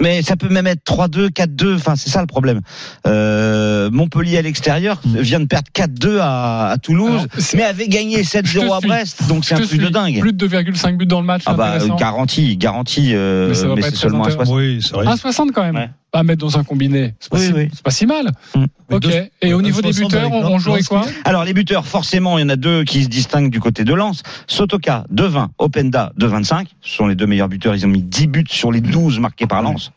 Mais 0.00 0.22
ça 0.22 0.36
peut 0.36 0.48
même 0.48 0.66
être 0.66 0.82
3-2, 0.84 1.28
4-2. 1.28 1.74
Enfin, 1.76 1.96
c'est 1.96 2.08
ça 2.08 2.22
le 2.22 2.26
problème. 2.26 2.62
Euh, 3.06 3.90
Montpellier 3.90 4.38
à 4.38 4.42
l'extérieur 4.42 5.02
vient 5.04 5.40
de 5.40 5.44
perdre 5.44 5.68
4-2 5.74 6.18
à, 6.20 6.68
à 6.70 6.78
Toulouse, 6.78 7.10
Alors, 7.10 7.26
mais 7.54 7.62
avait 7.64 7.88
gagné 7.88 8.22
Je 8.24 8.30
te 8.30 8.36
7-0 8.38 8.72
à 8.72 8.78
suis. 8.78 8.88
Brest. 8.88 9.28
Donc 9.28 9.44
c'est 9.44 9.54
un 9.54 9.60
truc 9.60 9.80
de 9.82 9.88
dingue. 9.90 10.20
Plus 10.20 10.32
de 10.32 10.46
2,5 10.48 10.96
buts 10.96 11.06
dans 11.06 11.20
le 11.20 11.26
match. 11.26 11.42
Ah 11.46 11.52
bah 11.54 11.72
intéressant. 11.74 11.96
garantie, 11.96 12.56
garantie. 12.56 13.10
euh, 13.14 13.48
Mais 13.66 13.74
mais 13.74 13.82
c'est 13.82 13.88
être 13.88 13.96
seulement 13.96 14.24
à 14.24 14.28
très 14.28 14.36
60. 14.36 14.56
Oui, 14.56 14.78
c'est 14.80 14.94
vrai. 14.94 15.06
À 15.06 15.16
60 15.16 15.52
quand 15.52 15.62
même. 15.62 15.76
Ouais. 15.76 15.90
Pas 16.14 16.22
mettre 16.22 16.42
dans 16.46 16.56
un 16.58 16.62
combiné. 16.62 17.16
C'est 17.18 17.28
pas, 17.28 17.38
Oui, 17.38 17.46
si, 17.46 17.52
oui. 17.52 17.68
c'est 17.72 17.82
pas 17.82 17.90
si 17.90 18.06
mal. 18.06 18.30
Mm. 18.54 18.64
Ok. 18.92 19.00
deux- 19.02 19.10
Et 19.42 19.52
au 19.52 19.56
ouais, 19.56 19.62
niveau 19.64 19.82
des 19.82 19.92
60 19.92 20.12
buteurs, 20.12 20.32
avec 20.32 20.44
on, 20.44 20.54
on 20.54 20.58
jouerait 20.60 20.78
Lens- 20.78 20.86
quoi 20.88 21.04
Alors 21.24 21.42
les 21.42 21.52
buteurs, 21.52 21.88
forcément, 21.88 22.38
il 22.38 22.42
y 22.42 22.44
en 22.44 22.50
a 22.50 22.54
deux 22.56 22.84
qui 22.84 23.02
se 23.02 23.08
distinguent 23.08 23.50
du 23.50 23.58
côté 23.58 23.82
de 23.82 23.92
Lens. 23.92 24.22
Sotoka, 24.46 25.06
2-20, 25.12 25.48
Openda, 25.58 26.12
2-25. 26.16 26.68
Ce 26.82 26.94
sont 26.98 27.08
les 27.08 27.16
deux 27.16 27.26
meilleurs 27.26 27.48
buteurs. 27.48 27.74
Ils 27.74 27.84
ont 27.84 27.88
mis 27.88 28.00
10 28.00 28.28
buts 28.28 28.44
sur 28.48 28.70
les 28.70 28.80
12 28.80 29.18
marqués 29.18 29.48
par 29.48 29.60
Lens. 29.62 29.90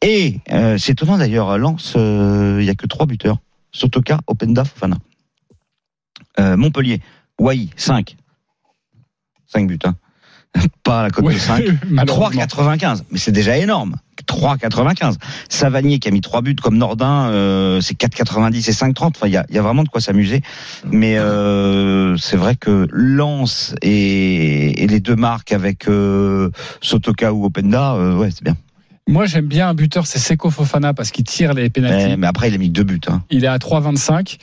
Et 0.00 0.38
euh, 0.52 0.78
c'est 0.78 0.92
étonnant 0.92 1.18
d'ailleurs, 1.18 1.50
à 1.50 1.58
Lens, 1.58 1.94
euh, 1.96 2.58
il 2.60 2.64
y 2.64 2.70
a 2.70 2.76
que 2.76 2.86
trois 2.86 3.06
buteurs. 3.06 3.38
Sotoka, 3.72 4.20
Openda, 4.28 4.64
Fofana. 4.64 4.96
Euh, 6.38 6.56
Montpellier, 6.56 7.00
Wai, 7.40 7.68
5. 7.74 8.14
5 9.48 9.66
buts, 9.66 9.78
hein. 9.82 9.96
Pas 10.82 11.00
à 11.00 11.02
la 11.04 11.10
cote 11.10 11.24
Oui, 11.24 11.34
de 11.34 11.38
5. 11.38 11.64
malheureusement. 11.90 12.42
3,95. 12.42 13.02
Mais 13.10 13.18
c'est 13.18 13.32
déjà 13.32 13.56
énorme. 13.56 13.96
3,95. 14.26 15.16
Savanier 15.48 15.98
qui 15.98 16.08
a 16.08 16.10
mis 16.10 16.20
3 16.20 16.42
buts 16.42 16.56
comme 16.56 16.76
Nordin, 16.76 17.28
euh, 17.30 17.80
c'est 17.80 17.98
4,90 17.98 18.56
et 18.56 18.72
5,30. 18.72 19.06
Enfin, 19.16 19.26
il 19.26 19.32
y 19.32 19.36
a, 19.36 19.46
il 19.48 19.54
y 19.54 19.58
a 19.58 19.62
vraiment 19.62 19.84
de 19.84 19.88
quoi 19.88 20.00
s'amuser. 20.00 20.42
Mais 20.90 21.18
euh, 21.18 22.16
c'est 22.16 22.36
vrai 22.36 22.56
que 22.56 22.88
Lens 22.90 23.74
et, 23.82 24.82
et 24.82 24.86
les 24.86 25.00
deux 25.00 25.16
marques 25.16 25.52
avec 25.52 25.88
euh, 25.88 26.50
Sotoka 26.80 27.32
ou 27.32 27.44
Openda, 27.44 27.94
euh, 27.94 28.16
ouais, 28.16 28.30
c'est 28.30 28.42
bien. 28.42 28.56
Moi, 29.08 29.26
j'aime 29.26 29.46
bien 29.46 29.68
un 29.68 29.74
buteur, 29.74 30.04
c'est 30.06 30.18
Seko 30.18 30.50
Fofana 30.50 30.92
parce 30.92 31.12
qu'il 31.12 31.24
tire 31.24 31.54
les 31.54 31.70
pénaltys. 31.70 32.08
Mais, 32.08 32.16
mais 32.16 32.26
après, 32.26 32.48
il 32.48 32.54
a 32.54 32.58
mis 32.58 32.70
deux 32.70 32.82
buts. 32.82 33.00
Hein. 33.06 33.22
Il 33.30 33.44
est 33.44 33.48
à 33.48 33.56
3,25. 33.58 34.38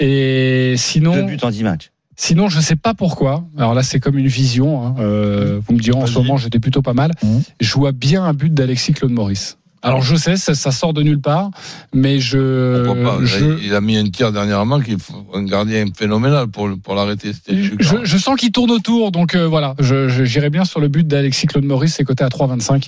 Et 0.00 0.74
sinon, 0.76 1.14
Deux 1.14 1.22
buts 1.22 1.38
en 1.42 1.50
10 1.50 1.64
matchs. 1.64 1.90
Sinon, 2.16 2.48
je 2.48 2.60
sais 2.60 2.76
pas 2.76 2.94
pourquoi. 2.94 3.44
Alors 3.56 3.74
là, 3.74 3.82
c'est 3.82 4.00
comme 4.00 4.18
une 4.18 4.26
vision. 4.28 4.84
hein. 4.86 4.94
Euh, 4.98 5.60
vous 5.66 5.74
me 5.74 5.80
direz 5.80 5.98
en 5.98 6.06
ce 6.06 6.18
moment, 6.18 6.36
j'étais 6.36 6.60
plutôt 6.60 6.82
pas 6.82 6.94
mal. 6.94 7.12
Mhm. 7.22 7.42
Je 7.60 7.74
vois 7.74 7.92
bien 7.92 8.24
un 8.24 8.34
but 8.34 8.52
d'Alexis 8.52 8.92
Claude 8.92 9.12
Maurice. 9.12 9.58
Alors 9.84 10.02
je 10.02 10.16
sais, 10.16 10.36
ça, 10.36 10.54
ça 10.54 10.72
sort 10.72 10.94
de 10.94 11.02
nulle 11.02 11.20
part, 11.20 11.50
mais 11.92 12.18
je, 12.18 12.84
Pourquoi 12.84 13.18
pas 13.18 13.24
je, 13.24 13.62
Il 13.62 13.74
a 13.74 13.80
mis 13.80 13.96
un 13.96 14.08
tir 14.08 14.32
dernièrement 14.32 14.80
qui 14.80 14.92
est 14.92 15.12
un 15.34 15.44
gardien 15.44 15.84
phénoménal 15.96 16.48
pour, 16.48 16.70
pour 16.82 16.94
l'arrêter. 16.94 17.32
Je, 17.48 18.18
sens 18.18 18.36
qu'il 18.36 18.50
tourne 18.50 18.70
autour, 18.70 19.12
donc 19.12 19.34
euh, 19.34 19.46
voilà, 19.46 19.74
je, 19.78 20.24
j'irai 20.24 20.50
bien 20.50 20.64
sur 20.64 20.80
le 20.80 20.88
but 20.88 21.06
d'Alexis 21.06 21.46
Claude 21.46 21.64
Maurice, 21.64 21.94
c'est 21.94 22.04
coté 22.04 22.24
à 22.24 22.28
3,25. 22.28 22.86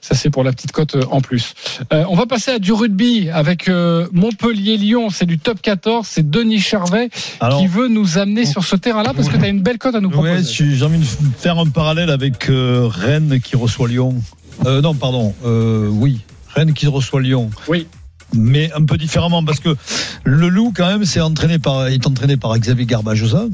Ça 0.00 0.14
c'est 0.14 0.30
pour 0.30 0.44
la 0.44 0.52
petite 0.52 0.72
cote 0.72 0.94
euh, 0.94 1.02
en 1.10 1.20
plus. 1.20 1.54
Euh, 1.92 2.04
on 2.08 2.14
va 2.14 2.26
passer 2.26 2.52
à 2.52 2.58
du 2.58 2.72
rugby 2.72 3.28
avec 3.30 3.68
euh, 3.68 4.06
Montpellier-Lyon, 4.12 5.10
c'est 5.10 5.26
du 5.26 5.38
top 5.38 5.60
14, 5.60 6.06
c'est 6.08 6.30
Denis 6.30 6.60
Charvet 6.60 7.10
Alors, 7.40 7.58
qui 7.58 7.66
veut 7.66 7.88
nous 7.88 8.18
amener 8.18 8.46
sur 8.46 8.64
ce 8.64 8.76
terrain-là 8.76 9.12
parce 9.14 9.28
que 9.28 9.36
tu 9.36 9.44
as 9.44 9.48
une 9.48 9.62
belle 9.62 9.78
cote 9.78 9.96
à 9.96 10.00
nous 10.00 10.10
proposer. 10.10 10.34
ouais, 10.34 10.42
j'ai 10.44 10.76
j'ai 10.76 10.84
envie 10.84 10.98
de 10.98 11.04
faire 11.38 11.58
un 11.58 11.66
parallèle 11.66 12.10
avec 12.10 12.48
euh, 12.50 12.86
Rennes 12.88 13.40
qui 13.42 13.56
reçoit 13.56 13.88
Lyon. 13.88 14.14
Euh, 14.64 14.80
non, 14.80 14.94
pardon. 14.94 15.34
Euh, 15.44 15.88
oui, 15.90 16.20
Rennes 16.56 16.72
qui 16.72 16.86
reçoit 16.86 17.20
Lyon. 17.20 17.50
Oui. 17.68 17.86
Mais 18.34 18.72
un 18.72 18.84
peu 18.84 18.96
différemment 18.96 19.44
parce 19.44 19.60
que 19.60 19.76
le 20.24 20.48
Loup, 20.48 20.72
quand 20.74 20.88
même, 20.88 21.04
c'est 21.04 21.20
entraîné 21.20 21.58
par, 21.58 21.86
est 21.86 22.06
entraîné 22.06 22.36
par 22.36 22.58
Xavier 22.58 22.86
Garbajosa, 22.86 23.44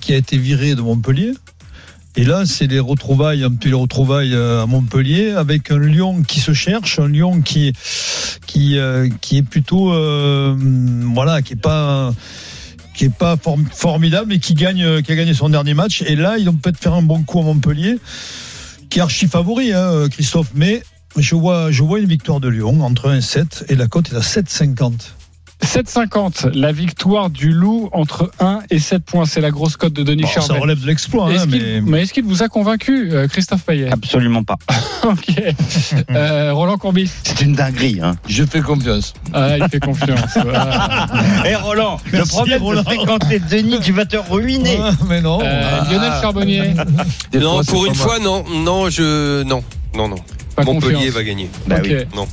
qui 0.00 0.12
a 0.12 0.16
été 0.16 0.36
viré 0.38 0.74
de 0.74 0.82
Montpellier. 0.82 1.32
Et 2.16 2.24
là, 2.24 2.44
c'est 2.44 2.66
les 2.66 2.80
retrouvailles, 2.80 3.44
un 3.44 3.52
les 3.64 3.72
retrouvailles 3.72 4.34
euh, 4.34 4.62
à 4.62 4.66
Montpellier, 4.66 5.30
avec 5.30 5.70
un 5.70 5.78
Lyon 5.78 6.22
qui 6.22 6.40
se 6.40 6.52
cherche, 6.52 6.98
un 6.98 7.08
Lyon 7.08 7.40
qui, 7.40 7.72
qui, 8.46 8.78
euh, 8.78 9.08
qui 9.20 9.38
est 9.38 9.42
plutôt, 9.42 9.92
euh, 9.92 10.56
voilà, 11.14 11.40
qui 11.40 11.54
est 11.54 11.62
pas, 11.62 12.12
qui 12.94 13.04
est 13.06 13.14
pas 13.14 13.36
form- 13.36 13.66
formidable, 13.72 14.26
mais 14.28 14.38
qui 14.38 14.54
gagne, 14.54 15.02
qui 15.02 15.12
a 15.12 15.14
gagné 15.16 15.34
son 15.34 15.48
dernier 15.48 15.74
match. 15.74 16.02
Et 16.02 16.16
là, 16.16 16.36
ils 16.38 16.46
vont 16.46 16.54
peut-être 16.54 16.78
faire 16.78 16.94
un 16.94 17.02
bon 17.02 17.22
coup 17.22 17.38
à 17.40 17.42
Montpellier, 17.42 17.96
qui 18.90 18.98
est 18.98 19.02
archi 19.02 19.28
favori, 19.28 19.72
hein, 19.72 20.08
Christophe. 20.10 20.50
Mais 20.54 20.82
je 21.16 21.34
vois, 21.34 21.70
je 21.70 21.82
vois 21.82 21.98
une 22.00 22.06
victoire 22.06 22.40
de 22.40 22.48
Lyon 22.48 22.82
entre 22.82 23.08
1 23.10 23.16
et 23.16 23.20
7, 23.20 23.64
et 23.68 23.74
la 23.74 23.86
cote 23.86 24.12
est 24.12 24.16
à 24.16 24.20
7,50. 24.20 24.92
7,50 25.62 26.58
la 26.58 26.72
victoire 26.72 27.28
du 27.28 27.52
Loup 27.52 27.90
entre 27.92 28.30
1 28.40 28.60
et 28.70 28.78
7 28.78 29.04
points. 29.04 29.26
C'est 29.26 29.42
la 29.42 29.50
grosse 29.50 29.76
cote 29.76 29.92
de 29.92 30.02
Denis 30.02 30.22
Bon, 30.22 30.28
ça 30.28 30.40
Charvet. 30.40 30.58
relève 30.58 30.80
de 30.80 30.86
l'exploit, 30.86 31.30
Est-ce 31.30 31.42
hein, 31.42 31.46
mais 31.50 31.82
mais 31.82 32.02
est-ce 32.02 32.14
qu'il 32.14 32.24
vous 32.24 32.42
a 32.42 32.48
convaincu, 32.48 33.12
euh, 33.12 33.28
Christophe 33.28 33.64
Payet? 33.64 33.90
Absolument 33.90 34.42
pas. 34.42 34.56
Ok. 35.04 35.34
Euh, 36.10 36.52
Roland 36.52 36.76
Courbis 36.78 37.10
C'est 37.24 37.40
une 37.42 37.52
dinguerie. 37.54 38.00
Hein. 38.02 38.16
Je 38.26 38.44
fais 38.44 38.60
confiance. 38.60 39.12
Ah, 39.32 39.56
il 39.58 39.68
fait 39.68 39.80
confiance. 39.80 40.36
Voilà. 40.42 41.06
Et 41.46 41.54
Roland, 41.54 41.98
le 42.12 42.24
problème 42.24 42.62
Roland. 42.62 42.80
de 42.80 42.86
fréquenter 42.86 43.38
Denis, 43.40 43.80
tu 43.80 43.92
vas 43.92 44.04
te 44.06 44.16
ruiner. 44.16 44.78
Ah, 44.82 44.92
mais 45.08 45.20
non. 45.20 45.40
Euh, 45.42 45.80
Lionel 45.90 46.12
Charbonnier, 46.22 46.74
Non, 47.34 47.62
pour 47.64 47.82
pas 47.84 47.88
une 47.88 47.94
fois, 47.94 48.18
non, 48.18 48.44
non, 48.48 48.88
non, 48.88 49.44
non, 49.44 49.62
non, 49.94 50.08
non. 50.08 50.16
Pas 50.64 50.72
Montpellier 50.72 50.94
confiance. 50.94 51.14
va 51.14 51.22
gagner. 51.24 51.50
Bah 51.66 51.76
oui. 51.82 51.94
Non. 52.14 52.26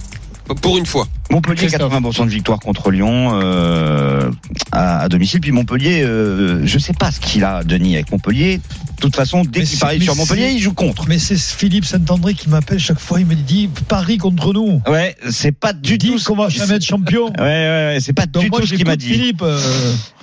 Pour 0.62 0.78
une 0.78 0.86
fois. 0.86 1.08
Montpellier, 1.30 1.68
Christophe. 1.68 1.94
80% 1.94 2.26
de 2.26 2.30
victoire 2.30 2.60
contre 2.60 2.90
Lyon 2.92 3.32
euh, 3.34 4.30
à, 4.72 5.00
à 5.02 5.10
domicile. 5.10 5.42
Puis 5.42 5.52
Montpellier, 5.52 6.02
euh, 6.04 6.66
je 6.66 6.80
sais 6.80 6.94
pas 6.94 7.12
ce 7.12 7.20
qu'il 7.20 7.44
a, 7.44 7.64
Denis, 7.64 7.96
avec 7.96 8.12
Montpellier. 8.12 8.58
De 8.58 9.02
toute 9.02 9.16
façon, 9.16 9.44
dès 9.44 9.64
qu'il 9.64 9.78
parie 9.78 10.02
sur 10.02 10.16
Montpellier, 10.16 10.50
il 10.52 10.60
joue 10.60 10.74
contre. 10.74 11.08
Mais 11.08 11.20
c'est 11.20 11.38
Philippe 11.38 11.86
Saint-André 11.86 12.34
qui 12.34 12.50
m'appelle 12.50 12.80
chaque 12.80 13.00
fois. 13.00 13.20
Il 13.20 13.28
me 13.28 13.36
dit 13.36 13.70
Paris 13.88 14.18
contre 14.18 14.54
nous. 14.54 14.82
Ouais, 14.88 15.16
c'est 15.30 15.52
pas 15.52 15.74
du 15.74 15.98
tout. 16.00 16.18
qu'on 16.26 16.36
va 16.36 16.50
jamais 16.50 16.76
être 16.76 16.86
champion. 16.86 17.28
Ouais, 17.38 17.44
ouais, 17.44 17.92
ouais, 17.94 17.98
c'est 18.02 18.14
pas 18.14 18.26
Donc 18.26 18.44
du 18.44 18.50
moi, 18.50 18.60
tout 18.62 18.68
ce 18.68 18.74
qu'il 18.76 18.86
m'a 18.88 18.96
dit. 18.96 19.08
Philippe. 19.10 19.42
euh, 19.44 19.60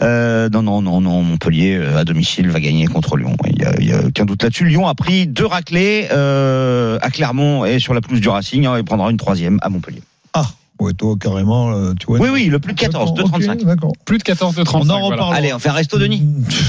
Euh, 0.03 0.49
non, 0.49 0.63
non, 0.63 0.83
non, 0.83 1.01
non. 1.01 1.23
Montpellier 1.23 1.81
à 1.97 2.05
domicile 2.05 2.49
va 2.51 2.59
gagner 2.61 2.87
contre 2.87 3.17
Lyon. 3.17 3.37
Il 3.47 3.63
y 3.63 3.65
a, 3.65 3.75
il 3.79 3.87
y 3.87 3.93
a 3.93 4.01
aucun 4.07 4.25
doute 4.25 4.43
là-dessus. 4.43 4.65
Lyon 4.65 4.89
a 4.89 4.95
pris 4.95 5.27
deux 5.29 5.47
raclés 5.47 6.09
à 6.11 7.11
Clermont 7.13 7.65
et 7.65 7.79
sur 7.79 7.95
la 7.95 8.01
pelouse 8.01 8.21
du 8.21 8.29
Racing. 8.29 8.67
hein, 8.67 8.75
il 8.79 8.85
prendra 8.85 9.11
une 9.11 9.17
troisième 9.19 9.59
à 9.63 9.69
Montpellier. 9.69 10.03
Ah, 10.33 10.47
ouais, 10.81 10.93
toi, 10.93 11.15
carrément, 11.21 11.71
euh, 11.73 11.93
tu 11.99 12.07
vois. 12.07 12.19
Oui, 12.19 12.29
oui, 12.33 12.45
le 12.47 12.59
plus 12.59 12.73
de 12.75 12.79
14, 12.79 13.15
D'accord, 13.15 13.39
2,35. 13.39 13.53
ok, 13.53 13.65
D'accord. 13.65 13.93
Plus 14.05 14.19
de 14.19 14.23
14 14.23 14.55
de 14.55 14.63
35. 14.63 14.89
On 14.93 14.95
en 14.95 15.01
voilà. 15.01 15.17
reparle. 15.17 15.37
Allez, 15.37 15.53
on 15.55 15.59
fait 15.59 15.69
un 15.69 15.73
resto, 15.73 15.99
Denis. 15.99 16.23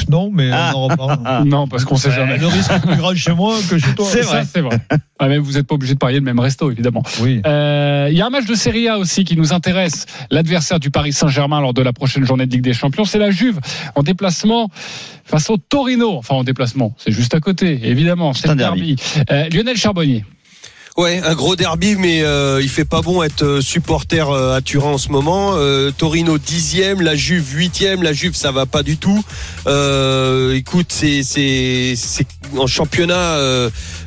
Non, 0.09 0.29
mais 0.33 0.49
Ah. 0.53 0.71
on 0.75 0.79
en 0.79 0.87
reparle. 0.87 1.45
Non, 1.47 1.67
parce 1.67 1.85
qu'on 1.85 1.95
sait 1.97 2.09
Ouais, 2.09 2.15
jamais. 2.15 2.37
Le 2.37 2.47
risque 2.47 2.71
est 2.71 2.79
plus 2.81 2.95
grand 2.97 3.15
chez 3.15 3.33
moi 3.33 3.55
que 3.69 3.77
chez 3.77 3.93
toi. 3.95 4.05
C'est 4.09 4.21
vrai. 4.21 4.43
c'est 4.51 4.61
vrai. 4.61 4.79
Ah, 5.19 5.27
mais 5.27 5.37
vous 5.37 5.53
n'êtes 5.53 5.67
pas 5.67 5.75
obligé 5.75 5.93
de 5.93 5.99
parier 5.99 6.19
le 6.19 6.25
même 6.25 6.39
resto, 6.39 6.69
évidemment. 6.71 7.03
Oui. 7.21 7.41
Euh, 7.45 8.07
Il 8.11 8.17
y 8.17 8.21
a 8.21 8.25
un 8.27 8.29
match 8.29 8.45
de 8.45 8.55
Serie 8.55 8.87
A 8.87 8.97
aussi 8.99 9.23
qui 9.23 9.35
nous 9.37 9.53
intéresse. 9.53 10.05
L'adversaire 10.29 10.79
du 10.79 10.91
Paris 10.91 11.13
Saint-Germain 11.13 11.59
lors 11.61 11.73
de 11.73 11.81
la 11.81 11.93
prochaine 11.93 12.25
journée 12.25 12.45
de 12.45 12.51
Ligue 12.51 12.61
des 12.63 12.73
Champions, 12.73 13.05
c'est 13.05 13.17
la 13.19 13.31
Juve 13.31 13.59
en 13.95 14.03
déplacement 14.03 14.69
face 15.23 15.49
au 15.49 15.57
Torino. 15.57 16.15
Enfin, 16.17 16.35
en 16.35 16.43
déplacement, 16.43 16.93
c'est 16.97 17.11
juste 17.11 17.33
à 17.33 17.39
côté, 17.39 17.79
évidemment. 17.83 18.33
C'est 18.33 18.47
un 18.49 18.51
le 18.51 18.57
derby. 18.57 18.95
derby. 18.95 19.25
Euh, 19.31 19.49
Lionel 19.49 19.77
Charbonnier. 19.77 20.25
Ouais, 20.97 21.21
un 21.25 21.35
gros 21.35 21.57
derby, 21.57 21.97
mais 21.97 22.23
euh, 22.23 22.61
il 22.61 22.69
fait 22.69 22.85
pas 22.85 23.01
bon 23.01 23.21
être 23.21 23.43
euh, 23.43 23.61
supporter 23.61 24.29
euh, 24.29 24.55
à 24.55 24.61
Turin 24.61 24.91
en 24.91 24.97
ce 24.97 25.09
moment. 25.09 25.51
Euh, 25.55 25.91
Torino 25.91 26.37
dixième, 26.37 27.01
la 27.01 27.15
Juve 27.15 27.53
huitième. 27.53 28.01
La 28.01 28.13
Juve, 28.13 28.33
ça 28.33 28.53
va 28.53 28.65
pas 28.65 28.81
du 28.81 28.95
tout. 28.95 29.21
Euh, 29.67 30.55
écoute, 30.55 30.93
c'est 30.93 31.21
c'est 31.23 31.95
c'est 31.97 32.27
en 32.57 32.67
championnat 32.67 33.37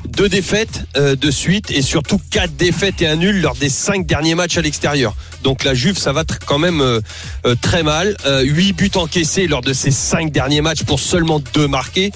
deux 0.09 0.29
défaites 0.29 0.85
euh, 0.97 1.14
de 1.14 1.31
suite 1.31 1.71
et 1.71 1.83
surtout 1.83 2.21
quatre 2.31 2.57
défaites 2.57 3.01
et 3.03 3.07
un 3.07 3.16
nul 3.16 3.40
lors 3.40 3.55
des 3.55 3.68
cinq 3.68 4.07
derniers 4.07 4.35
matchs 4.35 4.57
à 4.57 4.62
l'extérieur. 4.62 5.14
Donc 5.44 5.64
la 5.64 5.75
Juve, 5.75 5.97
ça 5.99 6.12
va 6.12 6.25
quand 6.47 6.59
même 6.59 6.81
euh, 6.81 7.01
euh, 7.47 7.55
très 7.61 7.83
mal. 7.83 8.16
Huit 8.42 8.73
buts 8.73 8.90
encaissés 8.97 9.47
lors 9.47 9.61
de 9.61 9.73
ces 9.73 9.90
cinq 9.90 10.33
derniers 10.33 10.61
matchs 10.61 10.83
pour 10.83 10.99
seulement 10.99 11.40
deux 11.55 11.68
marqués. 11.68 12.11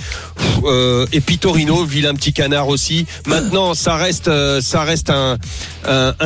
Et 1.13 1.21
puis 1.21 1.39
Torino, 1.39 1.85
vilain 1.85 2.15
petit 2.15 2.33
canard 2.33 2.69
aussi. 2.69 3.07
Maintenant, 3.27 3.75
ça 3.75 3.97
reste, 3.97 4.31
ça 4.61 4.83
reste 4.83 5.11
un, 5.11 5.39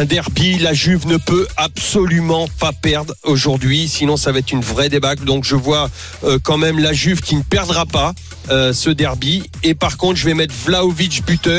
derby. 0.05 0.59
La 0.59 0.73
Juve 0.73 1.07
ne 1.07 1.17
peut 1.17 1.47
absolument 1.57 2.47
pas 2.59 2.73
perdre 2.73 3.15
aujourd'hui, 3.25 3.89
sinon 3.89 4.17
ça 4.17 4.33
va 4.33 4.39
être 4.39 4.53
une 4.53 4.61
vraie 4.61 4.89
débâcle. 4.89 5.25
Donc 5.25 5.45
je 5.45 5.57
vois 5.57 5.91
quand 6.43 6.59
même 6.59 6.79
la 6.79 6.93
Juve 6.93 7.21
qui 7.21 7.37
ne 7.37 7.43
perdra 7.43 7.87
pas 7.87 8.15
ce 8.49 8.91
derby. 8.91 9.49
Et 9.63 9.75
par 9.75 9.97
contre, 9.97 10.17
je 10.17 10.27
vais 10.27 10.35
mettre 10.35 10.55
Vlaovic 10.65 11.25
buteur. 11.25 11.56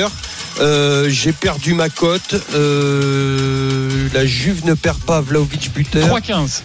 Euh, 0.60 1.10
J'ai 1.10 1.31
perdu 1.33 1.73
ma 1.73 1.89
cote. 1.89 2.36
Euh, 2.53 4.07
la 4.13 4.25
Juve 4.25 4.65
ne 4.65 4.73
perd 4.73 4.97
pas 4.99 5.21
Vlaovic 5.21 5.73
buteur. 5.73 6.07
3-15. 6.07 6.63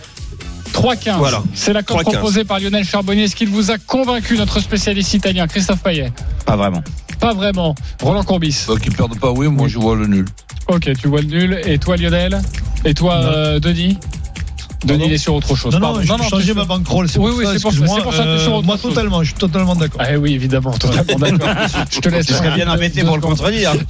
3-15. 0.72 1.18
Voilà. 1.18 1.42
C'est 1.54 1.72
la 1.72 1.82
cote 1.82 1.98
3-15. 1.98 2.02
proposée 2.12 2.44
par 2.44 2.58
Lionel 2.58 2.84
Charbonnier. 2.84 3.24
Est-ce 3.24 3.36
qu'il 3.36 3.48
vous 3.48 3.70
a 3.70 3.78
convaincu, 3.78 4.36
notre 4.38 4.60
spécialiste 4.60 5.14
italien, 5.14 5.46
Christophe 5.46 5.82
Payet? 5.82 6.12
Pas 6.46 6.56
vraiment. 6.56 6.82
Pas 7.20 7.34
vraiment. 7.34 7.74
Roland 8.02 8.24
Courbis. 8.24 8.64
Donc 8.66 8.80
ils 8.84 8.92
perdent 8.94 9.18
pas, 9.18 9.30
oui, 9.30 9.48
moi 9.48 9.68
je 9.68 9.78
vois 9.78 9.94
le 9.94 10.06
nul. 10.06 10.24
Ok, 10.68 10.90
tu 11.00 11.08
vois 11.08 11.20
le 11.20 11.26
nul. 11.26 11.60
Et 11.64 11.78
toi, 11.78 11.96
Lionel? 11.96 12.40
Et 12.84 12.94
toi, 12.94 13.14
euh, 13.14 13.60
Denis? 13.60 13.98
Denis, 14.84 15.04
il 15.06 15.12
est 15.12 15.18
sur 15.18 15.34
autre 15.34 15.54
chose. 15.54 15.74
Non, 15.74 15.80
Pardon. 15.80 16.00
non, 16.04 16.16
j'ai 16.22 16.28
changé 16.28 16.46
tu- 16.52 16.54
ma 16.54 16.64
bankroll. 16.64 17.08
C'est 17.08 17.18
Oui, 17.18 17.30
pour 17.30 17.38
oui, 17.38 17.44
ça, 17.46 17.52
c'est 17.54 17.60
pour 17.62 17.72
c'est 17.72 18.02
pour 18.02 18.14
ça 18.14 18.24
que 18.24 18.36
es 18.36 18.38
sur 18.40 18.54
autre 18.54 18.66
Moi, 18.66 18.76
chose. 18.76 18.90
totalement, 18.94 19.20
je 19.22 19.26
suis 19.30 19.34
totalement 19.38 19.74
d'accord. 19.76 20.00
Ah 20.04 20.16
oui, 20.18 20.34
évidemment, 20.34 20.72
totalement 20.72 21.18
d'accord. 21.18 21.48
Je 21.90 22.00
te 22.00 22.08
laisse. 22.08 22.26
Tu 22.26 22.32
serais 22.32 22.50
bien 22.54 22.68
embêté 22.68 23.04
pour 23.04 23.16
le 23.16 23.22
contredire. 23.22 23.72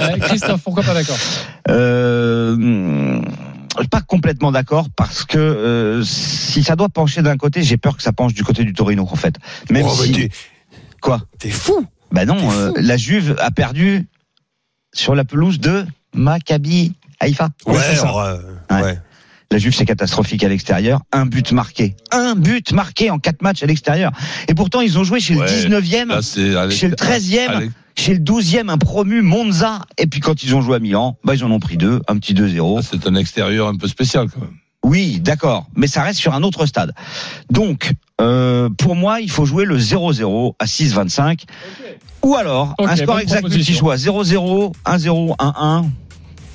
Euh, 0.00 0.16
Christophe, 0.20 0.62
pourquoi 0.62 0.82
pas 0.82 0.94
d'accord 0.94 1.16
Euh, 1.68 2.56
hmm, 2.56 3.22
pas 3.90 4.00
complètement 4.00 4.52
d'accord 4.52 4.86
parce 4.96 5.24
que 5.24 5.38
euh, 5.38 6.02
si 6.04 6.62
ça 6.62 6.76
doit 6.76 6.88
pencher 6.88 7.22
d'un 7.22 7.36
côté, 7.36 7.62
j'ai 7.62 7.76
peur 7.76 7.96
que 7.96 8.02
ça 8.02 8.12
penche 8.12 8.34
du 8.34 8.44
côté 8.44 8.64
du 8.64 8.72
Torino 8.72 9.06
en 9.10 9.16
fait. 9.16 9.36
Même 9.70 9.86
Oh, 9.88 9.94
mais 10.00 10.06
si 10.06 10.12
t'es- 10.12 10.30
quoi 11.00 11.20
T'es 11.38 11.50
fou. 11.50 11.84
Bah 12.12 12.24
non, 12.24 12.38
euh, 12.52 12.72
la 12.76 12.96
Juve 12.96 13.36
a 13.40 13.50
perdu 13.50 14.08
sur 14.92 15.14
la 15.14 15.24
pelouse 15.24 15.60
de 15.60 15.84
Maccabi 16.14 16.94
Haïfa. 17.20 17.50
Ouais, 17.66 17.76
c'est 17.90 17.96
ça. 17.96 18.14
ouais, 18.14 18.38
Ouais. 18.76 18.82
ouais. 18.82 18.98
La 19.50 19.56
Juve, 19.58 19.74
c'est 19.74 19.86
catastrophique 19.86 20.44
à 20.44 20.48
l'extérieur. 20.48 21.00
Un 21.10 21.24
but 21.24 21.52
marqué. 21.52 21.96
Un 22.10 22.34
but 22.34 22.72
marqué 22.72 23.10
en 23.10 23.18
quatre 23.18 23.40
matchs 23.40 23.62
à 23.62 23.66
l'extérieur. 23.66 24.12
Et 24.46 24.54
pourtant, 24.54 24.82
ils 24.82 24.98
ont 24.98 25.04
joué 25.04 25.20
chez 25.20 25.34
le 25.34 25.40
Ouais. 25.40 25.46
19e, 25.46 26.08
Là, 26.08 26.68
chez 26.70 26.88
le 26.88 26.94
13e, 26.94 27.48
Allez. 27.48 27.70
chez 27.96 28.12
le 28.12 28.20
12e, 28.20 28.68
un 28.68 28.76
promu 28.76 29.22
Monza. 29.22 29.80
Et 29.96 30.06
puis 30.06 30.20
quand 30.20 30.42
ils 30.42 30.54
ont 30.54 30.60
joué 30.60 30.76
à 30.76 30.80
Milan, 30.80 31.16
bah, 31.24 31.34
ils 31.34 31.42
en 31.44 31.50
ont 31.50 31.60
pris 31.60 31.78
deux, 31.78 32.00
un 32.08 32.18
petit 32.18 32.34
2-0. 32.34 32.76
Là, 32.76 32.82
C'est 32.82 33.06
un 33.06 33.14
extérieur 33.14 33.68
un 33.68 33.76
peu 33.76 33.88
spécial 33.88 34.28
quand 34.28 34.40
même. 34.40 34.50
Oui, 34.84 35.18
d'accord, 35.20 35.66
mais 35.74 35.86
ça 35.86 36.02
reste 36.02 36.20
sur 36.20 36.34
un 36.34 36.42
autre 36.42 36.66
stade. 36.66 36.92
Donc, 37.50 37.92
euh, 38.20 38.68
pour 38.78 38.94
moi, 38.96 39.20
il 39.20 39.30
faut 39.30 39.44
jouer 39.46 39.64
le 39.64 39.78
0-0 39.78 40.54
à 40.58 40.66
6-25. 40.66 41.44
Ou 42.22 42.36
alors, 42.36 42.74
Ok, 42.78 42.88
un 42.88 42.96
score 42.96 43.18
exact 43.20 43.48
multi-choix 43.48 43.96
0-0, 43.96 44.72
1-0, 44.84 45.36
1-1. 45.38 45.84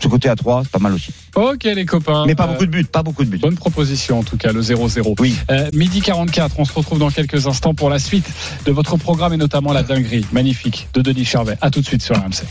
Ce 0.03 0.09
côté 0.09 0.27
à 0.27 0.35
3, 0.35 0.63
c'est 0.63 0.71
pas 0.71 0.79
mal 0.79 0.91
aussi. 0.93 1.13
Ok, 1.33 1.63
les 1.63 1.85
copains. 1.85 2.25
Mais 2.27 2.35
pas 2.35 2.43
Euh, 2.43 2.47
beaucoup 2.47 2.65
de 2.65 2.71
buts, 2.71 2.83
pas 2.83 3.03
beaucoup 3.03 3.23
de 3.23 3.29
buts. 3.29 3.37
Bonne 3.37 3.55
proposition 3.55 4.19
en 4.19 4.23
tout 4.23 4.35
cas, 4.35 4.51
le 4.51 4.61
0-0. 4.61 5.15
Oui. 5.21 5.33
Euh, 5.49 5.69
midi 5.73 6.01
44, 6.01 6.55
on 6.59 6.65
se 6.65 6.73
retrouve 6.73 6.99
dans 6.99 7.09
quelques 7.09 7.47
instants 7.47 7.73
pour 7.73 7.89
la 7.89 7.99
suite 7.99 8.25
de 8.65 8.73
votre 8.73 8.97
programme 8.97 9.31
et 9.31 9.37
notamment 9.37 9.71
la 9.71 9.81
dinguerie 9.81 10.25
magnifique 10.33 10.89
de 10.93 11.01
Denis 11.01 11.23
Charvet. 11.23 11.57
À 11.61 11.69
tout 11.71 11.79
de 11.79 11.85
suite 11.85 12.03
sur 12.03 12.17
RMC. 12.17 12.43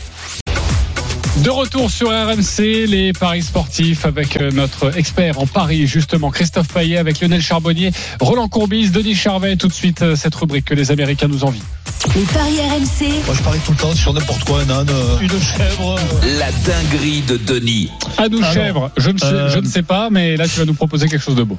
De 1.43 1.49
retour 1.51 1.91
sur 1.91 2.09
RMC, 2.09 2.87
les 2.87 3.13
paris 3.13 3.43
sportifs 3.43 4.05
avec 4.07 4.37
euh, 4.37 4.49
notre 4.51 4.97
expert 4.97 5.39
en 5.39 5.45
paris, 5.45 5.85
justement, 5.85 6.31
Christophe 6.31 6.69
Payet, 6.69 6.97
avec 6.97 7.19
Lionel 7.21 7.41
Charbonnier, 7.41 7.91
Roland 8.19 8.47
Courbis, 8.47 8.89
Denis 8.89 9.13
Charvet, 9.13 9.57
tout 9.57 9.67
de 9.67 9.73
suite 9.73 10.15
cette 10.15 10.33
rubrique 10.33 10.65
que 10.65 10.73
les 10.73 10.89
Américains 10.89 11.27
nous 11.27 11.43
envient. 11.43 11.61
Les 12.15 12.21
paris 12.25 12.59
RMC, 12.59 13.25
Moi, 13.25 13.33
je 13.35 13.41
parie 13.41 13.59
tout 13.65 13.71
le 13.71 13.77
temps 13.77 13.93
sur 13.93 14.13
n'importe 14.13 14.43
quoi, 14.43 14.61
un 14.61 14.69
âne, 14.69 14.87
euh, 14.89 15.19
une 15.19 15.29
chèvre. 15.41 15.95
euh, 15.97 16.37
La 16.37 16.51
dinguerie 16.51 17.21
de 17.21 17.37
Denis. 17.37 17.89
À 18.17 18.29
nous, 18.29 18.37
Alors, 18.37 18.53
chèvre, 18.53 18.91
je 18.97 19.09
ne, 19.09 19.17
sais, 19.17 19.25
euh, 19.25 19.49
je 19.49 19.59
ne 19.59 19.65
sais 19.65 19.81
pas, 19.81 20.09
mais 20.11 20.37
là 20.37 20.47
tu 20.47 20.59
vas 20.59 20.65
nous 20.65 20.75
proposer 20.75 21.07
quelque 21.07 21.21
chose 21.23 21.35
de 21.35 21.43
beau. 21.43 21.57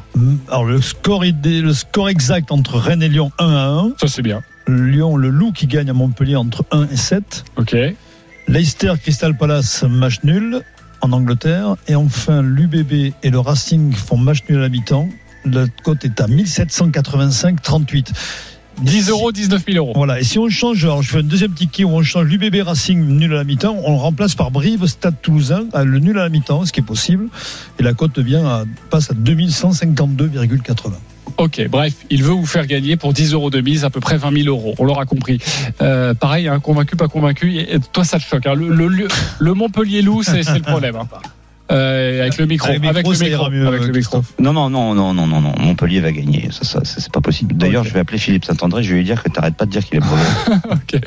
Alors, 0.48 0.64
le 0.64 0.80
score, 0.80 1.24
idée, 1.24 1.60
le 1.60 1.72
score 1.72 2.08
exact 2.08 2.52
entre 2.52 2.78
Rennes 2.78 3.02
et 3.02 3.08
Lyon, 3.08 3.32
1 3.38 3.48
à 3.48 3.66
1. 3.68 3.92
Ça 4.00 4.06
c'est 4.06 4.22
bien. 4.22 4.42
Lyon, 4.68 5.16
le 5.16 5.28
loup 5.30 5.50
qui 5.52 5.66
gagne 5.66 5.90
à 5.90 5.92
Montpellier 5.92 6.36
entre 6.36 6.64
1 6.70 6.88
et 6.92 6.96
7. 6.96 7.44
Ok. 7.56 7.74
Leicester, 8.46 8.92
Crystal 9.02 9.36
Palace, 9.36 9.82
match 9.88 10.18
nul 10.22 10.60
en 11.00 11.10
Angleterre. 11.12 11.74
Et 11.88 11.96
enfin, 11.96 12.42
l'UBB 12.42 13.12
et 13.22 13.30
le 13.30 13.38
Racing 13.40 13.92
font 13.94 14.18
match 14.18 14.38
nul 14.48 14.58
à 14.58 14.62
la 14.62 14.68
mi-temps. 14.68 15.08
La 15.46 15.64
cote 15.82 16.04
est 16.04 16.20
à 16.20 16.26
1785,38. 16.26 18.08
10 18.82 19.08
euros, 19.10 19.32
19 19.32 19.62
000 19.66 19.78
euros. 19.78 19.92
Voilà, 19.94 20.20
et 20.20 20.24
si 20.24 20.38
on 20.38 20.48
change, 20.48 20.84
alors 20.84 21.02
je 21.02 21.08
fais 21.10 21.18
un 21.18 21.22
deuxième 21.22 21.52
ticket 21.52 21.84
où 21.84 21.90
on 21.90 22.02
change 22.02 22.26
l'UBB 22.26 22.62
Racing 22.66 22.98
nul 23.06 23.32
à 23.32 23.36
la 23.36 23.44
mi-temps, 23.44 23.76
on 23.84 23.92
le 23.92 23.98
remplace 23.98 24.34
par 24.34 24.50
Brive 24.50 24.86
Stade 24.86 25.14
Toulousain, 25.22 25.64
à 25.72 25.84
le 25.84 25.98
nul 26.00 26.18
à 26.18 26.22
la 26.24 26.28
mi-temps, 26.28 26.64
ce 26.66 26.72
qui 26.72 26.80
est 26.80 26.84
possible, 26.84 27.28
et 27.78 27.82
la 27.82 27.92
cote 27.94 28.14
devient 28.14 28.42
à, 28.44 28.64
passe 28.90 29.10
à 29.10 29.14
2152,80. 29.14 30.92
Ok, 31.36 31.66
bref, 31.68 31.94
il 32.10 32.22
veut 32.22 32.32
vous 32.32 32.46
faire 32.46 32.66
gagner 32.66 32.96
pour 32.96 33.12
10 33.12 33.32
euros 33.32 33.50
de 33.50 33.60
mise, 33.60 33.84
à 33.84 33.90
peu 33.90 33.98
près 34.00 34.16
20 34.16 34.42
000 34.44 34.48
euros. 34.48 34.74
On 34.78 34.84
l'aura 34.84 35.04
compris. 35.04 35.38
Euh, 35.82 36.14
pareil, 36.14 36.46
hein, 36.46 36.60
convaincu, 36.60 36.94
pas 36.94 37.08
convaincu. 37.08 37.56
Et, 37.56 37.78
toi, 37.92 38.04
ça 38.04 38.18
te 38.18 38.24
choque. 38.24 38.46
hein. 38.46 38.54
Le, 38.54 38.68
le, 38.68 38.86
le- 38.86 39.08
le 39.40 39.54
Montpellier 39.54 40.02
loup, 40.02 40.22
c'est 40.22 40.42
c'est 40.44 40.54
le 40.54 40.60
problème. 40.60 40.94
hein. 40.96 41.08
Euh, 41.72 42.20
avec 42.20 42.36
le 42.36 42.44
micro, 42.46 42.68
Avec 42.68 42.82
le 42.82 42.88
avec 42.88 42.98
micro, 43.06 43.12
le 43.12 43.16
ça 43.16 43.24
micro, 43.24 43.40
ira 43.42 43.50
mieux, 43.50 43.66
avec 43.66 43.80
le 43.80 43.86
micro. 43.86 43.92
Christophe. 44.20 44.34
Non, 44.38 44.52
non, 44.52 44.68
non, 44.68 44.94
non, 44.94 45.14
non, 45.14 45.26
non, 45.26 45.40
non. 45.40 45.54
Montpellier 45.58 46.00
va 46.00 46.12
gagner. 46.12 46.48
Ça, 46.52 46.64
ça, 46.64 46.84
ça, 46.84 47.00
c'est 47.00 47.10
pas 47.12 47.22
possible. 47.22 47.54
D'ailleurs, 47.56 47.84
je 47.84 47.90
vais 47.94 48.00
appeler 48.00 48.18
Philippe 48.18 48.44
Saint-André. 48.44 48.82
Je 48.82 48.90
vais 48.90 48.98
lui 48.98 49.04
dire 49.04 49.22
que 49.22 49.30
t'arrêtes 49.30 49.56
pas 49.56 49.64
de 49.64 49.70
dire 49.70 49.84
qu'il 49.84 49.96
est 49.96 50.00
mauvais. 50.00 50.22
Ok. 50.70 51.00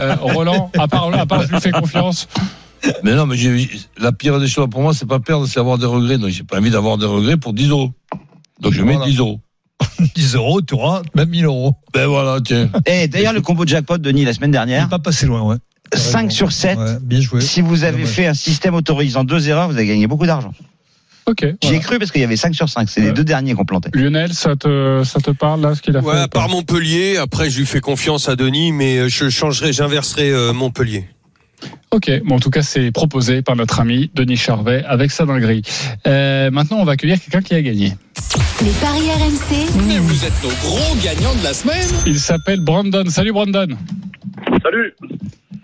Euh, 0.00 0.16
Roland, 0.20 0.70
à 0.78 0.88
part, 0.88 1.12
à 1.18 1.24
part, 1.26 1.42
je 1.42 1.52
lui 1.52 1.60
fais 1.60 1.70
confiance. 1.70 2.28
Mais 3.02 3.14
non, 3.14 3.24
mais 3.24 3.36
j'ai- 3.36 3.70
la 3.98 4.12
pire 4.12 4.38
des 4.40 4.46
choses 4.46 4.68
pour 4.70 4.82
moi, 4.82 4.92
c'est 4.92 5.06
pas 5.08 5.20
perdre, 5.20 5.46
c'est 5.46 5.58
avoir 5.58 5.78
des 5.78 5.86
regrets. 5.86 6.18
Donc 6.18 6.28
j'ai 6.28 6.42
pas 6.44 6.58
envie 6.58 6.70
d'avoir 6.70 6.98
des 6.98 7.06
regrets 7.06 7.38
pour 7.38 7.54
10 7.54 7.70
euros. 7.70 7.90
Donc 8.60 8.74
je 8.74 8.82
mets 8.82 8.92
Voilà. 8.96 9.10
10 9.10 9.18
euros. 9.20 9.40
10 10.14 10.34
euros, 10.34 10.60
tu 10.60 10.74
auras 10.74 11.00
même 11.14 11.30
1000 11.30 11.46
euros. 11.46 11.74
Ben 11.94 12.06
voilà, 12.06 12.40
tiens. 12.44 12.68
Et 12.84 13.08
d'ailleurs, 13.08 13.32
le 13.32 13.40
combo 13.40 13.64
de 13.64 13.70
jackpot, 13.70 13.96
Denis, 13.96 14.26
la 14.26 14.34
semaine 14.34 14.50
Il 14.50 14.52
dernière, 14.52 14.82
n'est 14.84 14.90
pas 14.90 14.98
passé 14.98 15.24
loin, 15.24 15.40
ouais. 15.42 15.56
T'as 15.94 16.00
5 16.00 16.18
raison. 16.24 16.30
sur 16.30 16.52
7. 16.52 16.78
Ouais, 16.78 16.84
bien 17.02 17.20
joué. 17.20 17.40
Si 17.40 17.60
vous 17.60 17.84
avez 17.84 18.04
fait 18.04 18.26
un 18.26 18.34
système 18.34 18.74
autorisant 18.74 19.24
deux 19.24 19.48
erreurs, 19.48 19.68
vous 19.68 19.76
avez 19.76 19.86
gagné 19.86 20.06
beaucoup 20.06 20.26
d'argent. 20.26 20.52
Ok. 21.26 21.38
J'y 21.40 21.46
ai 21.46 21.56
voilà. 21.62 21.78
cru 21.80 21.98
parce 21.98 22.10
qu'il 22.10 22.20
y 22.20 22.24
avait 22.24 22.36
5 22.36 22.54
sur 22.54 22.68
5. 22.68 22.88
C'est 22.90 23.00
les 23.00 23.12
deux 23.12 23.24
derniers 23.24 23.54
qu'on 23.54 23.64
plantait. 23.64 23.90
Lionel, 23.94 24.34
ça 24.34 24.56
te, 24.56 25.02
ça 25.04 25.20
te 25.20 25.30
parle 25.30 25.62
là, 25.62 25.74
ce 25.74 25.80
qu'il 25.80 25.96
a 25.96 26.00
Ouais, 26.00 26.14
fait 26.14 26.20
à 26.20 26.28
part 26.28 26.50
Montpellier, 26.50 27.16
après 27.16 27.48
je 27.48 27.58
lui 27.60 27.66
fais 27.66 27.80
confiance 27.80 28.28
à 28.28 28.36
Denis, 28.36 28.72
mais 28.72 28.98
euh, 28.98 29.08
je 29.08 29.30
changerai, 29.30 29.72
j'inverserai 29.72 30.30
euh, 30.30 30.52
Montpellier. 30.52 31.08
Ok, 31.94 32.10
bon, 32.24 32.34
en 32.34 32.40
tout 32.40 32.50
cas, 32.50 32.62
c'est 32.62 32.90
proposé 32.90 33.40
par 33.40 33.54
notre 33.54 33.78
ami 33.78 34.10
Denis 34.14 34.36
Charvet 34.36 34.82
avec 34.84 35.12
sa 35.12 35.26
dinguerie. 35.26 35.62
Euh, 36.08 36.50
maintenant, 36.50 36.78
on 36.78 36.84
va 36.84 36.92
accueillir 36.92 37.20
quelqu'un 37.20 37.40
qui 37.40 37.54
a 37.54 37.62
gagné. 37.62 37.92
Les 38.64 38.70
paris 38.80 39.08
RMC, 39.12 39.86
Mais 39.86 39.98
vous 39.98 40.24
êtes 40.24 40.42
nos 40.42 40.48
gros 40.48 40.96
gagnants 41.04 41.36
de 41.36 41.44
la 41.44 41.54
semaine. 41.54 41.88
Il 42.04 42.18
s'appelle 42.18 42.58
Brandon. 42.58 43.04
Salut 43.06 43.30
Brandon. 43.30 43.68
Salut. 44.60 44.92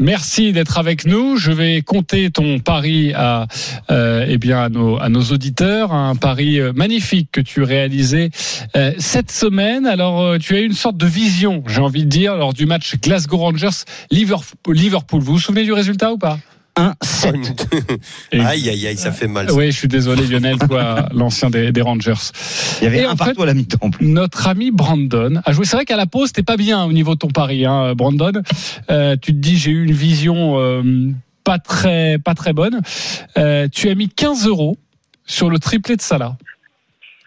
Merci 0.00 0.52
d'être 0.52 0.78
avec 0.78 1.04
nous. 1.04 1.36
Je 1.36 1.52
vais 1.52 1.82
compter 1.82 2.30
ton 2.30 2.58
pari 2.58 3.12
à, 3.14 3.46
euh, 3.90 4.24
eh 4.26 4.38
bien, 4.38 4.62
à 4.62 4.68
nos, 4.70 4.98
à 4.98 5.10
nos 5.10 5.20
auditeurs. 5.20 5.92
Un 5.92 6.16
pari 6.16 6.58
euh, 6.58 6.72
magnifique 6.72 7.28
que 7.30 7.42
tu 7.42 7.62
réalisais 7.62 8.30
euh, 8.76 8.92
cette 8.96 9.30
semaine. 9.30 9.84
Alors, 9.84 10.22
euh, 10.22 10.38
tu 10.38 10.54
as 10.54 10.60
eu 10.60 10.64
une 10.64 10.72
sorte 10.72 10.96
de 10.96 11.04
vision, 11.04 11.62
j'ai 11.66 11.82
envie 11.82 12.04
de 12.04 12.08
dire, 12.08 12.34
lors 12.34 12.54
du 12.54 12.64
match 12.64 12.96
Glasgow 12.96 13.36
Rangers 13.36 13.84
Liverpool. 14.10 14.74
Liverpool. 14.74 15.20
Vous 15.20 15.34
vous 15.34 15.38
souvenez 15.38 15.64
du 15.64 15.72
résultat 15.74 16.12
ou 16.12 16.16
pas 16.20 16.38
1, 16.76 16.94
7. 17.02 17.34
Et- 18.32 18.40
Aïe, 18.40 18.68
aïe, 18.70 18.86
aïe, 18.86 18.96
ça 18.96 19.10
fait 19.10 19.26
mal. 19.26 19.50
Oui, 19.50 19.66
je 19.72 19.76
suis 19.76 19.88
désolé 19.88 20.24
Lionel, 20.26 20.56
toi, 20.56 21.08
l'ancien 21.12 21.50
des, 21.50 21.72
des 21.72 21.82
Rangers. 21.82 22.14
Il 22.80 22.84
y 22.84 22.86
avait 22.86 23.00
Et 23.00 23.04
un 23.04 23.10
en 23.10 23.16
partout 23.16 23.34
fait, 23.34 23.42
à 23.42 23.46
la 23.46 23.54
mi-temps. 23.54 23.90
Notre 24.00 24.46
ami 24.46 24.70
Brandon 24.70 25.40
a 25.44 25.52
joué. 25.52 25.64
C'est 25.64 25.76
vrai 25.76 25.84
qu'à 25.84 25.96
la 25.96 26.06
pause, 26.06 26.30
t'es 26.32 26.44
pas 26.44 26.56
bien 26.56 26.84
au 26.84 26.92
niveau 26.92 27.14
de 27.14 27.18
ton 27.18 27.28
pari, 27.28 27.66
hein, 27.66 27.94
Brandon. 27.96 28.32
Euh, 28.90 29.16
tu 29.20 29.32
te 29.32 29.38
dis, 29.38 29.56
j'ai 29.58 29.72
eu 29.72 29.82
une 29.84 29.92
vision 29.92 30.58
euh, 30.60 31.10
pas 31.42 31.58
très, 31.58 32.18
pas 32.18 32.34
très 32.34 32.52
bonne. 32.52 32.80
Euh, 33.36 33.66
tu 33.70 33.90
as 33.90 33.94
mis 33.96 34.08
15 34.08 34.46
euros 34.46 34.78
sur 35.26 35.50
le 35.50 35.58
triplé 35.58 35.96
de 35.96 36.02
Salah. 36.02 36.36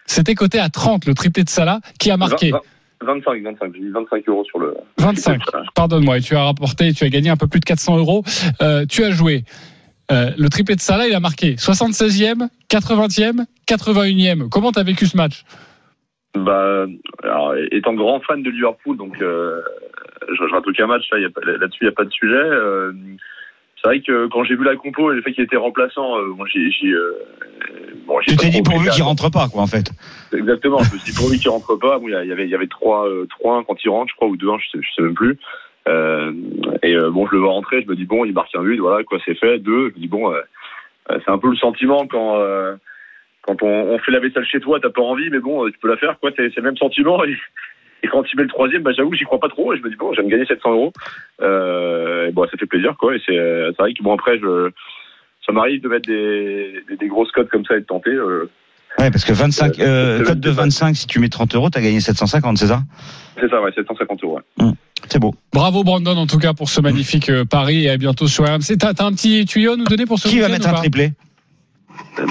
C'était 0.06 0.34
coté 0.34 0.58
à 0.58 0.70
30, 0.70 1.04
le 1.06 1.14
triplé 1.14 1.44
de 1.44 1.50
Salah, 1.50 1.80
qui 1.98 2.10
a 2.10 2.16
marqué 2.16 2.52
25, 3.04 3.42
25. 3.42 3.72
J'ai 3.74 3.80
mis 3.80 3.90
25 3.90 4.28
euros 4.28 4.44
sur 4.44 4.58
le. 4.58 4.74
25. 4.98 5.40
Pardonne-moi, 5.74 6.18
et 6.18 6.20
tu 6.20 6.34
as 6.34 6.44
rapporté, 6.44 6.92
tu 6.92 7.04
as 7.04 7.08
gagné 7.08 7.30
un 7.30 7.36
peu 7.36 7.46
plus 7.46 7.60
de 7.60 7.64
400 7.64 7.98
euros. 7.98 8.22
Euh, 8.62 8.84
tu 8.86 9.04
as 9.04 9.10
joué. 9.10 9.44
Euh, 10.12 10.30
le 10.36 10.48
triplé 10.50 10.74
de 10.74 10.80
Salah, 10.80 11.06
il 11.06 11.14
a 11.14 11.20
marqué 11.20 11.54
76e, 11.54 12.48
80e, 12.70 13.44
81e. 13.66 14.48
Comment 14.50 14.70
t'as 14.70 14.82
vécu 14.82 15.06
ce 15.06 15.16
match? 15.16 15.44
Bah, 16.34 16.84
alors, 17.22 17.54
étant 17.70 17.94
grand 17.94 18.20
fan 18.20 18.42
de 18.42 18.50
Liverpool, 18.50 18.96
donc 18.96 19.14
euh, 19.22 19.62
je, 20.28 20.34
je 20.34 20.52
rate 20.52 20.66
aucun 20.66 20.86
match 20.86 21.04
là, 21.12 21.18
a 21.18 21.58
là-dessus, 21.58 21.78
il 21.82 21.84
n'y 21.84 21.88
a 21.88 21.92
pas 21.92 22.04
de 22.04 22.10
sujet. 22.10 22.50
C'est 23.84 23.90
vrai 23.90 24.00
que 24.00 24.28
quand 24.28 24.44
j'ai 24.44 24.56
vu 24.56 24.64
la 24.64 24.76
compo 24.76 25.12
et 25.12 25.16
le 25.16 25.20
fait 25.20 25.34
qu'il 25.34 25.44
était 25.44 25.58
remplaçant, 25.58 26.16
euh, 26.16 26.32
bon, 26.34 26.46
j'ai, 26.46 26.70
euh, 26.86 27.18
bon, 28.06 28.18
j'ai 28.22 28.30
Tu 28.30 28.36
pas 28.38 28.42
t'es 28.44 28.48
dit 28.48 28.62
pourvu 28.62 28.88
qu'il 28.88 29.02
rentre 29.02 29.30
pas, 29.30 29.46
quoi, 29.52 29.60
en 29.60 29.66
fait. 29.66 29.90
Exactement, 30.34 30.78
je 30.78 30.94
me 30.94 30.98
suis 31.00 31.12
dit 31.12 31.18
pourvu 31.18 31.38
qu'il 31.38 31.50
rentre 31.50 31.76
pas. 31.76 31.98
Bon, 31.98 32.08
il 32.08 32.12
y 32.12 32.32
avait, 32.32 32.44
il 32.44 32.50
y 32.50 32.54
avait 32.54 32.66
3, 32.66 33.06
euh, 33.06 33.26
3-1 33.44 33.64
quand 33.66 33.84
il 33.84 33.90
rentre, 33.90 34.10
je 34.10 34.16
crois, 34.16 34.28
ou 34.28 34.38
2-1, 34.38 34.58
je 34.58 34.70
sais, 34.70 34.78
je 34.80 34.94
sais 34.94 35.02
même 35.02 35.12
plus. 35.12 35.38
Euh, 35.86 36.32
et 36.82 36.94
euh, 36.94 37.10
bon, 37.10 37.26
je 37.26 37.32
le 37.32 37.40
vois 37.40 37.50
rentrer, 37.50 37.82
je 37.82 37.86
me 37.86 37.94
dis 37.94 38.06
bon, 38.06 38.24
il 38.24 38.32
marque 38.32 38.54
un 38.54 38.62
but, 38.62 38.78
voilà, 38.78 39.04
quoi, 39.04 39.18
c'est 39.22 39.34
fait. 39.34 39.58
Deux, 39.58 39.90
je 39.90 39.94
me 39.96 40.00
dis 40.00 40.08
bon, 40.08 40.32
euh, 40.32 40.40
c'est 41.10 41.30
un 41.30 41.36
peu 41.36 41.50
le 41.50 41.56
sentiment 41.56 42.06
quand 42.06 42.42
quand 43.42 43.62
on, 43.62 43.68
on 43.68 43.98
fait 43.98 44.12
la 44.12 44.20
vaisselle 44.20 44.46
chez 44.46 44.60
toi, 44.60 44.80
t'as 44.80 44.88
pas 44.88 45.02
envie, 45.02 45.28
mais 45.28 45.40
bon, 45.40 45.70
tu 45.70 45.78
peux 45.78 45.88
la 45.88 45.98
faire, 45.98 46.18
quoi. 46.18 46.30
C'est 46.34 46.48
c'est 46.54 46.62
le 46.62 46.62
même 46.62 46.78
sentiment. 46.78 47.22
Et, 47.26 47.36
et 48.04 48.08
quand 48.08 48.22
il 48.32 48.36
met 48.36 48.42
le 48.42 48.48
troisième, 48.48 48.82
bah, 48.82 48.90
j'avoue, 48.96 49.14
j'y 49.14 49.24
crois 49.24 49.40
pas 49.40 49.48
trop. 49.48 49.72
Et 49.72 49.78
je 49.78 49.82
me 49.82 49.88
dis 49.90 49.96
bon, 49.96 50.12
j'aime 50.14 50.28
gagner 50.28 50.44
700 50.46 50.72
euros. 50.72 50.92
Euh, 51.42 52.28
et 52.28 52.32
bon, 52.32 52.44
ça 52.44 52.56
fait 52.58 52.66
plaisir, 52.66 52.94
quoi. 52.98 53.16
Et 53.16 53.20
c'est 53.26 53.36
euh, 53.38 53.70
c'est 53.72 53.82
vrai 53.82 53.94
que 53.94 54.02
bon 54.02 54.14
après, 54.14 54.38
je 54.38 54.70
ça 55.46 55.52
m'arrive 55.52 55.82
de 55.82 55.88
mettre 55.88 56.06
des, 56.08 56.82
des, 56.88 56.96
des 56.96 57.08
grosses 57.08 57.30
cotes 57.32 57.48
comme 57.50 57.64
ça 57.64 57.76
et 57.76 57.80
de 57.80 57.86
tenter. 57.86 58.10
Euh, 58.10 58.50
Ouais, 58.96 59.10
parce 59.10 59.24
que 59.24 59.32
25, 59.32 59.80
euh, 59.80 60.18
c'est 60.18 60.24
code 60.24 60.38
de 60.40 60.48
le- 60.50 60.54
25, 60.54 60.94
si 60.94 61.08
tu 61.08 61.18
mets 61.18 61.28
30 61.28 61.52
euros, 61.56 61.68
t'as 61.68 61.80
gagné 61.80 61.98
750, 61.98 62.58
c'est 62.58 62.68
ça? 62.68 62.82
C'est 63.40 63.48
ça, 63.50 63.60
ouais, 63.60 63.72
750 63.74 64.22
euros. 64.22 64.38
ouais. 64.60 64.66
C'est 65.08 65.18
beau. 65.18 65.34
Bravo 65.52 65.82
Brandon 65.82 66.16
en 66.16 66.28
tout 66.28 66.38
cas 66.38 66.54
pour 66.54 66.68
ce 66.68 66.80
magnifique 66.80 67.28
euh, 67.28 67.44
pari 67.44 67.86
et 67.86 67.90
à 67.90 67.96
bientôt 67.96 68.28
sur 68.28 68.44
RMC. 68.44 68.78
T'as 68.78 68.94
t'as 68.94 69.04
un 69.06 69.12
petit 69.12 69.44
tuyau 69.46 69.72
à 69.72 69.76
nous 69.76 69.84
donner 69.84 70.06
pour 70.06 70.20
ce 70.20 70.28
Qui 70.28 70.38
va 70.38 70.48
mettre 70.48 70.68
un 70.68 70.74
triplé? 70.74 71.10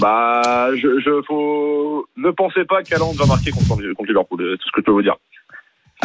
Bah, 0.02 0.70
je, 0.76 1.00
je 1.00 1.22
faut 1.28 2.06
ne 2.18 2.32
pensez 2.32 2.64
pas 2.66 2.82
qu'Aland 2.84 3.12
va 3.14 3.26
marquer 3.26 3.52
contre, 3.52 3.68
contre 3.94 4.08
Liverpool. 4.08 4.40
C'est 4.54 4.58
tout 4.58 4.68
ce 4.68 4.72
que 4.72 4.80
je 4.82 4.86
peux 4.86 4.92
vous 4.92 5.02
dire. 5.02 5.16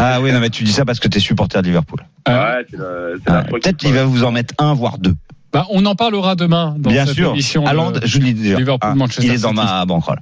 Ah 0.00 0.20
oui, 0.20 0.32
non, 0.32 0.40
mais 0.40 0.48
tu 0.50 0.64
dis 0.64 0.72
ça 0.72 0.84
parce 0.84 1.00
que 1.00 1.08
t'es 1.08 1.18
supporter 1.20 1.60
de 1.60 1.66
Liverpool. 1.66 2.00
Ah. 2.24 2.30
Ouais, 2.58 2.66
c'est 2.70 2.76
la, 2.76 2.84
c'est 3.24 3.30
la 3.32 3.38
Ah, 3.40 3.44
Peut-être 3.44 3.76
qu'il 3.76 3.92
va 3.92 4.04
vous 4.04 4.22
en 4.24 4.30
mettre 4.32 4.54
un, 4.58 4.72
voire 4.74 4.98
deux. 4.98 5.14
Bah, 5.52 5.66
on 5.70 5.84
en 5.86 5.94
parlera 5.94 6.34
demain 6.36 6.74
dans 6.78 6.90
Bien 6.90 7.06
cette 7.06 7.14
sûr. 7.16 7.30
émission. 7.30 7.62
de- 7.64 7.68
Haaland, 7.68 7.92
je 8.04 8.18
l'ai 8.18 8.32
déjà. 8.34 8.58
Liverpool, 8.58 8.90
Ah, 8.92 8.94
Manchester 8.94 9.26
il 9.26 9.32
est 9.34 9.42
dans 9.42 9.50
City. 9.50 9.62
ma 9.64 9.84
bankroll. 9.86 10.18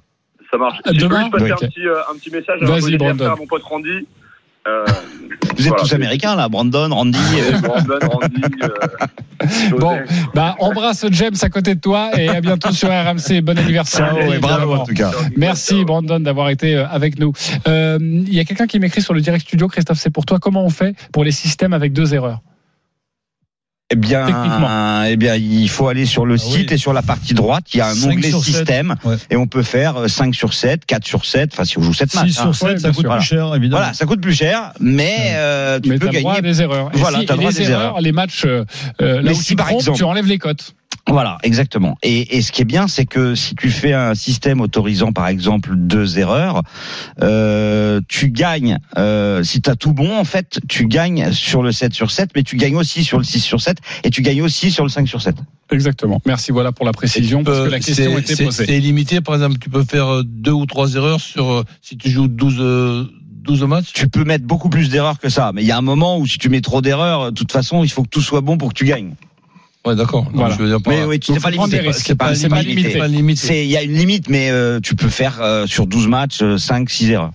Ça 0.51 0.57
marche. 0.59 0.79
Si 0.87 0.95
je 0.95 1.01
peux 1.01 1.09
demain 1.09 1.21
juste 1.25 1.33
passer 1.33 1.53
Ok. 1.53 1.63
un, 1.63 1.67
petit, 1.67 1.87
euh, 1.87 2.01
un 2.11 2.15
petit 2.19 2.31
message 2.31 2.63
à, 2.63 3.33
à 3.33 3.37
mon 3.37 3.47
pote 3.47 3.63
Randy. 3.65 4.07
Euh, 4.69 4.85
Vous 5.57 5.63
êtes 5.63 5.69
voilà. 5.69 5.83
tous 5.83 5.93
américains, 5.95 6.35
là, 6.37 6.49
Brandon, 6.49 6.89
Randy. 6.93 7.19
euh, 7.39 7.59
Brandon, 7.63 7.99
Randy. 8.09 8.43
Euh. 8.63 8.69
Bon, 9.79 9.99
bah, 10.35 10.57
embrasse 10.61 11.05
James 11.11 11.35
à 11.43 11.49
côté 11.51 11.75
de 11.75 11.81
toi 11.81 12.11
et 12.19 12.29
à 12.29 12.41
bientôt 12.41 12.73
sur 12.73 12.89
RMC. 12.89 13.43
Bon 13.43 13.57
anniversaire. 13.59 14.15
Ciao 14.17 14.33
et 14.33 14.39
bravo, 14.39 14.75
en 14.75 14.85
tout 14.85 14.95
cas. 14.95 15.11
Merci 15.37 15.85
Brandon 15.85 16.21
d'avoir 16.21 16.49
été 16.49 16.77
avec 16.77 17.19
nous. 17.19 17.33
Euh, 17.69 17.99
Il 18.01 18.33
y 18.35 18.41
a 18.41 18.45
quelqu'un 18.45 18.67
qui 18.67 18.79
m'écrit 18.81 19.03
sur 19.03 19.15
le 19.15 19.21
direct 19.21 19.47
studio, 19.47 19.69
Christophe, 19.69 19.99
c'est 19.99 20.11
pour 20.11 20.25
toi. 20.25 20.39
Comment 20.41 20.65
on 20.65 20.71
fait 20.71 20.95
pour 21.13 21.23
les 21.23 21.33
systèmes 21.33 21.73
avec 21.75 21.93
deux 21.93 22.15
erreurs? 22.15 22.41
Eh 23.89 23.95
bien, 23.95 25.05
eh 25.09 25.17
bien, 25.17 25.37
il 25.37 25.69
faut 25.69 25.87
aller 25.87 26.07
sur 26.07 26.27
le 26.27 26.37
site 26.37 26.73
et 26.73 26.77
sur 26.77 26.93
la 26.93 27.03
partie 27.03 27.35
droite, 27.35 27.67
il 27.73 27.77
y 27.77 27.81
a 27.81 27.87
un 27.89 28.03
onglet 28.03 28.33
système 28.33 28.97
Ouais. 29.05 29.15
et 29.31 29.37
on 29.37 29.47
peut 29.47 29.63
faire 29.63 29.97
euh, 29.97 30.09
5 30.09 30.35
sur 30.35 30.55
7, 30.55 30.85
4 30.85 31.05
sur 31.05 31.25
7, 31.25 31.51
enfin 31.53 31.65
si 31.65 31.79
on 31.79 31.83
joue 31.83 31.95
7 31.95 32.13
matchs. 32.17 32.31
6 32.33 32.39
hein. 32.41 32.43
sur 32.43 32.55
7, 32.57 32.69
Ouais, 32.69 32.79
ça 32.81 32.89
coûte 32.91 33.01
sûr. 33.07 33.17
plus 33.17 33.25
cher, 33.25 33.55
évidemment. 33.55 33.79
Voilà, 33.83 33.95
ça 33.95 34.05
coûte 34.05 34.21
plus 34.21 34.35
cher, 34.35 34.73
mais 34.81 35.35
euh, 35.37 35.79
tu 35.79 35.91
Mais 35.91 35.99
peux 36.01 36.07
t'as 36.07 36.13
le 36.15 36.19
droit 36.21 36.33
à 36.33 36.37
gagner. 36.41 36.49
des 36.53 36.63
erreurs. 36.63 36.91
Voilà, 36.95 37.19
si- 37.21 37.27
le 37.27 37.33
et 37.33 37.37
droit 37.37 37.51
à 37.51 37.53
des 37.53 37.63
erreurs, 37.63 37.81
erreurs. 37.83 38.01
les 38.01 38.13
matchs, 38.13 38.43
euh, 38.45 38.65
euh, 39.03 39.17
là 39.17 39.23
Mais 39.23 39.31
où 39.31 39.35
si, 39.35 39.45
tu 39.51 39.57
par 39.57 39.67
trompes, 39.67 39.79
exemple- 39.83 39.99
tu 39.99 40.05
enlèves 40.05 40.27
les 40.27 40.39
cotes. 40.39 40.75
Voilà, 41.09 41.39
exactement. 41.45 41.97
Et, 42.03 42.37
et 42.37 42.43
ce 42.43 42.51
qui 42.51 42.63
est 42.63 42.65
bien, 42.65 42.89
c'est 42.89 43.05
que 43.07 43.37
si 43.37 43.55
tu 43.55 43.71
fais 43.71 43.93
un 43.93 44.17
système 44.17 44.61
autorisant, 44.61 45.13
par 45.13 45.29
exemple, 45.29 45.71
deux 45.77 46.19
erreurs, 46.19 46.63
euh, 47.23 48.01
tu 48.09 48.31
gagnes. 48.31 48.79
Euh, 48.99 49.45
si 49.45 49.63
tu 49.63 49.71
as 49.71 49.77
tout 49.77 49.93
bon, 49.93 50.19
en 50.19 50.25
fait, 50.25 50.59
tu 50.69 50.89
gagnes 50.89 51.31
sur 51.31 51.63
le 51.63 51.71
7 51.71 51.95
sur 51.95 52.11
7, 52.11 52.31
mais 52.35 52.43
tu 52.43 52.57
gagnes 52.57 52.75
aussi 52.75 53.05
sur 53.05 53.19
le 53.19 53.25
6 53.25 53.39
sur 53.39 53.61
7 53.61 53.76
et 54.05 54.11
tu 54.11 54.23
gagnes 54.23 54.43
aussi 54.43 54.71
sur 54.71 54.85
le 54.85 54.91
5 54.91 55.07
sur 55.09 55.21
7. 55.23 55.37
Exactement. 55.71 56.21
Merci, 56.27 56.53
voilà 56.53 56.73
pour 56.73 56.85
la 56.87 56.93
précision, 56.93 57.43
parce 57.45 57.59
que 57.59 57.65
la 57.69 57.81
question 57.81 58.13
C'est- 58.15 58.33
était 58.33 58.45
posée. 58.45 58.67
C'est 58.67 58.77
illimité, 58.79 59.21
par 59.21 59.35
exemple, 59.35 59.57
tu 59.59 59.69
peux 59.71 59.85
faire 59.85 60.07
euh, 60.07 60.23
deux 60.25 60.53
ou 60.53 60.67
trois 60.67 60.95
erreurs 60.95 61.21
sur 61.21 61.51
euh, 61.51 61.65
si 61.83 61.97
tu 61.97 62.11
joues 62.11 62.29
12, 62.29 62.57
euh, 62.61 63.05
12 63.43 63.63
matchs. 63.65 63.93
Tu 63.93 64.09
peux 64.09 64.25
mettre 64.25 64.45
beaucoup 64.45 64.69
plus 64.69 64.89
d'erreurs 64.89 65.19
que 65.19 65.29
ça, 65.29 65.51
mais 65.55 65.63
il 65.63 65.67
y 65.67 65.73
a 65.73 65.77
un 65.79 65.83
moment 65.83 66.19
où 66.19 66.27
si 66.27 66.39
tu 66.39 66.49
mets 66.49 66.61
trop 66.61 66.83
d'erreurs, 66.83 67.33
de 67.33 67.37
toute 67.37 67.53
façon, 67.53 67.83
il 67.85 67.91
faut 67.91 68.03
que 68.03 68.09
tout 68.09 68.21
soit 68.23 68.41
bon 68.41 68.59
pour 68.59 68.69
que 68.71 68.75
tu 68.75 68.85
gagnes. 68.85 69.15
Ouais, 69.85 69.95
d'accord. 69.95 70.29
Voilà. 70.35 70.55
Je 70.57 70.63
veux 70.63 70.69
dire, 70.69 70.83
pas- 70.83 70.91
Mais 70.91 71.05
oui, 71.05 71.21
tu 71.21 71.33
sais 71.33 71.39
pas 71.39 71.51
limité. 71.51 71.81
C'est 71.93 72.17
pas, 72.17 72.33
limité. 72.33 72.91
c'est 72.93 72.99
pas 72.99 73.07
limité. 73.07 73.41
C'est 73.47 73.65
il 73.65 73.71
y 73.71 73.77
a 73.77 73.83
une 73.83 73.95
limite, 73.95 74.29
mais 74.29 74.51
euh, 74.51 74.81
tu 74.81 74.97
peux 74.97 75.09
faire 75.09 75.41
euh, 75.41 75.67
sur 75.67 75.87
12 75.87 76.09
matchs 76.09 76.43
5, 76.57 76.91
6 76.91 77.11
erreurs. 77.13 77.31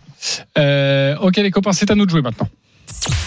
Euh, 0.57 1.15
ok 1.21 1.37
les 1.37 1.49
copains, 1.51 1.71
c'est 1.73 1.89
à 1.91 1.95
nous 1.95 2.05
de 2.05 2.11
jouer 2.11 2.21
maintenant. 2.21 2.47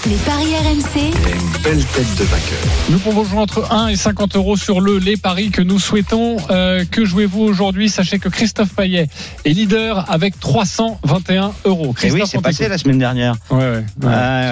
Les 0.06 0.16
paris 0.16 0.54
RMC, 0.54 1.00
Une 1.06 1.62
belle 1.62 1.84
tête 1.86 2.14
de 2.18 2.24
vainqueur. 2.24 2.58
Nous 2.90 2.98
pouvons 2.98 3.24
jouer 3.24 3.38
entre 3.38 3.72
1 3.72 3.88
et 3.88 3.96
50 3.96 4.36
euros 4.36 4.56
sur 4.56 4.80
le 4.80 4.98
les 4.98 5.16
paris 5.16 5.50
que 5.50 5.62
nous 5.62 5.78
souhaitons. 5.78 6.36
Euh, 6.50 6.84
que 6.90 7.04
jouez-vous 7.04 7.40
aujourd'hui? 7.42 7.88
Sachez 7.88 8.18
que 8.18 8.28
Christophe 8.28 8.74
Payet 8.74 9.08
est 9.44 9.50
leader 9.50 10.10
avec 10.10 10.38
321 10.38 11.52
euros. 11.64 11.84
Et 11.84 11.88
oui, 11.88 11.94
Christophe, 11.94 12.28
c'est 12.30 12.38
on 12.38 12.42
passé 12.42 12.68
la 12.68 12.78
semaine 12.78 12.98
dernière. 12.98 13.34
Ouais, 13.50 13.58
ouais, 13.58 13.84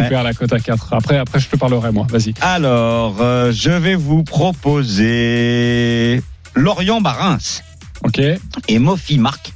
perds 0.09 0.23
la 0.23 0.33
cote 0.33 0.53
à 0.53 0.59
4. 0.61 0.95
Après, 0.95 1.19
après, 1.19 1.39
je 1.41 1.49
te 1.49 1.57
parlerai 1.57 1.93
moi. 1.93 2.07
Vas-y. 2.11 2.33
Alors, 2.41 3.17
euh, 3.21 3.53
je 3.53 3.71
vais 3.71 3.95
vous 3.95 4.25
proposer 4.25 6.23
Lorient 6.55 7.01
bat 7.01 7.13
Reims 7.13 7.63
Ok, 8.05 8.21
et 8.69 8.79
Mofi 8.79 9.19
marque 9.19 9.53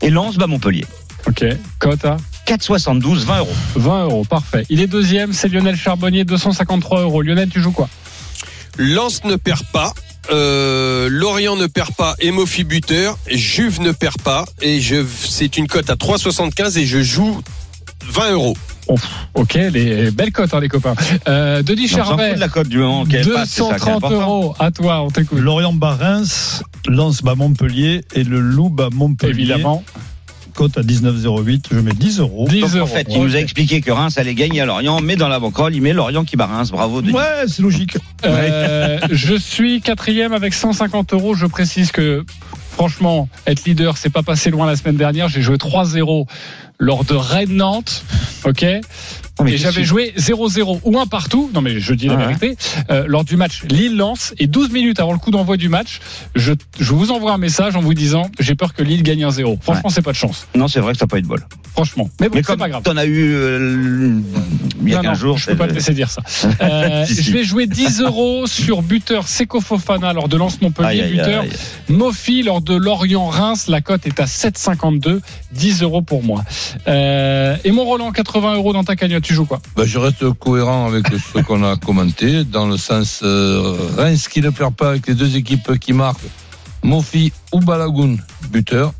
et 0.00 0.10
Lens 0.10 0.36
bat 0.36 0.46
Montpellier. 0.46 0.84
ok. 1.26 1.44
Cote 1.78 2.04
à 2.04 2.16
4,72, 2.46 3.24
20 3.24 3.38
euros. 3.38 3.52
20 3.76 4.04
euros. 4.04 4.24
Parfait. 4.24 4.64
Il 4.68 4.80
est 4.80 4.86
deuxième. 4.86 5.32
C'est 5.32 5.48
Lionel 5.48 5.76
Charbonnier, 5.76 6.24
253 6.24 7.02
euros. 7.02 7.22
Lionel, 7.22 7.48
tu 7.48 7.60
joues 7.60 7.72
quoi? 7.72 7.88
Lens 8.78 9.24
ne 9.24 9.36
perd 9.36 9.64
pas. 9.72 9.92
Euh, 10.30 11.08
Lorient 11.10 11.56
ne 11.56 11.66
perd 11.66 11.92
pas 11.94 12.14
et 12.18 12.30
Mofi 12.30 12.64
buteur, 12.64 13.18
Juve 13.30 13.82
ne 13.82 13.92
perd 13.92 14.16
pas 14.22 14.46
et 14.62 14.80
je 14.80 15.04
c'est 15.20 15.58
une 15.58 15.66
cote 15.66 15.90
à 15.90 15.96
3,75 15.96 16.78
et 16.78 16.86
je 16.86 17.02
joue 17.02 17.42
20 18.06 18.32
euros. 18.32 18.56
Ok, 19.34 19.54
les 19.54 20.10
belles 20.10 20.32
cotes, 20.32 20.54
hein, 20.54 20.60
les 20.60 20.68
copains. 20.68 20.94
Euh, 21.28 21.62
Denis 21.62 21.88
Charvet, 21.88 22.34
de 22.34 22.40
la 22.40 22.48
cote 22.48 22.68
du 22.68 22.78
moment 22.78 23.04
qu'elle 23.04 23.28
passe, 23.28 23.50
c'est 23.50 23.62
ça 23.62 23.78
qui 23.78 23.88
est 23.88 23.92
230 23.92 23.96
important. 23.96 24.20
euros. 24.20 24.54
À 24.58 24.70
toi, 24.70 25.02
on 25.02 25.10
t'écoute. 25.10 25.38
Lorient 25.38 25.72
bat 25.72 25.94
Reims, 25.94 26.62
Lens 26.86 27.22
bat 27.22 27.34
Montpellier 27.34 28.02
et 28.14 28.24
le 28.24 28.40
Loup 28.40 28.70
bat 28.70 28.88
Montpellier. 28.92 29.30
Évidemment. 29.32 29.84
Cote 30.54 30.78
à 30.78 30.82
19,08. 30.82 31.66
Je 31.72 31.78
mets 31.80 31.92
10 31.92 32.20
euros. 32.20 32.46
10 32.48 32.60
Donc, 32.60 32.70
en 32.70 32.76
euros. 32.78 32.86
fait, 32.86 33.06
il 33.10 33.20
nous 33.20 33.36
a 33.36 33.38
expliqué 33.38 33.80
que 33.80 33.90
Reims 33.90 34.16
allait 34.18 34.34
gagner 34.34 34.60
à 34.60 34.66
Lorient, 34.66 35.00
mais 35.00 35.16
dans 35.16 35.28
la 35.28 35.38
banquerolle, 35.40 35.74
il 35.74 35.82
met 35.82 35.92
Lorient 35.92 36.24
qui 36.24 36.36
bat 36.36 36.46
Reims. 36.46 36.70
Bravo, 36.70 37.02
Denis. 37.02 37.12
Ouais, 37.14 37.44
c'est 37.48 37.62
logique. 37.62 37.98
Euh, 38.24 38.98
je 39.10 39.34
suis 39.34 39.80
quatrième 39.80 40.32
avec 40.32 40.54
150 40.54 41.12
euros. 41.12 41.34
Je 41.34 41.46
précise 41.46 41.92
que, 41.92 42.24
franchement, 42.70 43.28
être 43.46 43.64
leader, 43.64 43.96
c'est 43.96 44.10
pas 44.10 44.22
passé 44.22 44.50
loin 44.50 44.66
la 44.66 44.76
semaine 44.76 44.96
dernière. 44.96 45.28
J'ai 45.28 45.42
joué 45.42 45.56
3-0 45.56 46.26
lors 46.78 47.04
de 47.04 47.14
Rennes-Nantes. 47.14 48.04
OK? 48.44 48.64
Et 49.46 49.56
j'avais 49.56 49.84
joué 49.84 50.14
0-0 50.16 50.80
ou 50.84 50.98
un 50.98 51.06
partout. 51.06 51.50
Non, 51.54 51.60
mais 51.60 51.80
je 51.80 51.92
dis 51.94 52.06
la 52.06 52.14
Ah 52.14 52.16
ouais. 52.18 52.26
vérité. 52.34 52.56
Euh, 52.90 53.04
lors 53.08 53.24
du 53.24 53.36
match 53.36 53.64
Lille-Lens 53.64 54.32
et 54.38 54.46
12 54.46 54.70
minutes 54.70 55.00
avant 55.00 55.12
le 55.12 55.18
coup 55.18 55.30
d'envoi 55.32 55.56
du 55.56 55.68
match, 55.68 56.00
je, 56.36 56.52
je 56.78 56.92
vous 56.94 57.10
envoie 57.10 57.32
un 57.32 57.38
message 57.38 57.74
en 57.76 57.80
vous 57.80 57.94
disant 57.94 58.30
j'ai 58.38 58.54
peur 58.54 58.74
que 58.74 58.82
Lille 58.82 59.02
gagne 59.02 59.24
un 59.24 59.30
0. 59.30 59.58
Franchement, 59.60 59.90
c'est 59.90 60.02
pas 60.02 60.12
de 60.12 60.16
chance. 60.16 60.46
Non, 60.54 60.68
c'est 60.68 60.80
vrai 60.80 60.92
que 60.92 60.98
t'as 60.98 61.06
pas 61.08 61.18
eu 61.18 61.22
de 61.22 61.26
bol. 61.26 61.44
Franchement. 61.72 62.08
Mais 62.20 62.28
bon, 62.28 62.40
c'est 62.46 62.56
pas 62.56 62.68
grave. 62.68 62.82
t'en 62.84 62.96
as 62.96 63.04
eu 63.06 63.32
euh, 63.34 64.20
il 64.82 64.88
y 64.88 64.94
a 64.94 64.98
Non, 64.98 65.02
15 65.02 65.12
non, 65.12 65.14
jours, 65.18 65.38
je 65.38 65.46
peux 65.46 65.56
pas 65.56 65.66
te 65.66 65.72
laisser 65.74 65.94
dire 65.94 66.10
ça. 66.10 66.22
Euh, 66.60 67.04
Si, 67.06 67.16
si. 67.16 67.22
je 67.24 67.32
vais 67.32 67.42
jouer 67.42 67.66
10 67.66 68.00
euros 68.02 68.46
sur 68.46 68.82
buteur 68.82 69.26
Seko 69.26 69.60
Fofana 69.60 70.12
lors 70.12 70.28
de 70.28 70.36
Lance 70.36 70.60
Montpellier, 70.62 70.88
Aïe, 70.88 71.00
aïe, 71.02 71.10
buteur 71.12 71.42
aïe. 71.42 71.50
Mofi 71.88 72.42
lors 72.44 72.60
de 72.60 72.74
Lorient 72.76 73.26
Reims. 73.26 73.66
La 73.68 73.80
cote 73.80 74.06
est 74.06 74.20
à 74.20 74.26
7,52, 74.26 75.20
10 75.52 75.82
euros 75.82 76.02
pour 76.02 76.22
moi. 76.22 76.44
Et 76.86 77.70
mon 77.72 77.84
Roland, 77.84 78.12
80 78.12 78.54
euros 78.54 78.72
dans 78.72 78.84
ta 78.84 78.94
cagnotte. 78.94 79.23
Tu 79.24 79.32
joues 79.32 79.46
quoi 79.46 79.58
Ben, 79.74 79.86
je 79.86 79.98
reste 79.98 80.30
cohérent 80.34 80.86
avec 80.86 81.06
ce 81.08 81.38
qu'on 81.42 81.64
a 81.64 81.76
commenté, 81.76 82.44
dans 82.44 82.68
le 82.68 82.76
sens 82.76 83.20
euh, 83.22 83.74
Reims 83.96 84.28
qui 84.28 84.42
ne 84.42 84.50
perd 84.50 84.74
pas 84.74 84.90
avec 84.90 85.06
les 85.06 85.14
deux 85.14 85.36
équipes 85.36 85.78
qui 85.78 85.94
marquent, 85.94 86.26
Mofi 86.82 87.32
ou 87.50 87.60
Balagoun, 87.60 88.18
buteur. 88.50 88.92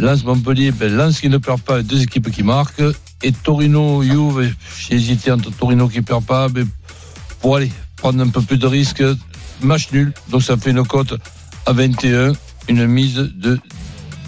Lens 0.00 0.24
Montpellier, 0.24 0.72
ben, 0.72 0.92
Lens 0.92 1.20
qui 1.20 1.28
ne 1.28 1.38
perd 1.38 1.60
pas, 1.60 1.78
les 1.78 1.84
deux 1.84 2.02
équipes 2.02 2.32
qui 2.32 2.42
marquent. 2.42 2.82
Et 3.22 3.30
Torino, 3.30 4.02
Juve, 4.02 4.52
j'ai 4.76 4.96
hésité 4.96 5.30
entre 5.30 5.52
Torino 5.52 5.88
qui 5.88 6.02
perd 6.02 6.24
pas, 6.24 6.48
mais 6.52 6.64
pour 7.40 7.56
aller 7.56 7.70
prendre 7.96 8.20
un 8.20 8.28
peu 8.28 8.42
plus 8.42 8.58
de 8.58 8.66
risques, 8.66 9.04
match 9.62 9.92
nul. 9.92 10.12
Donc 10.30 10.42
ça 10.42 10.56
fait 10.56 10.70
une 10.70 10.84
cote 10.84 11.14
à 11.64 11.72
21, 11.72 12.32
une 12.68 12.86
mise 12.88 13.14
de 13.14 13.60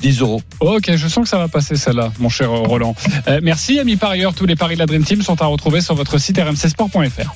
10 0.01 0.21
euros. 0.21 0.43
Ok, 0.61 0.91
je 0.97 1.09
sens 1.09 1.25
que 1.25 1.29
ça 1.29 1.39
va 1.39 1.49
passer 1.49 1.77
celle-là, 1.77 2.13
mon 2.19 2.29
cher 2.29 2.51
Roland. 2.51 2.95
Euh, 3.29 3.41
merci, 3.43 3.79
amis 3.79 3.97
parieurs. 3.97 4.35
Tous 4.35 4.47
les 4.47 4.57
paris 4.57 4.75
de 4.75 4.81
la 4.81 4.87
Dream 4.87 5.05
Team 5.05 5.23
sont 5.23 5.41
à 5.43 5.47
retrouver 5.47 5.81
sur 5.81 5.95
votre 5.95 6.19
site 6.19 6.39
rmcsport.fr. 6.39 7.35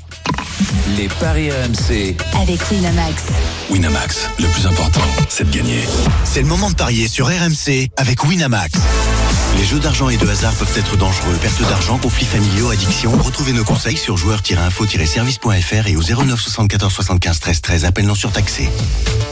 Les 0.96 1.08
paris 1.20 1.50
RMC. 1.50 2.16
Avec 2.40 2.70
Winamax. 2.70 3.22
Winamax, 3.70 4.30
le 4.38 4.46
plus 4.46 4.66
important, 4.66 5.00
c'est 5.28 5.50
de 5.50 5.56
gagner. 5.56 5.80
C'est 6.24 6.42
le 6.42 6.46
moment 6.46 6.70
de 6.70 6.76
parier 6.76 7.08
sur 7.08 7.26
RMC 7.26 7.88
avec 7.96 8.24
Winamax. 8.24 8.72
Les 9.56 9.64
jeux 9.64 9.78
d'argent 9.78 10.08
et 10.08 10.16
de 10.16 10.26
hasard 10.26 10.52
peuvent 10.54 10.72
être 10.76 10.96
dangereux. 10.96 11.36
Perte 11.40 11.60
d'argent, 11.62 11.96
conflits 11.98 12.26
familiaux, 12.26 12.70
addiction. 12.70 13.12
Retrouvez 13.12 13.52
nos 13.52 13.64
conseils 13.64 13.96
sur 13.96 14.16
joueurs-info-service.fr 14.16 15.86
et 15.86 15.96
au 15.96 16.02
09 16.02 16.40
74 16.40 16.92
75 16.92 17.40
13 17.40 17.60
13. 17.60 17.84
Appel 17.84 18.04
non 18.04 18.14
surtaxé. 18.14 18.68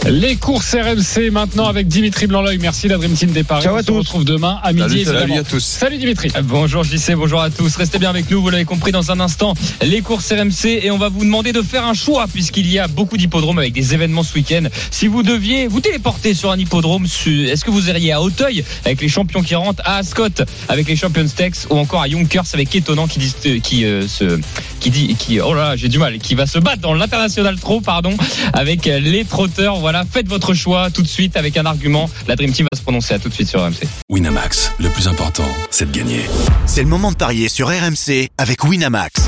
Les 0.06 0.36
courses 0.36 0.74
RMC 0.74 1.30
maintenant 1.30 1.66
avec 1.66 1.88
Dimitri 1.88 2.26
Blanc-L'œil. 2.28 2.58
Merci 2.58 2.88
la 2.88 2.96
Dream 2.98 3.12
Team 3.12 3.30
des 3.32 3.44
paris. 3.44 3.62
Ciao 3.62 3.74
On 3.74 3.78
à 3.78 3.82
se 3.82 3.86
tous. 3.86 3.98
retrouve 3.98 4.24
demain 4.24 4.58
à 4.62 4.72
midi. 4.72 5.04
Salut, 5.04 5.18
salut 5.18 5.38
à 5.38 5.44
tous. 5.44 5.64
Salut 5.64 5.98
Dimitri. 5.98 6.30
Bonjour 6.44 6.82
JC, 6.84 7.14
bonjour 7.14 7.40
à 7.40 7.50
tous. 7.50 7.76
Restez 7.76 7.98
bien 7.98 8.10
avec 8.10 8.30
nous, 8.30 8.40
vous 8.40 8.50
l'avez 8.50 8.64
compris 8.64 8.92
dans 8.92 9.10
un 9.10 9.20
instant, 9.20 9.54
les 9.82 10.00
courses 10.02 10.32
RMC 10.32 10.66
et 10.82 10.90
on 10.90 10.98
va 10.98 11.08
vous 11.08 11.24
demander 11.24 11.52
de 11.52 11.62
faire 11.62 11.84
un 11.86 11.94
choix 11.94 12.26
puisqu'il 12.32 12.68
y 12.70 12.78
a 12.78 12.88
beaucoup 12.88 13.16
d'hippodromes 13.16 13.58
avec 13.58 13.72
des 13.72 13.92
événements 13.94 14.22
ce 14.22 14.34
week-end. 14.34 14.64
Si 14.90 15.08
vous 15.08 15.22
deviez 15.22 15.66
vous 15.66 15.80
téléporter 15.80 16.34
sur 16.34 16.50
un 16.52 16.58
hippodrome, 16.58 17.04
est-ce 17.04 17.64
que 17.64 17.70
vous 17.70 17.88
iriez 17.88 18.12
à 18.12 18.22
Auteuil 18.22 18.64
avec 18.84 19.00
les 19.00 19.08
champions 19.08 19.42
qui 19.42 19.54
rentrent, 19.54 19.82
à 19.84 20.02
Ascot 20.12 20.44
avec 20.68 20.88
les 20.88 20.96
Champions 20.96 21.26
Stakes 21.26 21.66
ou 21.70 21.78
encore 21.78 22.02
à 22.02 22.08
Yonkers 22.08 22.44
avec 22.52 22.74
Étonnant 22.74 23.06
qui 23.06 23.18
dit, 23.18 23.60
qui, 23.62 23.86
euh, 23.86 24.06
se, 24.06 24.38
qui 24.78 24.90
dit, 24.90 25.14
qui, 25.14 25.40
oh 25.40 25.54
là 25.54 25.70
là, 25.70 25.76
j'ai 25.76 25.88
du 25.88 25.98
mal, 25.98 26.18
qui 26.18 26.34
va 26.34 26.46
se 26.46 26.58
battre 26.58 26.82
dans 26.82 26.92
l'international 26.92 27.58
trop, 27.58 27.80
pardon, 27.80 28.14
avec 28.52 28.86
euh, 28.86 28.98
les 28.98 29.24
trotteurs. 29.24 29.76
Voilà, 29.76 30.04
faites 30.04 30.28
votre 30.28 30.52
choix 30.52 30.90
tout 30.90 31.00
de 31.00 31.08
suite 31.08 31.36
avec 31.36 31.56
un 31.56 31.64
argument. 31.64 32.10
La 32.28 32.36
Dream 32.36 32.52
Team 32.52 32.66
va 32.70 32.76
se 32.76 32.82
prononcer 32.82 33.14
à 33.14 33.18
tout 33.18 33.30
de 33.30 33.34
suite 33.34 33.48
sur 33.48 33.62
RMC. 33.62 33.86
Winamax, 34.10 34.72
le 34.78 34.90
plus 34.90 35.08
important, 35.08 35.48
c'est 35.70 35.90
de 35.90 35.96
gagner. 35.96 36.20
C'est 36.66 36.82
le 36.82 36.88
moment 36.88 37.10
de 37.10 37.16
parier 37.16 37.48
sur 37.48 37.68
RMC 37.68 38.28
avec 38.36 38.64
Winamax. 38.64 39.22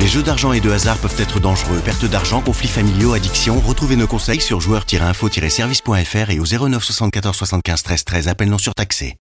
Les 0.00 0.08
jeux 0.08 0.22
d'argent 0.22 0.52
et 0.52 0.60
de 0.60 0.70
hasard 0.70 0.98
peuvent 0.98 1.14
être 1.18 1.40
dangereux. 1.40 1.80
Perte 1.84 2.04
d'argent, 2.04 2.40
conflits 2.40 2.68
familiaux, 2.68 3.14
addiction. 3.14 3.60
Retrouvez 3.60 3.96
nos 3.96 4.08
conseils 4.08 4.40
sur 4.40 4.60
joueurs-info-service.fr 4.60 6.30
et 6.30 6.40
au 6.40 6.44
09 6.44 6.82
74 6.82 7.36
75 7.36 7.82
13 7.82 8.04
13. 8.04 8.28
Appel 8.28 8.48
non 8.48 8.58
surtaxé. 8.58 9.12